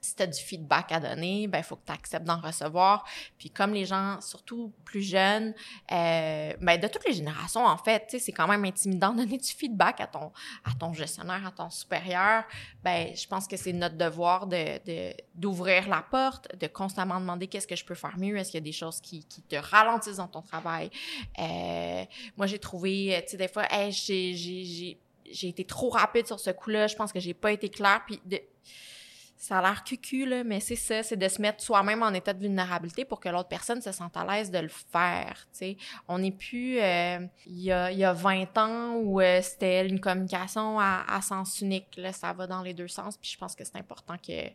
si 0.00 0.14
tu 0.14 0.22
as 0.22 0.26
du 0.26 0.40
feedback 0.40 0.92
à 0.92 1.00
donner, 1.00 1.46
ben 1.46 1.58
il 1.58 1.64
faut 1.64 1.76
que 1.76 1.86
tu 1.86 1.92
acceptes 1.92 2.24
d'en 2.24 2.40
recevoir. 2.40 3.04
Puis 3.38 3.50
comme 3.50 3.72
les 3.72 3.84
gens, 3.84 4.20
surtout 4.20 4.72
plus 4.84 5.02
jeunes, 5.02 5.54
euh, 5.92 6.52
ben 6.60 6.80
de 6.80 6.88
toutes 6.88 7.06
les 7.06 7.12
générations 7.12 7.64
en 7.64 7.76
fait, 7.76 8.16
c'est 8.18 8.32
quand 8.32 8.48
même 8.48 8.64
intimidant 8.64 9.12
de 9.12 9.18
donner 9.18 9.38
du 9.38 9.48
feedback 9.48 10.00
à 10.00 10.06
ton 10.06 10.32
à 10.64 10.72
ton 10.78 10.92
gestionnaire, 10.92 11.46
à 11.46 11.50
ton 11.50 11.70
supérieur. 11.70 12.44
Ben 12.82 13.14
je 13.14 13.26
pense 13.26 13.46
que 13.46 13.56
c'est 13.56 13.72
notre 13.72 13.96
devoir 13.96 14.46
de 14.46 14.80
d'ouvrir 15.34 15.88
la 15.88 16.02
porte, 16.02 16.54
de 16.58 16.66
constamment 16.66 17.20
demander 17.20 17.46
qu'est-ce 17.46 17.66
que 17.66 17.76
je 17.76 17.84
peux 17.84 17.94
faire 17.94 18.18
mieux, 18.18 18.36
est-ce 18.36 18.50
qu'il 18.50 18.58
y 18.58 18.62
a 18.62 18.64
des 18.64 18.72
choses 18.72 19.00
qui, 19.00 19.24
te 19.48 19.56
ralentissent 19.56 20.16
dans 20.16 20.28
ton 20.28 20.42
travail? 20.42 20.90
Euh, 21.38 22.04
moi 22.36 22.46
j'ai 22.46 22.58
trouvé, 22.58 23.22
tu 23.24 23.32
sais 23.32 23.36
des 23.36 23.48
fois, 23.48 23.64
hey, 23.70 23.92
j'ai 23.92 24.98
j'ai 25.30 25.48
été 25.48 25.64
trop 25.64 25.90
rapide 25.90 26.26
sur 26.26 26.40
ce 26.40 26.50
coup-là. 26.50 26.86
Je 26.86 26.96
pense 26.96 27.12
que 27.12 27.20
j'ai 27.20 27.34
pas 27.34 27.52
été 27.52 27.68
claire. 27.68 28.02
Puis 28.06 28.20
ça 29.40 29.58
a 29.58 29.62
l'air 29.62 29.82
cucu, 29.84 30.26
là, 30.26 30.44
mais 30.44 30.60
c'est 30.60 30.76
ça, 30.76 31.02
c'est 31.02 31.16
de 31.16 31.26
se 31.26 31.40
mettre 31.40 31.62
soi-même 31.62 32.02
en 32.02 32.12
état 32.12 32.34
de 32.34 32.40
vulnérabilité 32.40 33.06
pour 33.06 33.20
que 33.20 33.30
l'autre 33.30 33.48
personne 33.48 33.80
se 33.80 33.90
sente 33.90 34.14
à 34.14 34.24
l'aise 34.26 34.50
de 34.50 34.58
le 34.58 34.68
faire, 34.68 35.48
tu 35.50 35.58
sais. 35.58 35.76
On 36.08 36.18
n'est 36.18 36.30
plus, 36.30 36.78
euh, 36.78 37.26
il 37.46 37.62
y, 37.62 37.72
a, 37.72 37.90
y 37.90 38.04
a 38.04 38.12
20 38.12 38.58
ans 38.58 38.94
où 38.96 39.18
euh, 39.18 39.40
c'était 39.40 39.88
une 39.88 39.98
communication 39.98 40.78
à, 40.78 41.06
à, 41.08 41.22
sens 41.22 41.62
unique, 41.62 41.96
là, 41.96 42.12
ça 42.12 42.34
va 42.34 42.46
dans 42.46 42.60
les 42.60 42.74
deux 42.74 42.86
sens, 42.86 43.16
puis 43.16 43.30
je 43.30 43.38
pense 43.38 43.54
que 43.56 43.64
c'est 43.64 43.76
important 43.76 44.16
que 44.18 44.50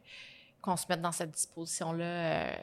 qu'on 0.61 0.77
se 0.77 0.85
mette 0.87 1.01
dans 1.01 1.11
cette 1.11 1.31
disposition-là 1.31 2.05
euh, 2.05 2.53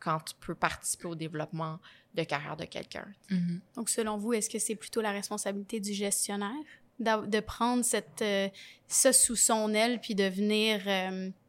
quand 0.00 0.18
tu 0.20 0.34
peux 0.40 0.54
participer 0.54 1.06
au 1.06 1.14
développement 1.14 1.78
de 2.14 2.24
carrière 2.24 2.56
de 2.56 2.64
quelqu'un. 2.64 3.06
Mm-hmm. 3.30 3.60
Donc, 3.76 3.88
selon 3.88 4.18
vous, 4.18 4.34
est-ce 4.34 4.48
que 4.50 4.58
c'est 4.58 4.76
plutôt 4.76 5.00
la 5.00 5.12
responsabilité 5.12 5.80
du 5.80 5.92
gestionnaire? 5.92 6.64
De 6.98 7.40
prendre 7.40 7.84
cette, 7.84 8.24
ça 8.86 9.12
sous 9.12 9.36
son 9.36 9.74
aile 9.74 10.00
puis 10.00 10.14
de 10.14 10.24
venir 10.24 10.80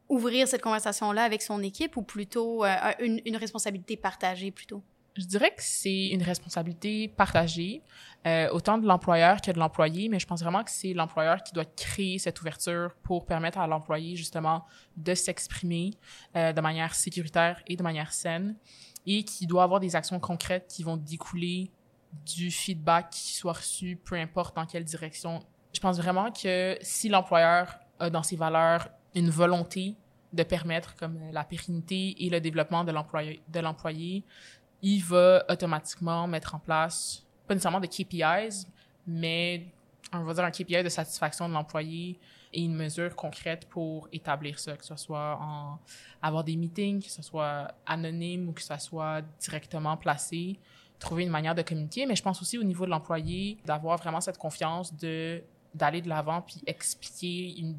ouvrir 0.09 0.47
cette 0.47 0.61
conversation-là 0.61 1.23
avec 1.23 1.41
son 1.41 1.61
équipe 1.63 1.97
ou 1.97 2.01
plutôt 2.01 2.63
euh, 2.63 2.75
une, 2.99 3.21
une, 3.25 3.37
responsabilité 3.37 3.97
partagée 3.97 4.51
plutôt? 4.51 4.83
Je 5.17 5.25
dirais 5.25 5.51
que 5.51 5.63
c'est 5.63 6.07
une 6.07 6.21
responsabilité 6.21 7.07
partagée, 7.07 7.81
euh, 8.27 8.49
autant 8.51 8.77
de 8.77 8.85
l'employeur 8.85 9.39
que 9.39 9.49
de 9.49 9.57
l'employé, 9.57 10.09
mais 10.09 10.19
je 10.19 10.27
pense 10.27 10.43
vraiment 10.43 10.63
que 10.63 10.71
c'est 10.71 10.93
l'employeur 10.93 11.41
qui 11.41 11.53
doit 11.53 11.65
créer 11.65 12.19
cette 12.19 12.41
ouverture 12.41 12.91
pour 13.01 13.25
permettre 13.25 13.57
à 13.57 13.67
l'employé 13.67 14.17
justement 14.17 14.65
de 14.97 15.15
s'exprimer 15.15 15.91
euh, 16.35 16.51
de 16.51 16.59
manière 16.59 16.93
sécuritaire 16.95 17.61
et 17.67 17.77
de 17.77 17.83
manière 17.83 18.11
saine 18.11 18.55
et 19.07 19.23
qui 19.23 19.47
doit 19.47 19.63
avoir 19.63 19.79
des 19.79 19.95
actions 19.95 20.19
concrètes 20.19 20.67
qui 20.67 20.83
vont 20.83 20.97
découler 20.97 21.71
du 22.25 22.51
feedback 22.51 23.09
qui 23.09 23.33
soit 23.33 23.53
reçu, 23.53 23.99
peu 24.03 24.15
importe 24.15 24.55
dans 24.55 24.65
quelle 24.65 24.83
direction. 24.83 25.39
Je 25.73 25.79
pense 25.79 25.97
vraiment 25.97 26.31
que 26.31 26.77
si 26.81 27.09
l'employeur 27.09 27.79
a 27.99 28.09
dans 28.09 28.23
ses 28.23 28.35
valeurs 28.35 28.89
une 29.13 29.29
volonté 29.29 29.95
de 30.33 30.43
permettre 30.43 30.95
comme 30.95 31.17
la 31.31 31.43
pérennité 31.43 32.15
et 32.25 32.29
le 32.29 32.41
développement 32.41 32.83
de 32.83 32.91
l'employé, 33.61 34.25
il 34.81 35.03
va 35.03 35.43
automatiquement 35.49 36.27
mettre 36.27 36.55
en 36.55 36.59
place, 36.59 37.25
pas 37.47 37.53
nécessairement 37.53 37.79
de 37.79 37.87
KPIs, 37.87 38.67
mais 39.07 39.67
on 40.13 40.23
va 40.23 40.33
dire 40.33 40.43
un 40.43 40.51
KPI 40.51 40.83
de 40.83 40.89
satisfaction 40.89 41.47
de 41.47 41.53
l'employé 41.53 42.19
et 42.53 42.61
une 42.61 42.75
mesure 42.75 43.15
concrète 43.15 43.67
pour 43.67 44.07
établir 44.11 44.59
ça, 44.59 44.77
que 44.77 44.85
ce 44.85 44.95
soit 44.95 45.37
en 45.41 45.79
avoir 46.21 46.43
des 46.43 46.55
meetings, 46.55 47.03
que 47.03 47.11
ce 47.11 47.21
soit 47.21 47.73
anonyme 47.85 48.49
ou 48.49 48.53
que 48.53 48.61
ce 48.61 48.77
soit 48.77 49.21
directement 49.39 49.97
placé, 49.97 50.59
trouver 50.99 51.23
une 51.23 51.29
manière 51.29 51.55
de 51.55 51.61
communiquer. 51.61 52.05
Mais 52.05 52.15
je 52.15 52.23
pense 52.23 52.41
aussi 52.41 52.57
au 52.57 52.63
niveau 52.63 52.85
de 52.85 52.91
l'employé 52.91 53.57
d'avoir 53.65 53.97
vraiment 53.97 54.21
cette 54.21 54.37
confiance 54.37 54.95
de 54.95 55.43
d'aller 55.73 56.01
de 56.01 56.07
l'avant 56.07 56.41
puis 56.41 56.63
expliquer 56.67 57.53
une 57.59 57.75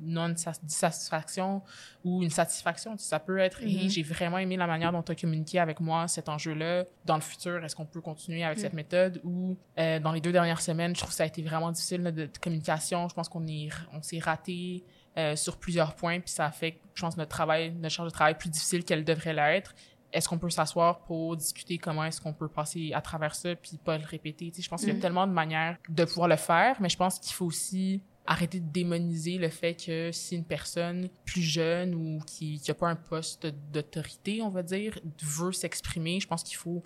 non-satisfaction 0.00 1.62
ou 2.04 2.22
une 2.22 2.30
satisfaction. 2.30 2.96
Ça 2.98 3.18
peut 3.18 3.38
être, 3.38 3.62
mm-hmm. 3.62 3.90
j'ai 3.90 4.02
vraiment 4.02 4.38
aimé 4.38 4.56
la 4.56 4.66
manière 4.66 4.92
dont 4.92 5.02
tu 5.02 5.12
as 5.12 5.14
communiqué 5.14 5.58
avec 5.58 5.80
moi 5.80 6.08
cet 6.08 6.28
enjeu-là. 6.28 6.84
Dans 7.04 7.16
le 7.16 7.20
futur, 7.20 7.64
est-ce 7.64 7.74
qu'on 7.74 7.86
peut 7.86 8.00
continuer 8.00 8.44
avec 8.44 8.58
cette 8.58 8.72
mm. 8.72 8.76
méthode? 8.76 9.20
Ou 9.24 9.56
euh, 9.78 9.98
dans 9.98 10.12
les 10.12 10.20
deux 10.20 10.32
dernières 10.32 10.60
semaines, 10.60 10.94
je 10.94 11.00
trouve 11.00 11.10
que 11.10 11.16
ça 11.16 11.24
a 11.24 11.26
été 11.26 11.42
vraiment 11.42 11.72
difficile 11.72 12.02
de, 12.04 12.28
communication. 12.40 13.08
Je 13.08 13.14
pense 13.14 13.28
qu'on 13.28 13.44
on 13.92 14.02
s'est 14.02 14.18
raté 14.18 14.84
euh, 15.16 15.34
sur 15.34 15.56
plusieurs 15.56 15.94
points, 15.94 16.20
puis 16.20 16.30
ça 16.30 16.46
a 16.46 16.52
fait, 16.52 16.78
je 16.94 17.02
pense, 17.02 17.16
notre 17.16 17.30
travail, 17.30 17.72
notre 17.72 17.94
charge 17.94 18.08
de 18.08 18.14
travail 18.14 18.36
plus 18.38 18.50
difficile 18.50 18.84
qu'elle 18.84 19.04
devrait 19.04 19.34
l'être. 19.34 19.74
Est-ce 20.12 20.28
qu'on 20.28 20.38
peut 20.38 20.50
s'asseoir 20.50 21.00
pour 21.00 21.36
discuter 21.36 21.78
comment 21.78 22.04
est-ce 22.04 22.20
qu'on 22.20 22.32
peut 22.32 22.48
passer 22.48 22.92
à 22.94 23.00
travers 23.00 23.34
ça, 23.34 23.54
puis 23.54 23.78
pas 23.82 23.98
le 23.98 24.04
répéter? 24.04 24.52
je 24.58 24.68
pense 24.68 24.80
qu'il 24.80 24.88
y 24.88 24.92
a 24.92 24.94
mm. 24.94 25.00
tellement 25.00 25.26
de 25.26 25.32
manières 25.32 25.76
de 25.88 26.04
pouvoir 26.04 26.28
le 26.28 26.36
faire, 26.36 26.76
mais 26.80 26.88
je 26.88 26.96
pense 26.96 27.18
qu'il 27.18 27.34
faut 27.34 27.46
aussi 27.46 28.02
arrêter 28.26 28.60
de 28.60 28.70
démoniser 28.70 29.38
le 29.38 29.48
fait 29.48 29.74
que 29.74 30.10
si 30.12 30.36
une 30.36 30.44
personne 30.44 31.08
plus 31.24 31.40
jeune 31.40 31.94
ou 31.94 32.20
qui 32.26 32.60
n'a 32.68 32.74
pas 32.74 32.88
un 32.88 32.96
poste 32.96 33.46
d'autorité, 33.72 34.42
on 34.42 34.50
va 34.50 34.62
dire, 34.62 34.98
veut 35.22 35.52
s'exprimer, 35.52 36.20
je 36.20 36.28
pense 36.28 36.42
qu'il 36.42 36.56
faut 36.56 36.82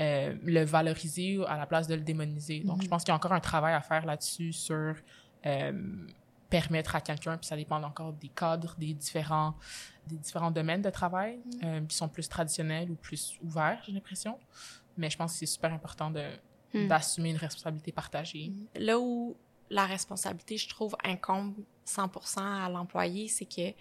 euh, 0.00 0.34
le 0.42 0.64
valoriser 0.64 1.38
à 1.46 1.56
la 1.56 1.66
place 1.66 1.86
de 1.86 1.94
le 1.94 2.02
démoniser. 2.02 2.60
Donc, 2.60 2.80
je 2.80 2.84
mhm. 2.84 2.90
pense 2.90 3.02
qu'il 3.04 3.12
y 3.12 3.12
a 3.12 3.16
encore 3.16 3.32
un 3.32 3.40
travail 3.40 3.74
à 3.74 3.80
faire 3.80 4.04
là-dessus 4.04 4.52
sur 4.52 4.94
euh, 5.46 5.72
permettre 6.60 6.94
à 6.94 7.00
quelqu'un, 7.00 7.36
puis 7.36 7.48
ça 7.48 7.56
dépend 7.56 7.82
encore 7.82 8.12
des 8.12 8.28
cadres, 8.28 8.76
des 8.78 8.94
différents, 8.94 9.56
des 10.06 10.16
différents 10.16 10.52
domaines 10.52 10.82
de 10.82 10.90
travail 10.90 11.40
mhm. 11.44 11.60
euh, 11.64 11.80
qui 11.80 11.96
sont 11.96 12.08
plus 12.08 12.28
traditionnels 12.28 12.92
ou 12.92 12.94
plus 12.94 13.36
ouverts, 13.42 13.82
j'ai 13.84 13.92
l'impression. 13.92 14.38
Mais 14.96 15.10
je 15.10 15.16
pense 15.16 15.32
que 15.32 15.38
c'est 15.40 15.46
super 15.46 15.72
important 15.72 16.10
de 16.12 16.24
mhm. 16.72 16.86
d'assumer 16.86 17.30
une 17.30 17.38
responsabilité 17.38 17.90
partagée. 17.90 18.52
Là 18.76 19.00
où 19.00 19.36
la 19.68 19.84
responsabilité, 19.84 20.56
je 20.56 20.68
trouve, 20.68 20.94
incombe 21.02 21.54
100% 21.88 22.38
à 22.38 22.68
l'employé, 22.68 23.26
c'est 23.26 23.46
que 23.46 23.74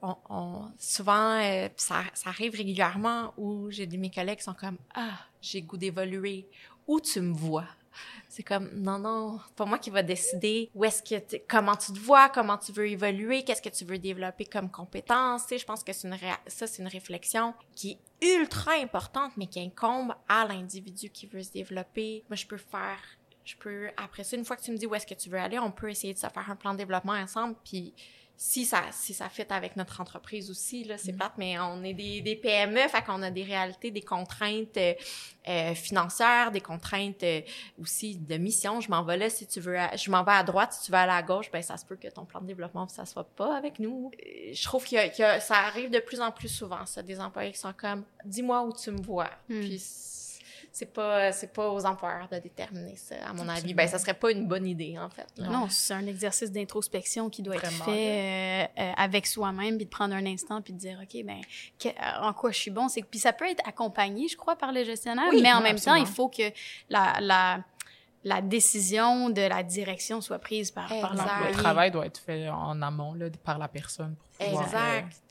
on, 0.00 0.70
souvent, 0.78 1.38
euh, 1.40 1.68
ça, 1.76 2.04
ça, 2.14 2.30
arrive 2.30 2.54
régulièrement 2.54 3.32
où 3.36 3.70
j'ai 3.70 3.86
des 3.86 3.96
mes 3.98 4.10
collègues 4.10 4.38
qui 4.38 4.44
sont 4.44 4.54
comme 4.54 4.76
ah 4.94 5.18
j'ai 5.40 5.62
goût 5.62 5.78
d'évoluer 5.78 6.46
où 6.86 7.00
tu 7.00 7.20
me 7.20 7.34
vois. 7.34 7.68
C'est 8.34 8.42
comme 8.42 8.68
non 8.74 8.98
non, 8.98 9.38
pas 9.54 9.64
moi 9.64 9.78
qui 9.78 9.90
va 9.90 10.02
décider 10.02 10.68
où 10.74 10.84
est-ce 10.84 11.04
que 11.04 11.36
comment 11.48 11.76
tu 11.76 11.92
te 11.92 12.00
vois, 12.00 12.28
comment 12.28 12.58
tu 12.58 12.72
veux 12.72 12.88
évoluer, 12.88 13.44
qu'est-ce 13.44 13.62
que 13.62 13.68
tu 13.68 13.84
veux 13.84 13.96
développer 13.96 14.44
comme 14.44 14.72
compétence. 14.72 15.44
Je 15.56 15.64
pense 15.64 15.84
que 15.84 15.92
c'est 15.92 16.08
une 16.08 16.18
ça 16.48 16.66
c'est 16.66 16.82
une 16.82 16.88
réflexion 16.88 17.54
qui 17.76 17.92
est 17.92 18.26
ultra 18.26 18.72
importante 18.72 19.30
mais 19.36 19.46
qui 19.46 19.60
incombe 19.60 20.16
à 20.28 20.48
l'individu 20.48 21.10
qui 21.10 21.28
veut 21.28 21.44
se 21.44 21.52
développer. 21.52 22.24
Moi 22.28 22.34
je 22.34 22.46
peux 22.46 22.56
faire 22.56 22.98
je 23.44 23.54
peux, 23.56 23.90
après 23.96 24.24
ça, 24.24 24.36
une 24.36 24.44
fois 24.44 24.56
que 24.56 24.62
tu 24.62 24.72
me 24.72 24.78
dis 24.78 24.86
où 24.86 24.94
est-ce 24.96 25.06
que 25.06 25.14
tu 25.14 25.28
veux 25.28 25.38
aller, 25.38 25.60
on 25.60 25.70
peut 25.70 25.90
essayer 25.90 26.12
de 26.12 26.18
se 26.18 26.26
faire 26.26 26.50
un 26.50 26.56
plan 26.56 26.72
de 26.72 26.78
développement 26.78 27.12
ensemble. 27.12 27.54
Puis 27.62 27.94
si 28.36 28.64
ça, 28.64 28.82
si 28.90 29.14
ça 29.14 29.28
fit 29.28 29.46
avec 29.48 29.76
notre 29.76 30.00
entreprise 30.00 30.50
aussi, 30.50 30.84
là, 30.84 30.98
c'est 30.98 31.12
mm. 31.12 31.16
plate, 31.16 31.32
mais 31.38 31.58
on 31.60 31.84
est 31.84 31.94
des, 31.94 32.20
des 32.20 32.34
PME, 32.34 32.88
fait 32.88 33.02
qu'on 33.02 33.22
a 33.22 33.30
des 33.30 33.44
réalités, 33.44 33.90
des 33.90 34.02
contraintes 34.02 34.76
euh, 34.76 34.94
euh 35.48 35.74
financières, 35.74 36.50
des 36.50 36.60
contraintes 36.60 37.22
euh, 37.22 37.40
aussi 37.80 38.16
de 38.16 38.36
mission. 38.36 38.80
Je 38.80 38.90
m'en 38.90 39.04
vais 39.04 39.16
là 39.16 39.30
si 39.30 39.46
tu 39.46 39.60
veux, 39.60 39.76
je 39.96 40.10
m'en 40.10 40.24
vais 40.24 40.32
à 40.32 40.42
droite, 40.42 40.72
si 40.72 40.86
tu 40.86 40.90
veux 40.90 40.98
aller 40.98 41.12
à 41.12 41.22
gauche, 41.22 41.50
ben 41.52 41.62
ça 41.62 41.76
se 41.76 41.86
peut 41.86 41.96
que 41.96 42.08
ton 42.08 42.24
plan 42.24 42.40
de 42.40 42.46
développement 42.46 42.88
ça 42.88 43.06
soit 43.06 43.28
pas 43.36 43.56
avec 43.56 43.78
nous. 43.78 44.10
Euh, 44.14 44.50
je 44.52 44.64
trouve 44.64 44.84
que, 44.84 45.08
que 45.08 45.40
ça 45.40 45.58
arrive 45.58 45.90
de 45.90 46.00
plus 46.00 46.20
en 46.20 46.32
plus 46.32 46.48
souvent, 46.48 46.84
ça, 46.86 47.02
des 47.02 47.20
employés 47.20 47.52
qui 47.52 47.58
sont 47.58 47.74
comme, 47.76 48.04
dis-moi 48.24 48.62
où 48.64 48.72
tu 48.72 48.90
me 48.90 49.00
vois. 49.00 49.30
Mm. 49.48 49.60
Puis 49.60 49.78
c'est 50.74 50.92
pas 50.92 51.30
c'est 51.30 51.52
pas 51.52 51.70
aux 51.70 51.86
employeurs 51.86 52.26
de 52.28 52.36
déterminer 52.40 52.96
ça 52.96 53.14
à 53.24 53.32
mon 53.32 53.48
avis. 53.48 53.74
Ben 53.74 53.86
ça 53.86 54.00
serait 54.00 54.12
pas 54.12 54.32
une 54.32 54.48
bonne 54.48 54.66
idée 54.66 54.98
en 54.98 55.08
fait 55.08 55.28
non, 55.38 55.68
c'est 55.70 55.94
un 55.94 56.04
exercice 56.08 56.50
d'introspection 56.50 57.30
qui 57.30 57.42
doit 57.42 57.54
être 57.54 57.70
fait 57.70 58.66
euh, 58.76 58.82
euh, 58.82 58.92
avec 58.96 59.28
soi-même 59.28 59.76
puis 59.76 59.84
de 59.84 59.90
prendre 59.90 60.16
un 60.16 60.26
instant 60.26 60.60
puis 60.62 60.72
de 60.72 60.78
dire 60.78 60.98
ok 61.00 61.24
ben 61.24 61.40
en 62.20 62.32
quoi 62.32 62.50
je 62.50 62.58
suis 62.58 62.72
bon? 62.72 62.88
C'est 62.88 63.02
puis 63.02 63.20
ça 63.20 63.32
peut 63.32 63.48
être 63.48 63.62
accompagné 63.68 64.26
je 64.26 64.36
crois 64.36 64.56
par 64.56 64.72
le 64.72 64.82
gestionnaire 64.82 65.30
mais 65.32 65.52
en 65.52 65.60
même 65.60 65.78
temps 65.78 65.94
il 65.94 66.06
faut 66.06 66.28
que 66.28 66.50
la, 66.88 67.18
la 67.20 67.60
la 68.24 68.40
décision 68.40 69.28
de 69.28 69.42
la 69.42 69.62
direction 69.62 70.20
soit 70.22 70.38
prise 70.38 70.70
par, 70.70 70.88
par 70.88 71.14
l'employé. 71.14 71.52
Le 71.52 71.58
travail 71.58 71.90
doit 71.90 72.06
être 72.06 72.18
fait 72.18 72.48
en 72.48 72.80
amont 72.80 73.12
là, 73.12 73.26
par 73.44 73.58
la 73.58 73.68
personne 73.68 74.16
pour 74.16 74.46
pouvoir... 74.46 74.64
Exact. 74.64 75.23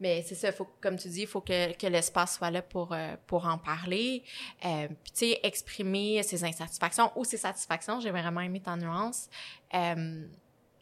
Mais 0.00 0.24
c'est 0.26 0.34
ça, 0.34 0.52
faut, 0.52 0.68
comme 0.80 0.96
tu 0.96 1.08
dis, 1.08 1.22
il 1.22 1.26
faut 1.26 1.40
que, 1.40 1.72
que 1.76 1.86
l'espace 1.86 2.36
soit 2.36 2.50
là 2.50 2.62
pour, 2.62 2.92
euh, 2.92 3.16
pour 3.26 3.46
en 3.46 3.58
parler. 3.58 4.22
Euh, 4.64 4.86
puis, 4.86 5.12
tu 5.12 5.18
sais, 5.18 5.40
exprimer 5.42 6.22
ses 6.22 6.44
insatisfactions 6.44 7.10
ou 7.16 7.24
ses 7.24 7.36
satisfactions. 7.36 8.00
J'ai 8.00 8.10
vraiment 8.10 8.40
aimé 8.40 8.60
ta 8.60 8.76
nuance. 8.76 9.28
Euh, 9.74 10.26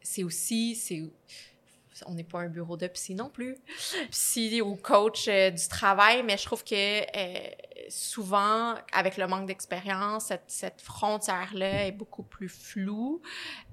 c'est 0.02 0.22
aussi, 0.22 0.76
c'est 0.76 1.02
on 2.04 2.14
n'est 2.14 2.24
pas 2.24 2.40
un 2.40 2.48
bureau 2.48 2.76
de 2.76 2.86
psy 2.88 3.14
non 3.14 3.30
plus, 3.30 3.56
psy 4.10 4.60
ou 4.60 4.76
coach 4.76 5.28
euh, 5.28 5.50
du 5.50 5.68
travail, 5.68 6.22
mais 6.22 6.36
je 6.36 6.44
trouve 6.44 6.64
que 6.64 6.74
euh, 6.74 7.50
souvent, 7.88 8.74
avec 8.92 9.16
le 9.16 9.26
manque 9.26 9.46
d'expérience, 9.46 10.26
cette, 10.26 10.44
cette 10.46 10.80
frontière-là 10.80 11.86
est 11.86 11.92
beaucoup 11.92 12.22
plus 12.22 12.48
floue. 12.48 13.20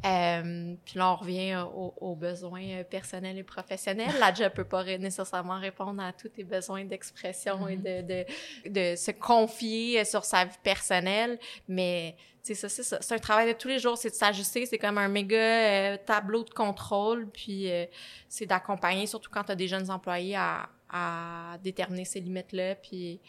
Euh, 0.06 0.76
puis 0.86 0.98
là, 0.98 1.12
on 1.12 1.16
revient 1.16 1.64
aux, 1.76 2.16
besoins 2.16 2.84
personnels 2.90 3.38
et 3.38 3.44
professionnels. 3.44 4.14
La 4.20 4.34
job 4.34 4.52
peut 4.54 4.64
pas 4.64 4.84
nécessairement 4.98 5.60
répondre 5.60 6.02
à 6.02 6.14
tous 6.14 6.30
tes 6.30 6.44
besoins 6.44 6.86
d'expression 6.86 7.68
et 7.68 7.78
mm-hmm. 7.78 8.06
de, 8.06 8.70
de, 8.70 8.92
de 8.92 8.96
se 8.96 9.12
confier 9.12 10.06
sur 10.06 10.24
sa 10.24 10.46
vie 10.46 10.58
personnelle, 10.64 11.40
mais 11.68 12.16
c'est 12.44 12.56
ça, 12.56 12.68
c'est 12.68 12.84
ça. 12.84 12.98
C'est 13.02 13.16
un 13.16 13.20
travail 13.20 13.48
de 13.48 13.58
tous 13.58 13.70
les 13.70 13.80
jours, 13.80 13.98
c'est 13.98 14.10
de 14.10 14.16
s'ajuster, 14.16 14.66
c'est 14.66 14.78
comme 14.78 14.98
un 14.98 15.08
méga 15.08 15.38
euh, 15.38 15.98
tableau 16.06 16.44
de 16.44 16.50
contrôle, 16.50 17.30
puis 17.30 17.72
euh, 17.72 17.86
c'est 18.28 18.46
d'accompagner, 18.46 19.08
surtout 19.08 19.32
quand 19.32 19.46
tu 19.46 19.54
as 19.54 19.56
des 19.56 19.70
jeunes 19.70 19.90
employés, 19.90 20.36
à, 20.36 20.70
à 20.90 21.58
déterminer 21.64 22.04
ces 22.04 22.20
limites-là, 22.20 22.76
puis 22.76 23.22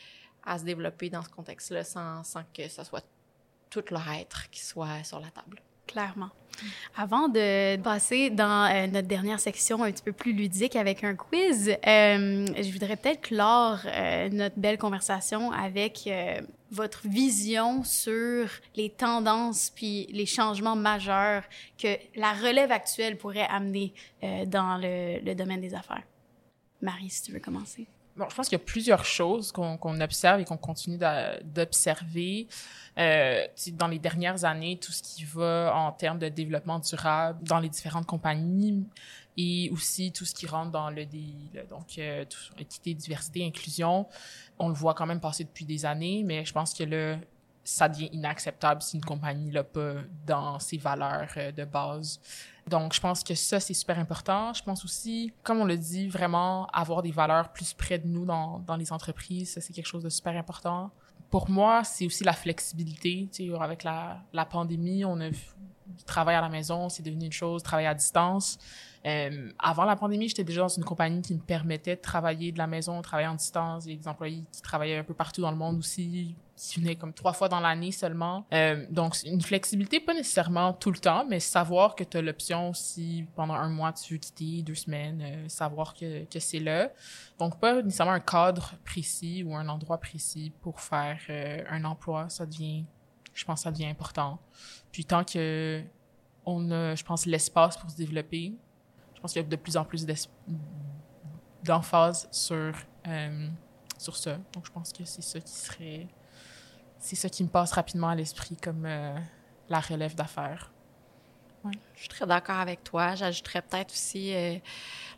à 0.46 0.58
se 0.58 0.64
développer 0.64 1.10
dans 1.10 1.22
ce 1.22 1.28
contexte-là 1.28 1.84
sans, 1.84 2.22
sans 2.24 2.42
que 2.52 2.68
ce 2.68 2.84
soit 2.84 3.04
tout 3.70 3.84
leur 3.90 4.08
être 4.12 4.50
qui 4.50 4.60
soit 4.60 5.02
sur 5.02 5.20
la 5.20 5.28
table. 5.28 5.60
Clairement. 5.86 6.30
Avant 6.96 7.28
de 7.28 7.76
passer 7.82 8.30
dans 8.30 8.70
euh, 8.70 8.86
notre 8.86 9.08
dernière 9.08 9.40
section 9.40 9.82
un 9.82 9.90
petit 9.90 10.02
peu 10.02 10.12
plus 10.12 10.32
ludique 10.32 10.76
avec 10.76 11.02
un 11.02 11.14
quiz, 11.14 11.70
euh, 11.70 12.46
je 12.46 12.72
voudrais 12.72 12.96
peut-être 12.96 13.22
clore 13.22 13.80
euh, 13.86 14.28
notre 14.30 14.58
belle 14.58 14.78
conversation 14.78 15.50
avec 15.50 16.08
votre 16.70 17.06
vision 17.06 17.82
sur 17.84 18.48
les 18.76 18.90
tendances 18.90 19.70
puis 19.74 20.06
les 20.12 20.26
changements 20.26 20.76
majeurs 20.76 21.42
que 21.78 21.88
la 22.16 22.32
relève 22.32 22.72
actuelle 22.72 23.16
pourrait 23.16 23.46
amener 23.48 23.92
dans 24.46 24.78
le, 24.80 25.34
domaine 25.34 25.60
des 25.60 25.74
affaires. 25.74 26.02
Marie, 26.82 27.10
si 27.10 27.22
tu 27.22 27.32
veux 27.32 27.40
commencer. 27.40 27.86
Bon, 28.16 28.26
je 28.28 28.34
pense 28.36 28.48
qu'il 28.48 28.56
y 28.58 28.62
a 28.62 28.64
plusieurs 28.64 29.04
choses 29.04 29.50
qu'on 29.50 30.00
observe 30.00 30.40
et 30.40 30.44
qu'on 30.44 30.56
continue 30.56 30.98
d'observer. 31.42 32.46
Euh, 32.96 33.44
dans 33.72 33.88
les 33.88 33.98
dernières 33.98 34.44
années, 34.44 34.78
tout 34.78 34.92
ce 34.92 35.02
qui 35.02 35.24
va 35.24 35.72
en 35.74 35.90
termes 35.90 36.20
de 36.20 36.28
développement 36.28 36.78
durable 36.78 37.42
dans 37.42 37.58
les 37.58 37.68
différentes 37.68 38.06
compagnies 38.06 38.86
et 39.36 39.68
aussi 39.72 40.12
tout 40.12 40.24
ce 40.24 40.32
qui 40.32 40.46
rentre 40.46 40.70
dans 40.70 40.90
le 40.90 41.04
DI, 41.04 41.50
donc 41.68 41.98
euh, 41.98 42.24
équité, 42.56 42.94
diversité, 42.94 43.44
inclusion, 43.44 44.06
on 44.60 44.68
le 44.68 44.74
voit 44.74 44.94
quand 44.94 45.06
même 45.06 45.20
passer 45.20 45.42
depuis 45.42 45.64
des 45.64 45.84
années, 45.84 46.22
mais 46.24 46.44
je 46.44 46.52
pense 46.52 46.72
que 46.72 46.84
là, 46.84 47.16
ça 47.64 47.88
devient 47.88 48.10
inacceptable 48.12 48.82
si 48.82 48.96
une 48.96 49.04
compagnie 49.04 49.50
l'a 49.50 49.64
pas 49.64 49.94
dans 50.26 50.58
ses 50.58 50.76
valeurs 50.76 51.28
euh, 51.36 51.50
de 51.50 51.64
base. 51.64 52.20
Donc, 52.68 52.94
je 52.94 53.00
pense 53.00 53.24
que 53.24 53.34
ça, 53.34 53.60
c'est 53.60 53.74
super 53.74 53.98
important. 53.98 54.52
Je 54.54 54.62
pense 54.62 54.84
aussi, 54.84 55.32
comme 55.42 55.58
on 55.58 55.64
le 55.64 55.76
dit, 55.76 56.08
vraiment 56.08 56.66
avoir 56.68 57.02
des 57.02 57.10
valeurs 57.10 57.52
plus 57.52 57.74
près 57.74 57.98
de 57.98 58.06
nous 58.06 58.24
dans, 58.24 58.60
dans 58.60 58.76
les 58.76 58.92
entreprises, 58.92 59.52
ça, 59.52 59.60
c'est 59.60 59.72
quelque 59.72 59.86
chose 59.86 60.02
de 60.02 60.08
super 60.08 60.36
important. 60.36 60.90
Pour 61.30 61.50
moi, 61.50 61.84
c'est 61.84 62.06
aussi 62.06 62.22
la 62.22 62.32
flexibilité. 62.32 63.28
Tu 63.32 63.50
sais, 63.50 63.58
avec 63.58 63.82
la, 63.82 64.22
la 64.32 64.44
pandémie, 64.44 65.04
on 65.04 65.20
a 65.20 65.30
travail 66.06 66.36
à 66.36 66.40
la 66.40 66.48
maison, 66.48 66.88
c'est 66.88 67.02
devenu 67.02 67.26
une 67.26 67.32
chose, 67.32 67.62
travailler 67.62 67.88
à 67.88 67.94
distance. 67.94 68.58
Euh, 69.06 69.50
avant 69.58 69.84
la 69.84 69.96
pandémie, 69.96 70.28
j'étais 70.28 70.44
déjà 70.44 70.62
dans 70.62 70.68
une 70.68 70.84
compagnie 70.84 71.20
qui 71.20 71.34
me 71.34 71.40
permettait 71.40 71.96
de 71.96 72.00
travailler 72.00 72.52
de 72.52 72.58
la 72.58 72.66
maison, 72.66 73.00
travailler 73.02 73.28
en 73.28 73.34
distance. 73.34 73.84
Il 73.84 73.92
y 73.92 73.94
a 73.94 73.98
des 73.98 74.08
employés 74.08 74.44
qui 74.50 74.62
travaillaient 74.62 74.98
un 74.98 75.04
peu 75.04 75.14
partout 75.14 75.42
dans 75.42 75.50
le 75.50 75.56
monde 75.56 75.78
aussi, 75.78 76.34
qui 76.56 76.80
venaient 76.80 76.96
comme 76.96 77.12
trois 77.12 77.32
fois 77.32 77.48
dans 77.48 77.60
l'année 77.60 77.92
seulement. 77.92 78.46
Euh, 78.52 78.86
donc, 78.90 79.16
une 79.24 79.40
flexibilité, 79.40 80.00
pas 80.00 80.14
nécessairement 80.14 80.72
tout 80.72 80.90
le 80.90 80.98
temps, 80.98 81.24
mais 81.28 81.40
savoir 81.40 81.94
que 81.94 82.04
tu 82.04 82.16
as 82.16 82.22
l'option 82.22 82.72
si 82.72 83.26
pendant 83.34 83.54
un 83.54 83.68
mois 83.68 83.92
tu 83.92 84.14
veux 84.14 84.18
quitter, 84.18 84.62
deux 84.62 84.74
semaines, 84.74 85.20
euh, 85.22 85.48
savoir 85.48 85.94
que, 85.94 86.24
que 86.24 86.38
c'est 86.38 86.60
là. 86.60 86.90
Donc, 87.38 87.58
pas 87.58 87.82
nécessairement 87.82 88.12
un 88.12 88.20
cadre 88.20 88.74
précis 88.84 89.42
ou 89.44 89.54
un 89.54 89.68
endroit 89.68 89.98
précis 89.98 90.52
pour 90.60 90.80
faire 90.80 91.18
euh, 91.30 91.62
un 91.68 91.84
emploi. 91.84 92.28
Ça 92.28 92.46
devient, 92.46 92.84
je 93.32 93.44
pense, 93.44 93.62
ça 93.62 93.70
devient 93.70 93.86
important. 93.86 94.38
Puis 94.92 95.04
tant 95.04 95.24
que 95.24 95.82
on 96.46 96.70
a, 96.70 96.94
je 96.94 97.02
pense, 97.02 97.24
l'espace 97.24 97.76
pour 97.78 97.90
se 97.90 97.96
développer, 97.96 98.52
pense 99.24 99.32
qu'il 99.32 99.40
y 99.40 99.44
a 99.46 99.48
de 99.48 99.56
plus 99.56 99.78
en 99.78 99.86
plus 99.86 100.06
d'emphase 101.64 102.28
sur, 102.30 102.74
sur 103.96 104.16
ça. 104.18 104.36
Donc, 104.52 104.66
je 104.66 104.70
pense 104.70 104.92
que 104.92 105.02
c'est 105.06 105.22
ça 105.22 105.40
qui 105.40 105.52
serait. 105.52 106.08
C'est 107.04 107.16
ça 107.16 107.28
qui 107.28 107.44
me 107.44 107.50
passe 107.50 107.72
rapidement 107.72 108.08
à 108.08 108.14
l'esprit 108.14 108.56
comme 108.56 108.86
euh, 108.86 109.14
la 109.68 109.78
relève 109.78 110.14
d'affaires. 110.14 110.72
Je 111.96 112.00
suis 112.00 112.08
très 112.08 112.26
d'accord 112.26 112.58
avec 112.58 112.82
toi. 112.82 113.14
J'ajouterais 113.14 113.62
peut-être 113.62 113.92
aussi 113.92 114.34
euh, 114.34 114.56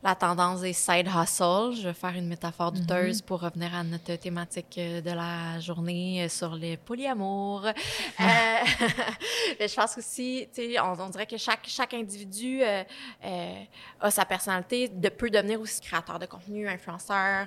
la 0.02 0.14
tendance 0.14 0.60
des 0.60 0.74
side 0.74 1.08
hustles. 1.08 1.80
Je 1.80 1.88
vais 1.88 1.94
faire 1.94 2.14
une 2.14 2.28
métaphore 2.28 2.72
mm-hmm. 2.72 2.80
douteuse 2.80 3.22
pour 3.22 3.40
revenir 3.40 3.74
à 3.74 3.82
notre 3.82 4.14
thématique 4.16 4.76
euh, 4.76 5.00
de 5.00 5.10
la 5.10 5.58
journée 5.58 6.24
euh, 6.24 6.28
sur 6.28 6.54
les 6.54 6.76
polyamours. 6.76 7.62
je 8.18 9.74
pense 9.74 9.96
aussi, 9.96 10.48
tu 10.54 10.72
sais, 10.72 10.80
on, 10.80 11.08
dirait 11.08 11.26
que 11.26 11.38
chaque, 11.38 11.66
chaque 11.66 11.94
individu 11.94 12.62
a 12.62 14.10
sa 14.10 14.24
personnalité, 14.24 14.88
de, 14.88 15.08
peut 15.08 15.30
devenir 15.30 15.60
aussi 15.60 15.80
créateur 15.80 16.18
de 16.18 16.26
contenu, 16.26 16.68
influenceur. 16.68 17.46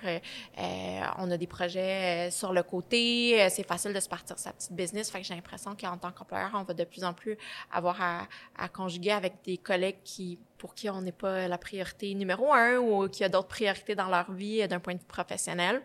on 1.17 1.31
a 1.31 1.37
des 1.37 1.47
projets 1.47 2.31
sur 2.31 2.51
le 2.51 2.63
côté. 2.63 3.47
C'est 3.49 3.67
facile 3.67 3.93
de 3.93 3.99
se 3.99 4.09
partir 4.09 4.39
sa 4.39 4.53
petite 4.53 4.73
business. 4.73 5.11
Fait 5.11 5.21
que 5.21 5.27
j'ai 5.27 5.35
l'impression 5.35 5.75
qu'en 5.79 5.97
tant 5.97 6.11
qu'employeur, 6.11 6.51
on 6.53 6.63
va 6.63 6.73
de 6.73 6.83
plus 6.83 7.03
en 7.03 7.13
plus 7.13 7.37
avoir 7.71 8.01
à, 8.01 8.27
à 8.57 8.67
conjuguer 8.69 9.11
avec 9.19 9.33
des 9.43 9.57
collègues 9.57 10.01
qui, 10.03 10.39
pour 10.57 10.73
qui 10.73 10.89
on 10.89 11.01
n'est 11.01 11.11
pas 11.11 11.47
la 11.47 11.57
priorité 11.57 12.13
numéro 12.15 12.53
un 12.53 12.77
ou 12.77 13.07
qui 13.09 13.23
a 13.23 13.29
d'autres 13.29 13.49
priorités 13.49 13.95
dans 13.95 14.07
leur 14.07 14.31
vie 14.31 14.61
euh, 14.61 14.67
d'un 14.67 14.79
point 14.79 14.93
de 14.95 14.99
vue 14.99 15.05
professionnel. 15.05 15.81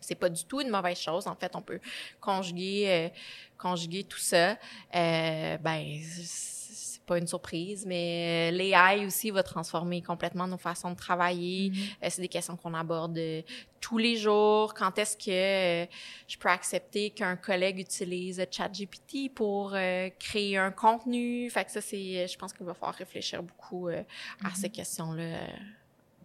C'est 0.00 0.16
pas 0.16 0.28
du 0.28 0.44
tout 0.44 0.60
une 0.60 0.70
mauvaise 0.70 0.98
chose. 0.98 1.26
En 1.26 1.36
fait, 1.36 1.54
on 1.54 1.62
peut 1.62 1.80
conjuguer, 2.20 2.86
euh, 2.88 3.08
conjuguer 3.58 4.04
tout 4.04 4.18
ça. 4.18 4.56
Euh, 4.94 5.56
ben, 5.58 6.00
pas 7.06 7.18
une 7.18 7.26
surprise, 7.26 7.84
mais 7.86 8.50
euh, 8.50 8.56
l'AI 8.56 9.04
aussi 9.06 9.30
va 9.30 9.42
transformer 9.42 10.02
complètement 10.02 10.46
nos 10.46 10.58
façons 10.58 10.90
de 10.90 10.96
travailler. 10.96 11.70
Mm-hmm. 11.70 12.04
Euh, 12.04 12.06
c'est 12.10 12.22
des 12.22 12.28
questions 12.28 12.56
qu'on 12.56 12.74
aborde 12.74 13.18
euh, 13.18 13.42
tous 13.80 13.98
les 13.98 14.16
jours. 14.16 14.74
Quand 14.74 14.96
est-ce 14.98 15.16
que 15.16 15.90
je 16.28 16.38
peux 16.38 16.48
accepter 16.48 17.10
qu'un 17.10 17.36
collègue 17.36 17.78
utilise 17.78 18.44
ChatGPT 18.50 19.34
pour 19.34 19.74
créer 20.18 20.56
un 20.56 20.70
contenu? 20.70 21.50
Fait 21.50 21.64
que 21.64 21.72
ça, 21.72 21.80
c'est, 21.80 22.28
je 22.28 22.38
pense 22.38 22.52
qu'il 22.52 22.64
va 22.64 22.74
falloir 22.74 22.94
réfléchir 22.94 23.42
beaucoup 23.42 23.88
à 23.88 23.92
mm-hmm. 23.92 24.54
ces 24.54 24.70
questions-là 24.70 25.38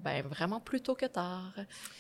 ben, 0.03 0.23
vraiment 0.25 0.59
plus 0.59 0.81
tôt 0.81 0.95
que 0.95 1.05
tard. 1.05 1.53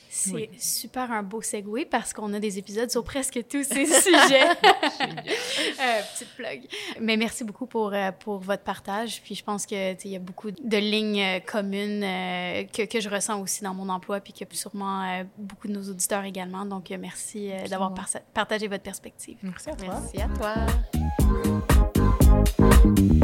C'est 0.09 0.49
super 0.57 1.11
un 1.11 1.21
beau 1.21 1.41
segue 1.41 1.87
parce 1.89 2.13
qu'on 2.13 2.33
a 2.33 2.39
des 2.39 2.57
épisodes 2.57 2.89
sur 2.89 3.03
presque 3.03 3.45
tous 3.47 3.63
ces 3.63 3.85
sujets. 4.01 4.49
euh, 4.49 6.01
petite 6.13 6.29
plug. 6.35 6.61
Mais 6.99 7.17
merci 7.17 7.43
beaucoup 7.43 7.65
pour, 7.65 7.93
euh, 7.93 8.11
pour 8.11 8.39
votre 8.39 8.63
partage. 8.63 9.21
Puis 9.21 9.35
je 9.35 9.43
pense 9.43 9.65
qu'il 9.65 9.97
y 10.05 10.15
a 10.15 10.19
beaucoup 10.19 10.51
de 10.51 10.77
lignes 10.77 11.21
euh, 11.21 11.39
communes 11.39 12.03
euh, 12.03 12.63
que, 12.65 12.85
que, 12.85 12.99
je 12.99 13.09
ressens 13.09 13.41
aussi 13.41 13.63
dans 13.63 13.73
mon 13.73 13.89
emploi, 13.89 14.19
puis 14.19 14.33
que 14.33 14.43
sûrement 14.55 15.23
beaucoup 15.37 15.67
de 15.67 15.73
nos 15.73 15.89
auditeurs 15.89 16.23
également. 16.23 16.65
Donc 16.65 16.89
merci 16.99 17.51
d'avoir 17.69 17.93
partagé 18.33 18.67
votre 18.67 18.83
perspective. 18.83 19.37
Merci 19.43 19.69
à 19.69 19.75
toi. 19.75 20.01
Merci 20.01 20.21
à 20.21 20.27
toi. 23.03 23.16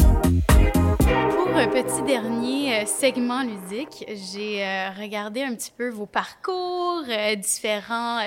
Pour 1.54 1.62
un 1.62 1.68
petit 1.68 2.02
dernier 2.02 2.82
euh, 2.82 2.86
segment 2.88 3.44
ludique, 3.44 4.04
j'ai 4.08 4.66
euh, 4.66 4.90
regardé 5.00 5.44
un 5.44 5.54
petit 5.54 5.70
peu 5.70 5.90
vos 5.90 6.08
parcours, 6.08 7.04
euh, 7.08 7.36
différents 7.36 8.22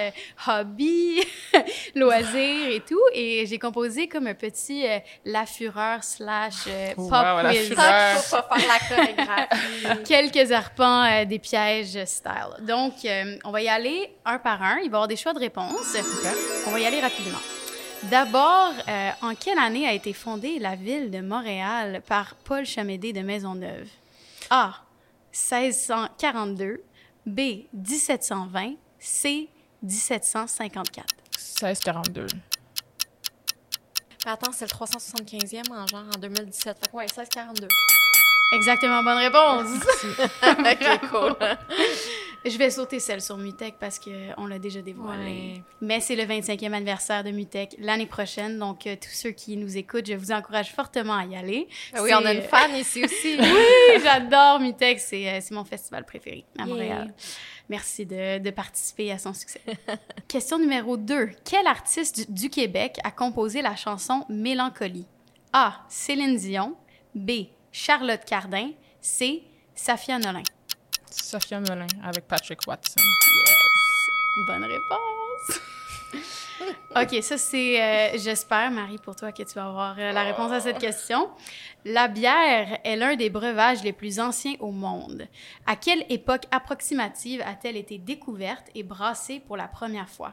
hobbies, 0.47 1.25
loisirs 1.97 2.71
et 2.71 2.81
tout, 2.87 3.03
et 3.13 3.45
j'ai 3.47 3.59
composé 3.59 4.07
comme 4.07 4.29
un 4.29 4.35
petit 4.35 4.85
La 5.25 5.45
Fureur 5.45 6.05
slash 6.05 6.69
pop 6.95 7.13
quiz. 7.51 7.75
Quelques 10.07 10.53
arpents 10.53 11.25
des 11.25 11.41
pièges 11.41 12.05
style. 12.05 12.55
Donc, 12.61 12.93
on 13.45 13.51
va 13.51 13.61
y 13.61 13.69
aller 13.69 14.09
un 14.25 14.39
par 14.39 14.63
un. 14.63 14.77
Il 14.77 14.83
va 14.83 14.83
y 14.83 14.87
avoir 14.87 15.09
des 15.09 15.17
choix 15.17 15.33
de 15.33 15.41
réponses. 15.41 15.97
On 16.69 16.71
va 16.71 16.79
y 16.79 16.87
aller 16.87 17.01
rapidement. 17.01 17.41
D'abord, 18.11 18.73
euh, 18.89 19.11
en 19.23 19.35
quelle 19.35 19.59
année 19.59 19.87
a 19.87 19.93
été 19.93 20.13
fondée 20.13 20.59
la 20.61 20.77
ville 20.77 21.11
de 21.11 21.21
Montréal 21.21 22.03
par 22.07 22.37
Paul 22.37 22.65
Chamédé 22.65 23.13
de 23.13 23.21
Maisonneuve? 23.21 23.89
A. 24.51 24.75
1642. 25.33 26.85
B. 27.27 27.41
1720. 27.73 28.75
C. 29.01 29.49
1754. 29.83 31.07
1642. 31.63 32.27
attends, 34.27 34.53
c'est 34.53 34.65
le 34.65 34.71
375e 34.71 35.73
en 35.73 35.87
genre 35.87 36.05
en 36.15 36.19
2017. 36.19 36.79
Fait 36.79 36.91
que 36.91 36.97
ouais, 36.97 37.05
1642. 37.05 37.67
Exactement, 38.53 39.03
bonne 39.03 39.19
réponse. 39.19 39.67
ok, 40.43 41.09
cool. 41.11 41.37
Je 42.45 42.57
vais 42.59 42.71
sauter 42.71 43.01
celle 43.01 43.21
sur 43.21 43.37
Mutech 43.37 43.75
parce 43.81 43.99
qu'on 43.99 44.47
l'a 44.47 44.61
déjà 44.61 44.81
dévoilé. 44.81 45.63
Mais 45.81 45.99
c'est 45.99 46.15
le 46.15 46.23
25e 46.23 46.73
anniversaire 46.73 47.25
de 47.25 47.33
Mutech 47.33 47.75
l'année 47.79 48.07
prochaine. 48.07 48.59
Donc, 48.59 48.87
euh, 48.87 48.95
tous 48.95 49.11
ceux 49.11 49.31
qui 49.31 49.57
nous 49.57 49.77
écoutent, 49.77 50.07
je 50.07 50.15
vous 50.15 50.31
encourage 50.31 50.73
fortement 50.73 51.15
à 51.15 51.25
y 51.25 51.35
aller. 51.35 51.67
Ah 51.93 52.03
oui, 52.05 52.13
on 52.15 52.25
a 52.25 52.33
une 52.33 52.43
fan 52.43 52.73
ici 52.77 53.05
aussi. 53.05 53.37
oui, 53.41 54.01
j'adore 54.01 54.61
Mutech. 54.61 55.01
Euh, 55.13 55.39
c'est 55.41 55.51
mon 55.51 55.65
festival 55.65 56.05
préféré 56.05 56.45
à 56.57 56.67
Montréal. 56.67 57.13
Merci 57.69 58.07
de, 58.07 58.39
de, 58.39 58.51
participer 58.51 59.11
à 59.11 59.19
son 59.19 59.35
succès. 59.35 59.61
Question 60.29 60.61
numéro 60.61 60.97
2. 60.97 61.31
Quel 61.45 61.67
artiste 61.67 62.29
du, 62.29 62.43
du 62.43 62.49
Québec 62.49 62.99
a 63.03 63.11
composé 63.11 63.61
la 63.61 63.75
chanson 63.75 64.25
Mélancolie? 64.29 65.07
A. 65.53 65.85
Céline 65.89 66.37
Dion. 66.37 66.77
B. 67.17 67.47
Charlotte 67.81 68.25
Cardin. 68.25 68.71
C. 69.03 69.43
Safia 69.75 70.19
Nolin. 70.19 70.43
Safia 71.11 71.61
Nolin 71.61 71.87
avec 72.03 72.27
Patrick 72.27 72.61
Watson. 72.67 72.95
Yes. 73.01 74.47
Bonne 74.47 74.65
réponse. 74.65 75.61
OK, 76.97 77.23
ça 77.23 77.37
c'est, 77.37 77.83
euh, 77.83 78.19
j'espère, 78.19 78.71
Marie, 78.71 78.97
pour 78.97 79.15
toi 79.15 79.31
que 79.31 79.43
tu 79.43 79.53
vas 79.55 79.67
avoir 79.67 79.95
euh, 79.99 80.11
la 80.13 80.23
réponse 80.23 80.51
à 80.53 80.61
cette 80.61 80.79
question. 80.79 81.29
La 81.85 82.09
bière 82.09 82.79
est 82.83 82.97
l'un 82.97 83.15
des 83.15 83.29
breuvages 83.29 83.83
les 83.83 83.93
plus 83.93 84.19
anciens 84.21 84.55
au 84.61 84.71
monde. 84.73 85.29
À 85.67 85.77
quelle 85.77 86.07
époque 86.09 86.45
approximative 86.51 87.43
a-t-elle 87.45 87.77
été 87.77 87.99
découverte 87.99 88.69
et 88.75 88.85
brassée 88.85 89.41
pour 89.41 89.59
la 89.59 89.69
première 89.69 90.09
fois? 90.09 90.33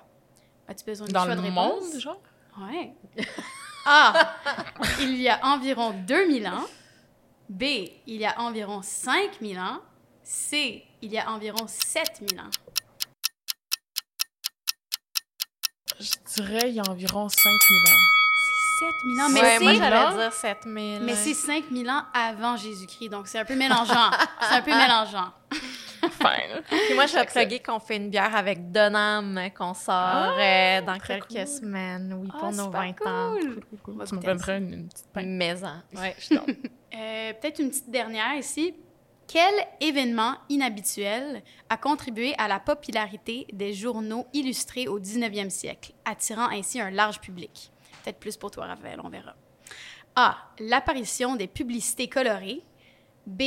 As-tu 0.70 0.86
besoin 0.86 1.08
de 1.08 1.12
Dans 1.12 1.26
choix 1.26 1.36
le 1.36 1.42
de 1.42 1.48
réponse? 1.48 1.92
monde, 1.92 2.00
genre? 2.00 2.22
Ouais. 2.62 2.94
A. 3.86 4.34
Il 5.02 5.18
y 5.22 5.28
a 5.28 5.46
environ 5.46 5.92
2000 6.08 6.48
ans. 6.48 6.64
B. 7.50 7.64
Il 8.08 8.18
y 8.18 8.26
a 8.26 8.40
environ 8.40 8.82
5000 8.82 9.60
ans. 9.60 9.82
C. 10.24 10.84
Il 11.02 11.12
y 11.12 11.18
a 11.18 11.30
environ 11.32 11.68
7000 11.68 12.40
ans. 12.40 12.50
Je 16.00 16.42
dirais 16.42 16.70
il 16.70 16.76
y 16.76 16.80
a 16.80 16.84
environ 16.90 17.30
5000 17.30 17.94
ans. 17.94 18.14
7000 18.80 19.22
ans, 19.22 19.30
mais 19.30 19.42
ouais, 19.42 19.56
c'est... 19.58 19.64
moi 19.64 19.74
j'allais 19.74 20.16
dire 20.18 20.34
7000. 20.34 21.02
Mais 21.04 21.16
c'est 21.16 21.34
5000 21.34 21.90
ans 21.90 22.04
avant 22.14 22.58
Jésus-Christ, 22.58 23.10
donc 23.10 23.28
c'est 23.28 23.40
un 23.40 23.46
peu 23.46 23.56
mélangeant. 23.56 24.12
c'est 24.42 24.56
un 24.56 24.62
peu 24.62 24.72
mélangeant. 24.72 25.32
Fin. 26.10 26.38
Puis 26.70 26.94
moi, 26.96 27.06
je 27.06 27.14
vais 27.16 27.26
plugger 27.26 27.60
qu'on 27.60 27.80
fait 27.80 27.98
une 27.98 28.10
bière 28.10 28.36
avec 28.36 28.72
Donham 28.72 29.40
qu'on 29.58 29.74
sort 29.74 29.94
Ah, 29.96 30.34
euh, 30.40 30.82
dans 30.82 30.98
quelques 31.00 31.28
cool. 31.30 31.48
semaines, 31.48 32.14
oui, 32.20 32.30
Ah, 32.34 32.38
pour 32.40 32.52
nos 32.52 32.66
super 32.66 32.82
20 32.82 33.08
ans. 33.08 33.36
cool. 33.40 33.64
On 33.88 33.92
va 33.94 34.06
Tu 34.06 34.16
me 34.16 34.50
une, 34.58 34.74
une 34.74 34.88
petite 34.88 35.08
pinte. 35.14 35.26
Maison. 35.26 35.68
Ouais, 35.96 36.16
je 36.20 36.24
suis. 36.26 36.38
Euh, 36.96 37.34
Peut-être 37.34 37.58
une 37.58 37.70
petite 37.70 37.90
dernière 37.90 38.36
ici. 38.36 38.76
Quel 39.28 39.52
événement 39.82 40.36
inhabituel 40.50 41.42
a 41.68 41.76
contribué 41.76 42.36
à 42.38 42.48
la 42.48 42.60
popularité 42.60 43.48
des 43.52 43.74
journaux 43.74 44.28
illustrés 44.32 44.88
au 44.88 45.00
19e 45.00 45.50
siècle, 45.50 45.94
attirant 46.06 46.50
ainsi 46.50 46.80
un 46.80 46.92
large 46.92 47.20
public? 47.20 47.72
Peut-être 48.04 48.20
plus 48.20 48.38
pour 48.38 48.52
toi, 48.52 48.66
Raphaël, 48.68 49.00
on 49.04 49.10
verra. 49.10 49.34
A. 50.16 50.38
L'apparition 50.60 51.36
des 51.36 51.48
publicités 51.48 52.08
colorées. 52.08 52.62
B. 53.26 53.42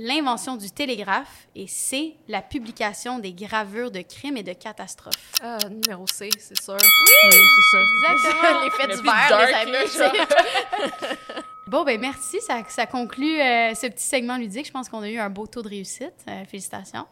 L'invention 0.00 0.54
du 0.54 0.70
télégraphe. 0.70 1.48
Et 1.56 1.66
C. 1.66 2.14
La 2.28 2.40
publication 2.40 3.18
des 3.18 3.32
gravures 3.32 3.90
de 3.90 4.00
crimes 4.00 4.36
et 4.36 4.44
de 4.44 4.52
catastrophes. 4.52 5.32
Ah, 5.42 5.58
numéro 5.68 6.06
C, 6.06 6.30
c'est 6.38 6.60
sûr. 6.62 6.76
Oui, 6.76 7.32
c'est 7.32 7.76
ça. 7.76 8.12
Exactement. 8.12 8.60
Les 8.64 8.70
faits 8.70 8.88
Le 8.90 8.96
divers, 8.96 9.26
plus 9.26 9.28
dark, 9.28 9.48
les 9.48 9.54
amis. 9.54 9.72
là, 9.72 9.86
genre. 9.86 11.42
Bon, 11.66 11.84
ben 11.84 12.00
merci. 12.00 12.40
Ça, 12.40 12.62
ça 12.66 12.86
conclut 12.86 13.40
euh, 13.42 13.74
ce 13.74 13.88
petit 13.88 14.04
segment 14.04 14.38
ludique. 14.38 14.66
Je 14.66 14.70
pense 14.72 14.88
qu'on 14.88 15.02
a 15.02 15.10
eu 15.10 15.18
un 15.18 15.28
beau 15.28 15.46
taux 15.46 15.60
de 15.60 15.68
réussite. 15.68 16.14
Euh, 16.26 16.44
félicitations. 16.46 17.04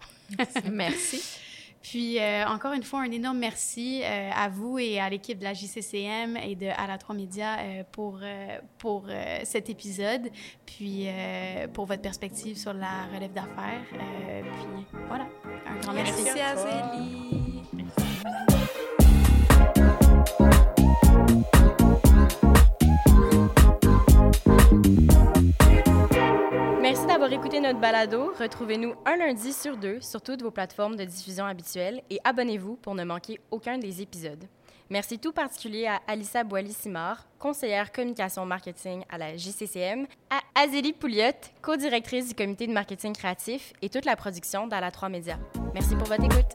Merci. 0.71 1.23
Puis, 1.83 2.19
euh, 2.19 2.45
encore 2.47 2.73
une 2.73 2.83
fois, 2.83 3.01
un 3.01 3.11
énorme 3.11 3.39
merci 3.39 4.03
euh, 4.03 4.31
à 4.35 4.49
vous 4.49 4.79
et 4.79 4.99
à 4.99 5.09
l'équipe 5.09 5.39
de 5.39 5.45
la 5.45 5.55
JCCM 5.55 6.37
et 6.37 6.55
de 6.57 6.67
À 6.67 6.87
la 6.87 6.99
3 6.99 7.15
Média 7.15 7.59
euh, 7.59 7.83
pour, 7.93 8.19
euh, 8.23 8.59
pour 8.79 9.05
euh, 9.09 9.39
cet 9.45 9.71
épisode, 9.71 10.29
puis 10.65 11.05
euh, 11.07 11.69
pour 11.69 11.87
votre 11.87 12.03
perspective 12.03 12.57
sur 12.57 12.73
la 12.73 13.07
relève 13.15 13.33
d'affaires. 13.33 13.83
Euh, 13.95 14.43
puis, 14.43 15.01
voilà. 15.09 15.27
Un 15.67 15.77
grand 15.81 15.93
merci. 15.93 16.25
Merci, 16.25 16.41
à. 16.41 16.55
Merci 17.73 18.07
pour 27.27 27.35
écouter 27.35 27.59
notre 27.59 27.81
balado. 27.81 28.33
Retrouvez-nous 28.39 28.95
un 29.05 29.17
lundi 29.17 29.53
sur 29.53 29.77
deux 29.77 30.01
sur 30.01 30.23
toutes 30.23 30.43
vos 30.43 30.53
plateformes 30.53 30.95
de 30.95 31.03
diffusion 31.03 31.45
habituelles 31.45 32.01
et 32.09 32.21
abonnez-vous 32.23 32.77
pour 32.77 32.95
ne 32.95 33.03
manquer 33.03 33.41
aucun 33.51 33.79
des 33.79 34.01
épisodes. 34.01 34.45
Merci 34.91 35.19
tout 35.19 35.33
particulier 35.33 35.89
à 35.89 36.01
Alissa 36.07 36.45
Boilly-Simard, 36.45 37.27
conseillère 37.41 37.91
communication 37.91 38.47
marketing 38.47 39.03
à 39.11 39.19
la 39.19 39.37
JCCM, 39.37 40.07
à 40.31 40.39
Azélie 40.63 40.93
Pouliot, 40.93 41.33
co-directrice 41.63 42.29
du 42.29 42.35
comité 42.37 42.69
de 42.69 42.73
marketing 42.73 43.13
créatif 43.13 43.73
et 43.83 43.89
toute 43.89 44.05
la 44.05 44.15
production 44.15 44.69
d'Ala 44.69 44.93
3 44.93 45.09
Média. 45.09 45.37
Merci 45.75 45.97
pour 45.97 46.07
votre 46.07 46.23
écoute. 46.23 46.55